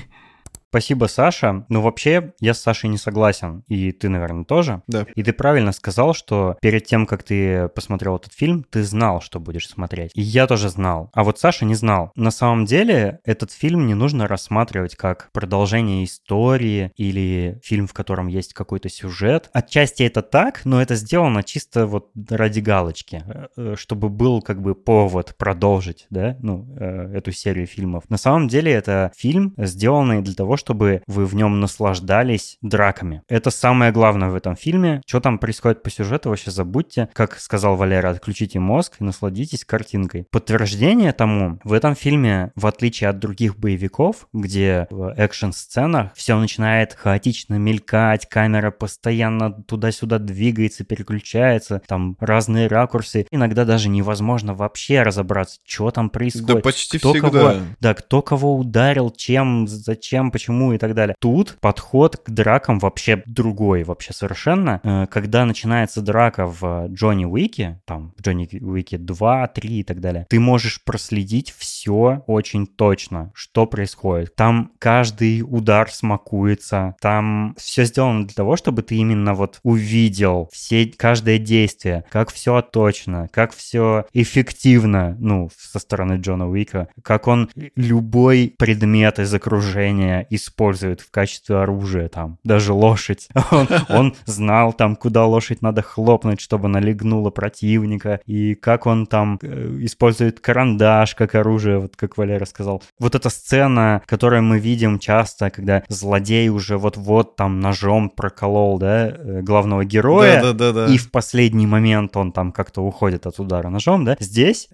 Спасибо, 0.74 1.05
Саша. 1.05 1.67
Ну, 1.69 1.82
вообще, 1.82 2.34
я 2.39 2.55
с 2.55 2.59
Сашей 2.59 2.89
не 2.89 2.97
согласен. 2.97 3.63
И 3.67 3.91
ты, 3.91 4.09
наверное, 4.09 4.43
тоже. 4.43 4.82
Да. 4.88 5.05
И 5.13 5.21
ты 5.21 5.32
правильно 5.32 5.71
сказал, 5.71 6.15
что 6.15 6.57
перед 6.63 6.88
тем, 6.88 7.05
как 7.05 7.21
ты 7.21 7.67
посмотрел 7.67 8.15
этот 8.15 8.34
фильм, 8.34 8.65
ты 8.67 8.82
знал, 8.82 9.21
что 9.21 9.39
будешь 9.39 9.69
смотреть. 9.69 10.09
И 10.15 10.21
я 10.24 10.47
тоже 10.47 10.69
знал. 10.69 11.11
А 11.13 11.24
вот 11.24 11.38
Саша 11.38 11.65
не 11.65 11.76
знал. 11.76 12.11
На 12.15 12.32
самом 12.32 12.65
деле, 12.65 13.19
этот 13.24 13.51
фильм 13.51 13.86
не 13.86 13.93
нужно 13.93 14.28
рассматривать 14.28 14.95
как 14.95 15.30
продолжение 15.32 16.05
истории 16.05 16.91
или 16.95 17.59
фильм, 17.63 17.86
в 17.86 17.93
котором 17.93 18.26
есть 18.26 18.55
какой-то 18.55 18.89
сюжет. 18.89 19.51
Отчасти 19.53 20.01
это 20.01 20.24
так, 20.24 20.65
но 20.65 20.82
это 20.82 20.95
сделано 20.95 21.43
чисто 21.43 21.86
вот 21.86 22.09
ради 22.32 22.61
галочки, 22.61 23.24
э, 23.55 23.76
чтобы 23.78 24.09
был 24.09 24.41
как 24.41 24.59
бы 24.59 24.74
повод 24.74 25.36
продолжить, 25.38 26.07
да, 26.09 26.36
ну, 26.41 26.65
э, 26.80 27.11
эту 27.13 27.32
серию 27.32 27.67
фильмов. 27.67 28.09
На 28.09 28.17
самом 28.17 28.47
деле, 28.47 28.71
это 28.71 29.11
фильм, 29.15 29.53
сделанный 29.55 30.24
для 30.24 30.34
того, 30.34 30.57
чтобы 30.64 31.03
вы 31.07 31.26
в 31.26 31.36
нем 31.36 31.59
наслаждались 31.59 32.57
драками. 32.61 33.22
Это 33.28 33.51
самое 33.51 33.91
главное 33.91 34.30
в 34.30 34.36
этом 34.36 34.55
фильме. 34.55 35.01
Что 35.05 35.20
там 35.20 35.38
происходит 35.38 35.84
по 35.84 35.89
сюжету, 35.89 36.30
вообще 36.30 36.51
забудьте. 36.51 37.09
Как 37.14 37.38
сказал 37.39 37.76
Валера, 37.76 38.09
отключите 38.09 38.59
мозг 38.59 38.95
и 38.99 39.03
насладитесь 39.03 39.66
картинкой. 39.66 40.26
Подтверждение 40.32 41.11
тому, 41.11 41.59
в 41.64 41.74
этом 41.74 41.95
фильме, 41.95 42.51
в 42.55 42.66
отличие 42.66 43.09
от 43.09 43.20
других 43.20 43.57
боевиков, 43.57 44.28
где 44.32 44.88
в 44.89 45.14
экшн-сценах 45.18 46.14
все 46.16 46.38
начинает 46.38 46.93
хаотично 46.93 47.55
мелькать, 47.55 48.28
камера 48.30 48.72
постоянно 48.72 49.51
туда-сюда 49.51 50.20
двигается, 50.20 50.86
переключается, 50.86 51.82
там 51.88 52.16
разные 52.20 52.68
ракурсы. 52.68 53.28
Иногда 53.32 53.66
даже 53.66 53.89
невозможно 53.89 54.53
вообще 54.53 55.03
разобраться, 55.03 55.59
что 55.66 55.91
там 55.91 56.09
происходит. 56.09 56.47
Да 56.47 56.61
почти 56.61 56.97
кто 56.97 57.11
всегда. 57.11 57.30
Кого, 57.30 57.53
да, 57.80 57.93
кто 57.93 58.22
кого 58.22 58.57
ударил, 58.57 59.11
чем, 59.11 59.68
зачем, 59.68 60.32
почему 60.32 60.53
почему 60.54 60.74
и 60.74 60.78
так 60.78 60.93
далее. 60.93 61.16
Тут 61.20 61.58
подход 61.60 62.18
к 62.18 62.30
дракам 62.30 62.80
вообще 62.80 63.24
другой, 63.26 63.84
вообще 63.84 64.14
совершенно. 64.14 64.80
Э, 64.84 65.08
когда 65.10 65.45
начинается 65.45 66.01
драка 66.01 66.45
в 66.45 66.88
Джонни 66.89 67.26
Уике, 67.26 67.82
там, 67.86 68.14
в 68.18 68.22
Джонни 68.22 68.47
Уике 68.62 68.97
2, 68.97 69.47
3 69.47 69.80
и 69.80 69.84
так 69.84 69.99
далее, 69.99 70.26
ты 70.30 70.39
можешь 70.39 70.84
проследить 70.84 71.54
все 71.58 72.24
очень 72.28 72.68
точно, 72.68 73.32
что 73.34 73.66
происходит. 73.66 74.36
Там 74.36 74.72
каждый 74.80 75.41
удар 75.41 75.91
смакуется, 75.91 76.95
там 77.01 77.56
все 77.58 77.86
сделано 77.86 78.26
для 78.26 78.36
того, 78.36 78.56
чтобы 78.56 78.84
ты 78.84 78.95
именно 78.95 79.34
вот 79.34 79.60
увидел 79.64 80.49
все, 80.51 80.86
каждое 80.86 81.39
действие, 81.39 82.04
как 82.12 82.32
все 82.32 82.56
отточено, 82.56 83.28
как 83.32 83.54
все 83.54 84.06
эффективно, 84.14 85.16
ну, 85.20 85.49
со 85.58 85.80
стороны 85.80 86.20
Джона 86.20 86.49
Уика, 86.49 86.89
как 87.01 87.28
он 87.28 87.49
любой 87.76 88.54
предмет 88.58 89.20
из 89.20 89.34
окружения 89.34 90.28
использует 90.36 91.01
в 91.01 91.11
качестве 91.11 91.57
оружия 91.57 92.07
там, 92.07 92.38
даже 92.43 92.73
лошадь. 92.73 93.27
Он, 93.51 93.67
он 93.89 94.15
знал 94.25 94.73
там, 94.73 94.95
куда 94.95 95.25
лошадь 95.25 95.61
надо 95.61 95.81
хлопнуть, 95.81 96.41
чтобы 96.41 96.67
налегнула 96.67 97.29
противника, 97.29 98.19
и 98.25 98.55
как 98.55 98.86
он 98.86 99.05
там 99.05 99.39
э, 99.41 99.77
использует 99.81 100.39
карандаш 100.39 101.15
как 101.15 101.36
оружие, 101.36 101.79
вот 101.79 101.95
как 101.95 102.17
Валера 102.17 102.45
сказал. 102.45 102.81
Вот 102.99 103.15
эта 103.15 103.29
сцена, 103.29 104.01
которую 104.05 104.43
мы 104.43 104.59
видим 104.59 104.99
часто, 104.99 105.49
когда 105.49 105.84
злодей 105.88 106.49
уже 106.49 106.77
вот-вот 106.77 107.36
там 107.36 107.59
ножом 107.59 108.09
проколол, 108.09 108.79
да, 108.79 109.09
э, 109.09 109.41
главного 109.41 109.86
героя, 109.86 110.41
Да, 110.41 110.53
да, 110.53 110.71
да, 110.71 110.88
да. 110.88 110.93
и 110.93 110.97
в 110.97 111.11
последний 111.11 111.67
момент 111.67 112.17
он 112.17 112.31
там 112.31 112.51
как-то 112.51 112.81
уходит 112.81 113.27
от 113.27 113.39
удара 113.39 113.69
ножом, 113.69 114.05
да? 114.05 114.17
Здесь, 114.19 114.69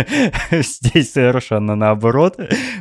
здесь 0.50 1.12
совершенно 1.12 1.74
наоборот, 1.74 2.38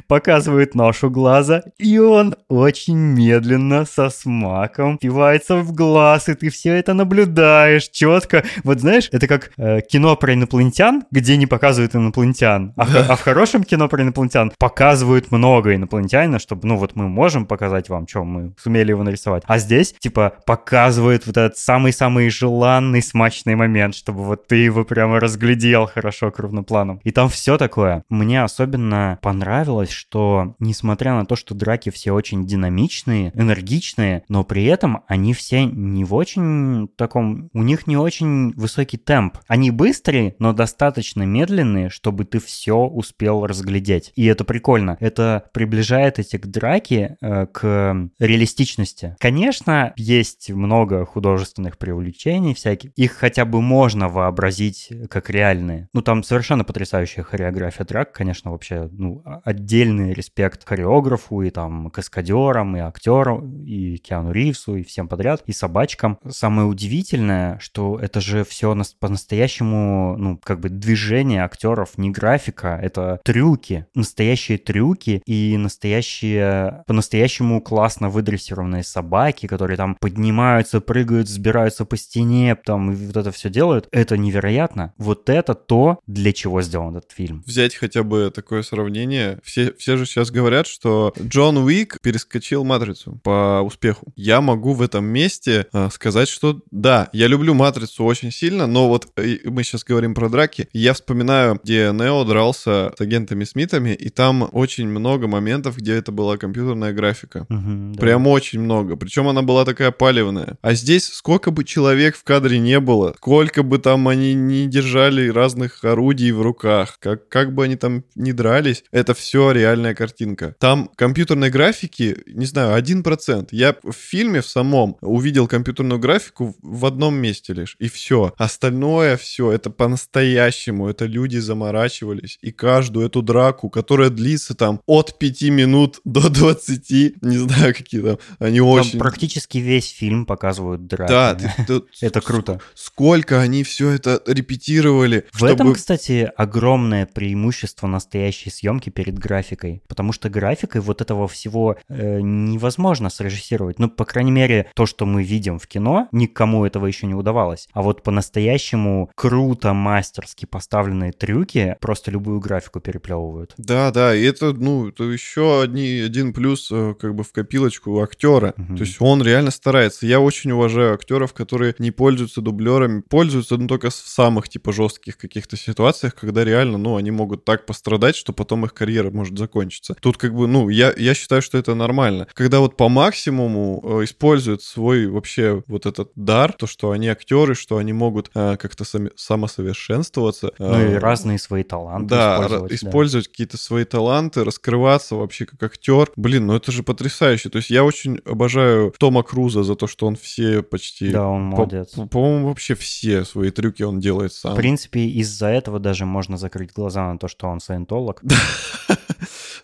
показывают 0.08 0.76
нож 0.76 1.04
у 1.04 1.10
глаза, 1.10 1.64
и 1.78 1.98
он 2.00 2.17
очень 2.50 2.98
медленно, 2.98 3.86
со 3.86 4.10
смаком, 4.10 4.98
впивается 4.98 5.58
в 5.58 5.74
глаз, 5.74 6.30
и 6.30 6.34
ты 6.34 6.50
все 6.50 6.74
это 6.76 6.94
наблюдаешь 6.94 7.90
четко. 7.90 8.44
Вот 8.64 8.80
знаешь, 8.80 9.10
это 9.12 9.28
как 9.28 9.52
э, 9.58 9.82
кино 9.82 10.16
про 10.16 10.34
инопланетян, 10.34 11.04
где 11.12 11.38
не 11.38 11.46
показывают 11.48 11.96
инопланетян, 11.96 12.74
а, 12.76 12.86
в- 12.86 12.96
а 13.10 13.16
в 13.16 13.22
хорошем 13.22 13.64
кино 13.64 13.88
про 13.88 14.02
инопланетян 14.04 14.52
показывают 14.58 15.32
много 15.32 15.76
инопланетянина, 15.76 16.40
чтобы, 16.40 16.68
ну 16.68 16.78
вот 16.78 16.96
мы 16.96 17.08
можем 17.08 17.46
показать 17.46 17.90
вам, 17.90 18.08
что 18.08 18.24
мы 18.24 18.54
сумели 18.62 18.92
его 18.92 19.04
нарисовать. 19.04 19.44
А 19.48 19.58
здесь, 19.60 19.94
типа, 20.00 20.34
показывают 20.46 21.26
вот 21.28 21.38
этот 21.38 21.58
самый-самый 21.58 22.30
желанный, 22.30 23.02
смачный 23.02 23.56
момент, 23.56 23.96
чтобы 23.96 24.24
вот 24.24 24.48
ты 24.48 24.56
его 24.58 24.84
прямо 24.86 25.20
разглядел 25.20 25.88
хорошо 25.88 26.32
крупным 26.32 26.64
планом. 26.64 27.00
И 27.04 27.12
там 27.12 27.30
все 27.30 27.58
такое. 27.58 28.04
Мне 28.10 28.44
особенно 28.44 29.20
понравилось, 29.22 29.92
что, 29.92 30.56
несмотря 30.60 31.14
на 31.14 31.26
то, 31.26 31.36
что 31.36 31.56
драки 31.56 31.90
все 31.90 32.07
очень 32.12 32.46
динамичные, 32.46 33.32
энергичные, 33.36 34.24
но 34.30 34.44
при 34.44 34.66
этом 34.66 35.04
они 35.08 35.34
все 35.34 35.66
не 35.66 36.04
в 36.04 36.14
очень 36.14 36.88
таком... 36.96 37.50
У 37.54 37.64
них 37.64 37.88
не 37.88 37.98
очень 37.98 38.54
высокий 38.54 38.98
темп. 38.98 39.38
Они 39.48 39.72
быстрые, 39.72 40.36
но 40.40 40.54
достаточно 40.54 41.24
медленные, 41.24 41.90
чтобы 41.90 42.26
ты 42.26 42.40
все 42.40 42.78
успел 42.78 43.46
разглядеть. 43.46 44.12
И 44.16 44.26
это 44.26 44.44
прикольно. 44.44 44.98
Это 45.00 45.50
приближает 45.54 46.20
эти 46.20 46.38
драки 46.38 47.18
э, 47.22 47.46
к 47.48 48.10
реалистичности. 48.20 49.16
Конечно, 49.20 49.94
есть 49.96 50.50
много 50.50 51.06
художественных 51.06 51.78
привлечений 51.78 52.54
всяких. 52.54 52.92
Их 52.96 53.14
хотя 53.14 53.46
бы 53.46 53.62
можно 53.62 54.10
вообразить 54.10 54.92
как 55.10 55.30
реальные. 55.30 55.90
Ну, 55.94 56.02
там 56.02 56.24
совершенно 56.24 56.64
потрясающая 56.64 57.24
хореография 57.24 57.86
драк, 57.86 58.12
конечно, 58.12 58.52
вообще, 58.52 58.90
ну, 58.92 59.24
отдельный 59.44 60.14
респект 60.14 60.68
хореографу 60.68 61.42
и 61.42 61.50
там 61.50 61.90
каскадерам, 61.98 62.78
и 62.78 62.80
актерам, 62.80 63.66
и 63.66 63.98
Киану 63.98 64.32
Ривсу, 64.32 64.76
и 64.76 64.84
всем 64.84 65.08
подряд, 65.08 65.42
и 65.48 65.52
собачкам. 65.52 66.20
Самое 66.30 66.68
удивительное, 66.68 67.58
что 67.58 67.98
это 68.00 68.22
же 68.22 68.44
все 68.44 68.76
по-настоящему, 69.00 70.16
ну, 70.16 70.40
как 70.44 70.60
бы 70.60 70.70
движение 70.70 71.44
актеров, 71.44 71.98
не 71.98 72.12
графика, 72.12 72.80
это 72.80 73.20
трюки, 73.24 73.88
настоящие 73.96 74.60
трюки 74.60 75.24
и 75.26 75.58
настоящие, 75.58 76.84
по-настоящему 76.86 77.62
классно 77.62 78.10
выдрессированные 78.10 78.84
собаки, 78.84 79.48
которые 79.48 79.78
там 79.78 79.96
поднимаются, 80.00 80.82
прыгают, 80.82 81.28
сбираются 81.28 81.84
по 81.86 81.98
стене, 81.98 82.56
там, 82.56 82.92
и 82.92 83.08
вот 83.08 83.18
это 83.18 83.32
все 83.32 83.50
делают. 83.50 83.88
Это 83.92 84.18
невероятно. 84.18 84.94
Вот 85.00 85.30
это 85.30 85.56
то, 85.56 86.00
для 86.06 86.32
чего 86.32 86.62
сделан 86.62 86.98
этот 86.98 87.12
фильм. 87.12 87.42
Взять 87.48 87.74
хотя 87.74 88.04
бы 88.04 88.32
такое 88.34 88.62
сравнение. 88.62 89.40
Все, 89.44 89.74
все 89.80 89.98
же 89.98 90.06
сейчас 90.06 90.30
говорят, 90.30 90.68
что 90.68 91.14
Джон 91.20 91.58
Уик 91.58 91.87
перескочил 92.02 92.64
«Матрицу» 92.64 93.20
по 93.24 93.62
успеху. 93.64 94.14
Я 94.16 94.42
могу 94.42 94.74
в 94.74 94.82
этом 94.82 95.06
месте 95.06 95.68
э, 95.74 95.90
сказать, 95.92 96.28
что 96.30 96.62
да, 96.72 97.10
я 97.14 97.28
люблю 97.28 97.54
«Матрицу» 97.54 98.04
очень 98.04 98.32
сильно, 98.32 98.68
но 98.68 98.88
вот 98.88 99.08
э, 99.18 99.38
мы 99.46 99.64
сейчас 99.64 99.84
говорим 99.84 100.14
про 100.14 100.30
драки. 100.30 100.70
Я 100.74 100.94
вспоминаю, 100.94 101.60
где 101.64 101.92
Нео 101.94 102.24
дрался 102.24 102.94
с 102.96 103.02
агентами 103.02 103.44
Смитами, 103.44 103.92
и 103.92 104.10
там 104.10 104.50
очень 104.52 104.88
много 104.88 105.28
моментов, 105.28 105.78
где 105.78 105.94
это 105.94 106.12
была 106.12 106.38
компьютерная 106.38 106.94
графика. 106.94 107.46
Мгм, 107.50 107.94
да. 107.94 108.00
Прям 108.00 108.28
очень 108.28 108.60
много. 108.60 108.96
Причем 108.96 109.28
она 109.28 109.42
была 109.42 109.66
такая 109.66 109.92
палевная. 109.92 110.58
А 110.62 110.74
здесь 110.74 111.06
сколько 111.06 111.52
бы 111.52 111.64
человек 111.64 112.16
в 112.16 112.24
кадре 112.24 112.60
не 112.60 112.80
было, 112.80 113.14
сколько 113.18 113.64
бы 113.64 113.78
там 113.78 114.08
они 114.08 114.34
не 114.34 114.68
держали 114.68 115.30
разных 115.30 115.84
орудий 115.84 116.32
в 116.32 116.42
руках, 116.42 116.98
как, 117.00 117.28
как 117.30 117.54
бы 117.54 117.64
они 117.64 117.76
там 117.76 118.04
не 118.16 118.34
дрались, 118.34 118.84
это 118.92 119.14
все 119.14 119.52
реальная 119.52 119.96
картинка. 119.96 120.56
Там 120.60 120.90
компьютерной 120.96 121.50
графики, 121.50 121.77
не 121.84 122.46
знаю, 122.46 122.82
1%. 122.82 123.48
Я 123.52 123.76
в 123.84 123.92
фильме 123.94 124.42
в 124.42 124.48
самом 124.48 124.98
увидел 125.02 125.48
компьютерную 125.48 126.00
графику 126.00 126.56
в 126.62 126.86
одном 126.86 127.16
месте 127.16 127.54
лишь, 127.54 127.76
и 127.80 127.88
все. 127.90 128.34
Остальное 128.38 129.18
все, 129.18 129.52
это 129.52 129.70
по-настоящему. 129.70 130.88
Это 130.90 131.06
люди 131.06 131.38
заморачивались. 131.38 132.38
И 132.42 132.52
каждую 132.52 133.08
эту 133.08 133.22
драку, 133.22 133.70
которая 133.70 134.10
длится 134.10 134.56
там 134.56 134.82
от 134.86 135.18
5 135.20 135.42
минут 135.44 136.00
до 136.06 136.30
20, 136.30 136.90
не 137.22 137.38
знаю, 137.38 137.74
какие 137.76 138.02
там, 138.02 138.18
они 138.40 138.60
Там 138.60 138.68
очень... 138.68 139.00
практически 139.00 139.58
весь 139.60 139.90
фильм 139.90 140.26
показывают 140.26 140.88
драки. 140.88 141.10
Да, 141.10 141.36
ты- 141.36 141.52
ты- 141.68 141.84
Это 142.06 142.22
круто. 142.22 142.60
Сколько 142.74 143.40
они 143.42 143.64
все 143.64 143.90
это 143.92 144.22
репетировали, 144.26 145.26
В 145.34 145.44
этом, 145.44 145.58
чтобы... 145.68 145.76
кстати, 145.76 146.32
огромное 146.36 147.06
преимущество 147.06 147.88
настоящей 147.88 148.50
съемки 148.50 148.90
перед 148.90 149.18
графикой, 149.18 149.82
потому 149.88 150.14
что 150.14 150.30
графикой 150.30 150.82
вот 150.82 151.02
этого 151.02 151.28
всего 151.28 151.67
э, 151.90 152.20
невозможно 152.22 153.10
срежиссировать. 153.10 153.80
Ну, 153.80 153.90
по 153.90 154.06
крайней 154.06 154.32
мере, 154.32 154.70
то, 154.76 154.86
что 154.86 155.06
мы 155.06 155.24
видим 155.24 155.60
в 155.60 155.68
кино, 155.68 156.08
никому 156.12 156.66
этого 156.66 156.86
еще 156.86 157.08
не 157.08 157.14
удавалось. 157.14 157.68
А 157.74 157.82
вот 157.82 158.04
по-настоящему 158.04 159.10
круто, 159.16 159.74
мастерски 159.74 160.46
поставленные 160.46 161.12
трюки 161.12 161.76
просто 161.82 162.12
любую 162.12 162.40
графику 162.40 162.80
переплевывают. 162.80 163.54
Да, 163.58 163.92
да, 163.92 164.16
и 164.16 164.24
это, 164.24 164.54
ну, 164.54 164.90
это 164.90 165.04
еще 165.04 165.62
одни, 165.62 166.02
один 166.06 166.34
плюс 166.34 166.70
э, 166.72 166.96
как 167.00 167.16
бы 167.16 167.24
в 167.24 167.32
копилочку 167.32 168.02
актера. 168.02 168.54
Мгм. 168.58 168.78
То 168.78 168.84
есть 168.84 168.98
он 169.00 169.22
реально 169.24 169.52
старается. 169.52 170.06
Я 170.06 170.20
очень 170.20 170.52
уважаю 170.52 170.94
актеров, 170.94 171.34
которые 171.34 171.76
не 171.80 171.92
пользуются 171.92 172.42
дублерами, 172.42 173.02
пользуются, 173.02 173.58
ну, 173.58 173.68
только 173.68 173.90
в 173.90 173.94
самых, 173.94 174.50
типа, 174.50 174.72
жестких 174.72 175.18
каких-то 175.18 175.58
ситуациях, 175.58 176.16
когда 176.16 176.44
реально, 176.44 176.78
ну, 176.78 176.96
они 176.96 177.12
могут 177.12 177.46
так 177.46 177.66
пострадать, 177.66 178.16
что 178.16 178.34
потом 178.34 178.66
их 178.66 178.74
карьера 178.74 179.12
может 179.12 179.38
закончиться. 179.38 179.96
Тут 180.00 180.18
как 180.18 180.34
бы, 180.34 180.48
ну, 180.48 180.70
я, 180.70 180.94
я 180.98 181.14
считаю, 181.14 181.42
что 181.42 181.57
это 181.58 181.76
нормально. 181.76 182.28
Когда 182.34 182.60
вот 182.60 182.78
по 182.78 182.90
максимуму 182.90 183.82
э, 183.84 184.04
используют 184.04 184.62
свой 184.62 185.08
вообще 185.08 185.64
вот 185.68 185.86
этот 185.86 186.12
дар, 186.16 186.54
то, 186.54 186.68
что 186.68 186.92
они 186.92 187.08
актеры, 187.08 187.56
что 187.56 187.78
они 187.78 187.94
могут 187.94 188.32
э, 188.34 188.58
как-то 188.58 188.86
сами, 188.86 189.12
самосовершенствоваться. 189.16 190.52
Ну 190.60 190.80
и 190.80 190.94
э, 190.94 190.98
разные 190.98 191.40
свои 191.40 191.64
таланты 191.64 192.10
да, 192.10 192.38
использовать. 192.38 192.74
использовать 192.74 193.28
какие-то 193.28 193.58
свои 193.58 193.86
таланты, 193.86 194.44
раскрываться 194.44 195.16
вообще 195.16 195.46
как 195.46 195.62
актер. 195.64 196.12
Блин, 196.16 196.48
ну 196.48 196.56
это 196.56 196.72
же 196.72 196.84
потрясающе. 196.84 197.50
То 197.50 197.58
есть 197.58 197.70
я 197.70 197.84
очень 197.84 198.20
обожаю 198.26 198.94
Тома 198.98 199.24
Круза 199.24 199.64
за 199.64 199.76
то, 199.76 199.88
что 199.88 200.08
он 200.08 200.16
все 200.16 200.62
почти... 200.64 201.12
Да, 201.12 201.28
он 201.28 201.44
молодец. 201.44 201.92
по- 201.92 202.06
По-моему, 202.06 202.48
вообще 202.50 202.76
все 202.76 203.26
свои 203.26 203.52
трюки 203.52 203.84
он 203.84 204.00
делает 204.00 204.34
сам. 204.34 204.54
В 204.54 204.56
принципе, 204.56 205.02
из-за 205.08 205.48
этого 205.48 205.80
даже 205.80 206.06
можно 206.06 206.38
закрыть 206.38 206.72
глаза 206.74 207.12
на 207.12 207.18
то, 207.18 207.28
что 207.28 207.48
он 207.48 207.60
саентолог. 207.60 208.22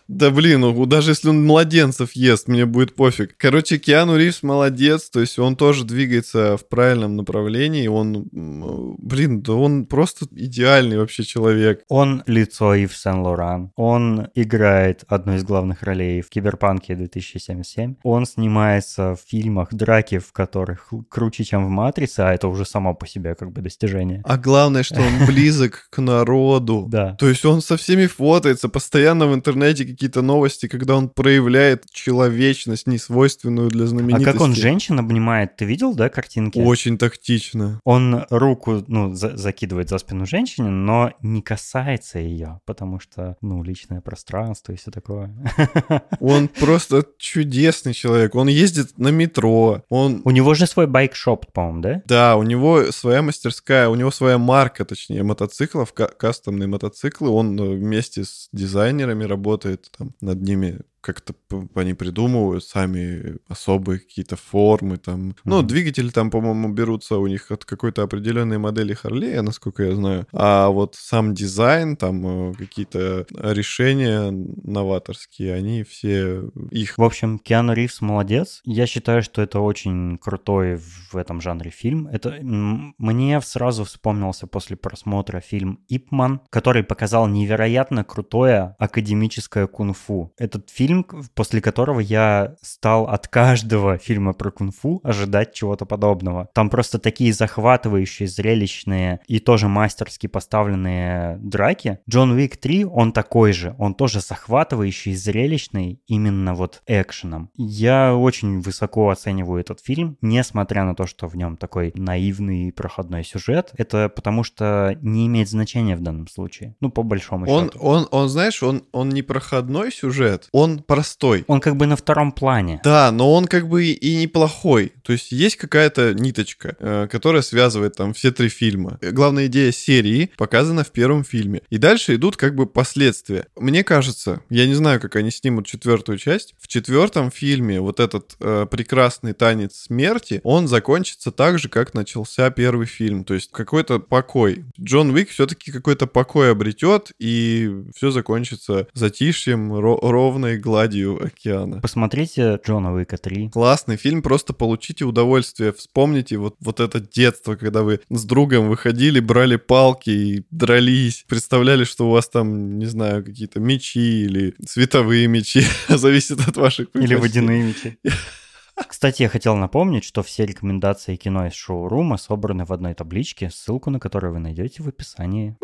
Да 0.06 0.30
блин, 0.30 0.60
ну 0.60 0.86
даже 0.86 1.12
если 1.12 1.30
он 1.30 1.46
младенцев 1.74 2.12
ест, 2.12 2.46
мне 2.48 2.66
будет 2.66 2.94
пофиг. 2.94 3.36
Короче, 3.36 3.78
Киану 3.78 4.16
Ривз 4.16 4.44
молодец, 4.44 5.10
то 5.10 5.20
есть 5.20 5.38
он 5.40 5.56
тоже 5.56 5.84
двигается 5.84 6.56
в 6.56 6.68
правильном 6.68 7.16
направлении, 7.16 7.88
он, 7.88 8.28
блин, 8.32 9.42
да 9.42 9.54
он 9.54 9.86
просто 9.86 10.26
идеальный 10.30 10.98
вообще 10.98 11.24
человек. 11.24 11.82
Он 11.88 12.22
лицо 12.26 12.74
Ив 12.74 12.96
Сен-Лоран. 12.96 13.72
Он 13.74 14.28
играет 14.36 15.04
одну 15.08 15.34
из 15.34 15.42
главных 15.42 15.82
ролей 15.82 16.20
в 16.22 16.28
Киберпанке 16.28 16.94
2077. 16.94 17.96
Он 18.04 18.24
снимается 18.24 19.16
в 19.16 19.28
фильмах, 19.28 19.74
драки 19.74 20.18
в 20.18 20.32
которых 20.32 20.92
круче, 21.08 21.42
чем 21.44 21.66
в 21.66 21.70
Матрице, 21.70 22.20
а 22.20 22.34
это 22.34 22.46
уже 22.46 22.64
само 22.64 22.94
по 22.94 23.06
себе 23.06 23.34
как 23.34 23.50
бы 23.50 23.62
достижение. 23.62 24.22
А 24.24 24.38
главное, 24.38 24.84
что 24.84 25.00
он 25.00 25.26
близок 25.26 25.88
к 25.90 26.00
народу. 26.00 26.86
Да. 26.88 27.16
То 27.16 27.28
есть 27.28 27.44
он 27.44 27.60
со 27.60 27.76
всеми 27.76 28.06
фотается, 28.06 28.68
постоянно 28.68 29.26
в 29.26 29.34
интернете 29.34 29.84
какие-то 29.84 30.22
новости, 30.22 30.68
когда 30.68 30.94
он 30.94 31.08
проявляет 31.08 31.63
человечность, 31.92 32.86
несвойственную 32.86 33.68
для 33.70 33.84
А 33.84 33.86
знаменитости. 33.86 34.24
как 34.24 34.40
он 34.40 34.54
женщин 34.54 34.98
обнимает, 34.98 35.56
ты 35.56 35.64
видел, 35.64 35.94
да, 35.94 36.08
картинки? 36.08 36.58
Очень 36.58 36.98
тактично. 36.98 37.80
Он 37.84 38.24
руку, 38.30 38.84
ну, 38.86 39.14
за- 39.14 39.36
закидывает 39.36 39.88
за 39.88 39.98
спину 39.98 40.26
женщине, 40.26 40.68
но 40.68 41.12
не 41.22 41.42
касается 41.42 42.18
ее, 42.18 42.60
потому 42.64 43.00
что, 43.00 43.36
ну, 43.40 43.62
личное 43.62 44.00
пространство 44.00 44.72
и 44.72 44.76
все 44.76 44.90
такое. 44.90 45.34
Он 46.20 46.48
просто 46.48 47.04
чудесный 47.18 47.94
человек. 47.94 48.34
Он 48.34 48.48
ездит 48.48 48.98
на 48.98 49.08
метро. 49.08 49.82
Он 49.88 50.20
У 50.24 50.30
него 50.30 50.54
же 50.54 50.66
свой 50.66 50.86
байк-шоп, 50.86 51.46
по-моему, 51.52 51.80
да? 51.80 52.02
Да, 52.06 52.36
у 52.36 52.42
него 52.42 52.90
своя 52.92 53.22
мастерская, 53.22 53.88
у 53.88 53.94
него 53.94 54.10
своя 54.10 54.38
марка, 54.38 54.84
точнее, 54.84 55.22
мотоциклов, 55.22 55.92
ка- 55.92 56.08
кастомные 56.08 56.66
мотоциклы. 56.68 57.28
Он 57.30 57.58
э, 57.58 57.74
вместе 57.76 58.24
с 58.24 58.48
дизайнерами 58.52 59.24
работает, 59.24 59.90
там, 59.96 60.14
над 60.20 60.40
ними 60.42 60.80
как-то 61.04 61.34
они 61.74 61.94
придумывают 61.94 62.64
сами 62.64 63.36
особые 63.48 63.98
какие-то 64.00 64.36
формы 64.36 64.96
там. 64.96 65.36
Ну, 65.44 65.58
Мгм. 65.58 65.66
двигатели 65.66 66.08
там, 66.10 66.30
по-моему, 66.30 66.70
берутся 66.72 67.18
у 67.18 67.26
них 67.26 67.50
от 67.50 67.64
какой-то 67.64 68.02
определенной 68.02 68.58
модели 68.58 68.94
Харлея, 68.94 69.42
насколько 69.42 69.82
я 69.84 69.94
знаю. 69.94 70.26
А 70.32 70.68
вот 70.68 70.94
сам 70.96 71.34
дизайн, 71.34 71.96
там 71.96 72.50
э, 72.50 72.54
какие-то 72.54 73.26
решения 73.30 74.30
новаторские, 74.30 75.54
они 75.54 75.82
все 75.82 76.50
их 76.70 76.98
В 76.98 77.02
общем, 77.02 77.38
Киану 77.38 77.72
Ривз 77.74 78.00
молодец. 78.00 78.60
Я 78.64 78.86
считаю, 78.86 79.22
что 79.22 79.42
это 79.42 79.60
очень 79.60 80.18
крутой 80.18 80.76
в 81.10 81.16
этом 81.16 81.40
жанре 81.40 81.70
фильм. 81.70 82.06
Это 82.08 82.38
мне 82.42 83.40
сразу 83.40 83.84
вспомнился 83.84 84.46
после 84.46 84.76
просмотра 84.76 85.40
фильм 85.40 85.80
«Ипман», 85.88 86.40
который 86.50 86.82
показал 86.84 87.26
невероятно 87.28 88.04
крутое 88.04 88.74
академическое 88.78 89.66
кунг-фу. 89.66 90.32
Этот 90.38 90.70
фильм, 90.70 90.93
к- 91.02 91.16
после 91.34 91.60
которого 91.60 91.98
я 92.00 92.54
стал 92.62 93.08
от 93.08 93.26
каждого 93.26 93.98
фильма 93.98 94.32
про 94.34 94.50
кунг-фу 94.50 95.00
ожидать 95.02 95.52
чего-то 95.54 95.86
подобного. 95.86 96.48
Там 96.54 96.70
просто 96.70 96.98
такие 96.98 97.32
захватывающие, 97.32 98.28
зрелищные 98.28 99.20
и 99.26 99.40
тоже 99.40 99.66
мастерски 99.68 100.26
поставленные 100.28 101.38
драки. 101.38 101.98
Джон 102.08 102.32
Уик 102.32 102.56
3, 102.56 102.84
он 102.84 103.12
такой 103.12 103.52
же. 103.52 103.74
Он 103.78 103.94
тоже 103.94 104.20
захватывающий, 104.20 105.14
зрелищный 105.14 106.00
именно 106.06 106.54
вот 106.54 106.82
экшеном. 106.86 107.50
Я 107.56 108.14
очень 108.14 108.60
высоко 108.60 109.08
оцениваю 109.10 109.60
этот 109.60 109.80
фильм, 109.80 110.16
несмотря 110.20 110.84
на 110.84 110.94
то, 110.94 111.06
что 111.06 111.26
в 111.26 111.36
нем 111.36 111.56
такой 111.56 111.92
наивный 111.96 112.68
и 112.68 112.72
проходной 112.72 113.24
сюжет. 113.24 113.72
Это 113.76 114.08
потому 114.08 114.44
что 114.44 114.96
не 115.00 115.26
имеет 115.26 115.48
значения 115.48 115.96
в 115.96 116.00
данном 116.02 116.28
случае. 116.28 116.76
Ну, 116.80 116.90
по 116.90 117.02
большому 117.02 117.46
Он, 117.50 117.64
счету. 117.70 117.78
он, 117.80 118.06
он, 118.10 118.28
знаешь, 118.28 118.62
он, 118.62 118.84
он 118.92 119.08
не 119.08 119.22
проходной 119.22 119.90
сюжет, 119.90 120.48
он 120.52 120.82
простой. 120.86 121.44
Он 121.46 121.60
как 121.60 121.76
бы 121.76 121.86
на 121.86 121.96
втором 121.96 122.32
плане. 122.32 122.80
Да, 122.84 123.10
но 123.12 123.32
он 123.32 123.46
как 123.46 123.68
бы 123.68 123.86
и 123.86 124.16
неплохой. 124.16 124.92
То 125.02 125.12
есть 125.12 125.32
есть 125.32 125.56
какая-то 125.56 126.14
ниточка, 126.14 126.76
э, 126.78 127.08
которая 127.10 127.42
связывает 127.42 127.96
там 127.96 128.14
все 128.14 128.30
три 128.30 128.48
фильма. 128.48 128.98
Главная 129.00 129.46
идея 129.46 129.72
серии 129.72 130.30
показана 130.36 130.84
в 130.84 130.90
первом 130.90 131.24
фильме. 131.24 131.62
И 131.70 131.78
дальше 131.78 132.14
идут 132.14 132.36
как 132.36 132.54
бы 132.54 132.66
последствия. 132.66 133.46
Мне 133.56 133.84
кажется, 133.84 134.42
я 134.50 134.66
не 134.66 134.74
знаю, 134.74 135.00
как 135.00 135.16
они 135.16 135.30
снимут 135.30 135.66
четвертую 135.66 136.18
часть. 136.18 136.54
В 136.58 136.68
четвертом 136.68 137.30
фильме 137.30 137.80
вот 137.80 138.00
этот 138.00 138.36
э, 138.40 138.66
прекрасный 138.70 139.32
танец 139.32 139.76
смерти, 139.76 140.40
он 140.44 140.68
закончится 140.68 141.30
так 141.32 141.58
же, 141.58 141.68
как 141.68 141.94
начался 141.94 142.50
первый 142.50 142.86
фильм. 142.86 143.24
То 143.24 143.34
есть 143.34 143.50
какой-то 143.50 143.98
покой. 143.98 144.64
Джон 144.80 145.10
Уик 145.10 145.30
все-таки 145.30 145.72
какой-то 145.72 146.06
покой 146.06 146.50
обретет, 146.50 147.12
и 147.18 147.70
все 147.94 148.10
закончится 148.10 148.86
затишьем, 148.94 149.72
ро- 149.72 149.98
ровной 150.00 150.58
гладью 150.58 150.73
океана. 150.76 151.80
Посмотрите 151.80 152.60
Джона 152.64 152.94
Уика 152.94 153.16
3. 153.16 153.50
Классный 153.50 153.96
фильм, 153.96 154.22
просто 154.22 154.52
получите 154.52 155.04
удовольствие, 155.04 155.72
вспомните 155.72 156.36
вот, 156.36 156.56
вот 156.60 156.80
это 156.80 157.00
детство, 157.00 157.56
когда 157.56 157.82
вы 157.82 158.00
с 158.10 158.24
другом 158.24 158.68
выходили, 158.68 159.20
брали 159.20 159.56
палки 159.56 160.10
и 160.10 160.46
дрались, 160.50 161.24
представляли, 161.28 161.84
что 161.84 162.08
у 162.08 162.10
вас 162.10 162.28
там, 162.28 162.78
не 162.78 162.86
знаю, 162.86 163.24
какие-то 163.24 163.60
мечи 163.60 164.24
или 164.24 164.54
световые 164.66 165.26
мечи, 165.26 165.62
зависит 165.88 166.40
от 166.46 166.56
ваших 166.56 166.88
Или 166.94 167.14
водяные 167.14 167.62
мечи. 167.62 167.98
Кстати, 168.88 169.22
я 169.22 169.28
хотел 169.28 169.54
напомнить, 169.56 170.04
что 170.04 170.22
все 170.22 170.46
рекомендации 170.46 171.16
кино 171.16 171.46
из 171.46 171.54
шоурума 171.54 172.16
собраны 172.16 172.64
в 172.64 172.72
одной 172.72 172.94
табличке, 172.94 173.50
ссылку 173.50 173.90
на 173.90 174.00
которую 174.00 174.32
вы 174.32 174.40
найдете 174.40 174.82
в 174.82 174.88
описании. 174.88 175.56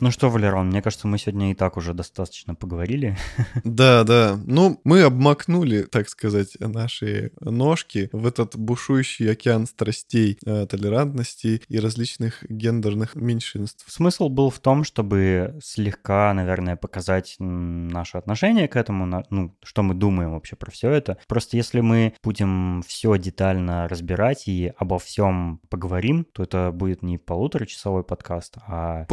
Ну 0.00 0.10
что, 0.10 0.28
Валерон, 0.28 0.68
мне 0.68 0.82
кажется, 0.82 1.06
мы 1.06 1.18
сегодня 1.18 1.50
и 1.50 1.54
так 1.54 1.76
уже 1.76 1.94
достаточно 1.94 2.54
поговорили. 2.54 3.16
Да, 3.64 4.04
да. 4.04 4.38
Ну, 4.44 4.80
мы 4.84 5.02
обмакнули, 5.02 5.82
так 5.82 6.08
сказать, 6.08 6.56
наши 6.60 7.32
ножки 7.40 8.08
в 8.12 8.26
этот 8.26 8.56
бушующий 8.56 9.30
океан 9.30 9.66
страстей, 9.66 10.38
э, 10.44 10.66
толерантности 10.66 11.62
и 11.68 11.78
различных 11.78 12.44
гендерных 12.48 13.14
меньшинств. 13.14 13.84
Смысл 13.88 14.28
был 14.28 14.50
в 14.50 14.58
том, 14.58 14.84
чтобы 14.84 15.58
слегка, 15.62 16.32
наверное, 16.34 16.76
показать 16.76 17.36
наше 17.38 18.18
отношение 18.18 18.68
к 18.68 18.76
этому, 18.76 19.24
ну, 19.30 19.56
что 19.62 19.82
мы 19.82 19.94
думаем 19.94 20.32
вообще 20.32 20.56
про 20.56 20.70
все 20.70 20.90
это. 20.90 21.18
Просто 21.28 21.56
если 21.56 21.80
мы 21.80 22.14
будем 22.22 22.82
все 22.86 23.16
детально 23.16 23.88
разбирать 23.88 24.48
и 24.48 24.72
обо 24.76 24.98
всем 24.98 25.60
поговорим, 25.68 26.24
то 26.32 26.42
это 26.42 26.70
будет 26.72 27.02
не 27.02 27.18
полуторачасовой 27.18 28.04
подкаст, 28.04 28.56
а 28.66 29.04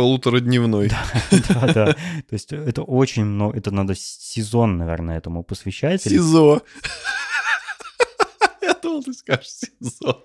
Полуторадневной. 0.73 1.43
Да, 1.49 1.73
да. 1.73 1.93
То 1.93 2.33
есть 2.33 2.51
это 2.53 2.83
очень 2.83 3.25
много, 3.25 3.57
это 3.57 3.71
надо 3.71 3.95
сезон, 3.95 4.77
наверное, 4.77 5.17
этому 5.17 5.43
посвящать. 5.43 6.01
СИЗО. 6.03 6.61
Думал, 8.83 9.03
ты 9.03 9.13
скажешь 9.13 9.47
СИЗО. 9.79 10.21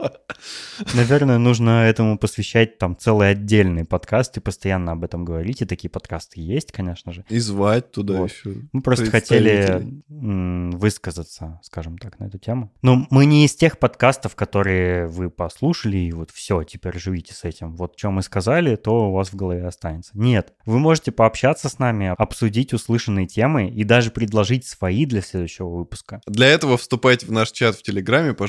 Наверное, 0.94 1.38
нужно 1.38 1.86
этому 1.86 2.18
посвящать 2.18 2.78
там 2.78 2.96
целый 2.96 3.30
отдельный 3.30 3.84
подкаст 3.84 4.36
и 4.36 4.40
постоянно 4.40 4.92
об 4.92 5.04
этом 5.04 5.24
говорить. 5.24 5.62
И 5.62 5.64
такие 5.64 5.88
подкасты 5.88 6.40
есть, 6.40 6.72
конечно 6.72 7.12
же. 7.12 7.24
И 7.28 7.38
звать 7.38 7.92
туда 7.92 8.14
Вот. 8.14 8.30
еще. 8.30 8.62
Мы 8.72 8.82
просто 8.82 9.06
хотели 9.06 10.02
высказаться, 10.08 11.60
скажем 11.62 11.98
так, 11.98 12.18
на 12.18 12.24
эту 12.24 12.38
тему. 12.38 12.72
Но 12.82 13.06
мы 13.10 13.26
не 13.26 13.44
из 13.44 13.54
тех 13.54 13.78
подкастов, 13.78 14.34
которые 14.34 15.06
вы 15.06 15.30
послушали, 15.30 15.98
и 15.98 16.12
вот 16.12 16.30
все, 16.30 16.62
теперь 16.64 16.98
живите 16.98 17.34
с 17.34 17.44
этим. 17.44 17.76
Вот 17.76 17.94
что 17.96 18.10
мы 18.10 18.22
сказали, 18.22 18.76
то 18.76 19.10
у 19.10 19.12
вас 19.12 19.30
в 19.30 19.36
голове 19.36 19.66
останется. 19.66 20.10
Нет, 20.14 20.52
вы 20.66 20.78
можете 20.78 21.12
пообщаться 21.12 21.68
с 21.68 21.78
нами, 21.78 22.14
обсудить 22.18 22.72
услышанные 22.72 23.26
темы 23.26 23.68
и 23.68 23.84
даже 23.84 24.10
предложить 24.10 24.66
свои 24.66 25.06
для 25.06 25.22
следующего 25.22 25.68
выпуска. 25.68 26.20
Для 26.26 26.48
этого 26.48 26.76
вступайте 26.76 27.26
в 27.26 27.30
наш 27.30 27.52
чат 27.52 27.76
в 27.76 27.82
Телеграме, 27.82 28.32
пожалуйста. 28.32 28.47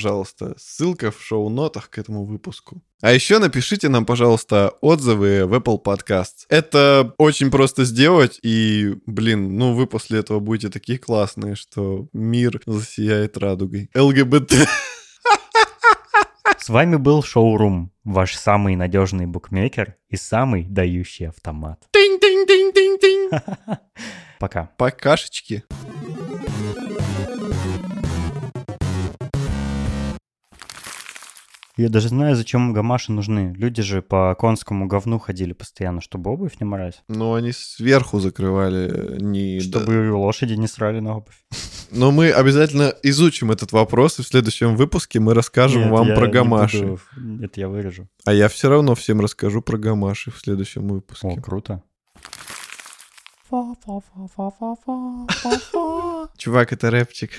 Ссылка 0.56 1.10
в 1.10 1.22
шоу-нотах 1.22 1.90
к 1.90 1.98
этому 1.98 2.24
выпуску. 2.24 2.82
А 3.00 3.12
еще 3.12 3.38
напишите 3.38 3.88
нам, 3.88 4.04
пожалуйста, 4.04 4.74
отзывы 4.80 5.46
в 5.46 5.54
Apple 5.54 5.82
Podcasts. 5.82 6.44
Это 6.48 7.14
очень 7.18 7.50
просто 7.50 7.84
сделать, 7.84 8.38
и, 8.42 8.96
блин, 9.06 9.56
ну 9.56 9.74
вы 9.74 9.86
после 9.86 10.18
этого 10.18 10.40
будете 10.40 10.68
такие 10.68 10.98
классные, 10.98 11.54
что 11.54 12.08
мир 12.12 12.60
засияет 12.66 13.38
радугой. 13.38 13.90
ЛГБТ. 13.94 14.52
С 16.58 16.68
вами 16.68 16.96
был 16.96 17.22
Шоурум, 17.22 17.90
ваш 18.04 18.36
самый 18.36 18.76
надежный 18.76 19.26
букмекер 19.26 19.96
и 20.10 20.16
самый 20.16 20.64
дающий 20.64 21.24
автомат. 21.24 21.82
Тинь-тинь-тинь-тинь-тинь. 21.90 23.30
Пока. 24.38 24.70
Покашечки. 24.76 25.64
Я 31.80 31.88
даже 31.88 32.08
знаю, 32.08 32.36
зачем 32.36 32.74
гамаши 32.74 33.10
нужны. 33.10 33.54
Люди 33.56 33.80
же 33.80 34.02
по 34.02 34.34
конскому 34.34 34.86
говну 34.86 35.18
ходили 35.18 35.54
постоянно, 35.54 36.02
чтобы 36.02 36.30
обувь 36.30 36.60
не 36.60 36.66
морать. 36.66 37.02
Но 37.08 37.32
они 37.32 37.52
сверху 37.52 38.20
закрывали, 38.20 39.16
не... 39.18 39.60
Чтобы 39.60 40.12
лошади 40.12 40.52
не 40.52 40.66
срали 40.66 41.00
на 41.00 41.16
обувь. 41.16 41.42
Но 41.90 42.10
мы 42.10 42.32
обязательно 42.32 42.92
изучим 43.02 43.50
этот 43.50 43.72
вопрос, 43.72 44.18
и 44.18 44.22
в 44.22 44.26
следующем 44.26 44.76
выпуске 44.76 45.20
мы 45.20 45.32
расскажем 45.32 45.84
Нет, 45.84 45.90
вам 45.90 46.14
про 46.14 46.28
гамаши. 46.28 46.84
буду. 46.84 47.00
Это 47.42 47.60
я 47.60 47.68
вырежу. 47.68 48.08
А 48.26 48.34
я 48.34 48.50
все 48.50 48.68
равно 48.68 48.94
всем 48.94 49.22
расскажу 49.22 49.62
про 49.62 49.78
гамаши 49.78 50.30
в 50.30 50.36
следующем 50.38 50.86
выпуске. 50.86 51.28
О, 51.28 51.40
круто. 51.40 51.82
Чувак, 56.36 56.74
это 56.74 56.90
рэпчик. 56.90 57.30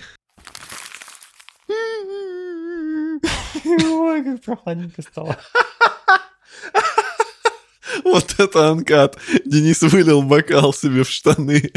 Ой, 3.65 4.23
как 4.23 4.41
прохладненько 4.41 5.01
стало. 5.01 5.37
Вот 8.03 8.35
это 8.37 8.69
анкат. 8.69 9.17
Денис 9.45 9.81
вылил 9.81 10.21
бокал 10.21 10.73
себе 10.73 11.03
в 11.03 11.09
штаны. 11.09 11.71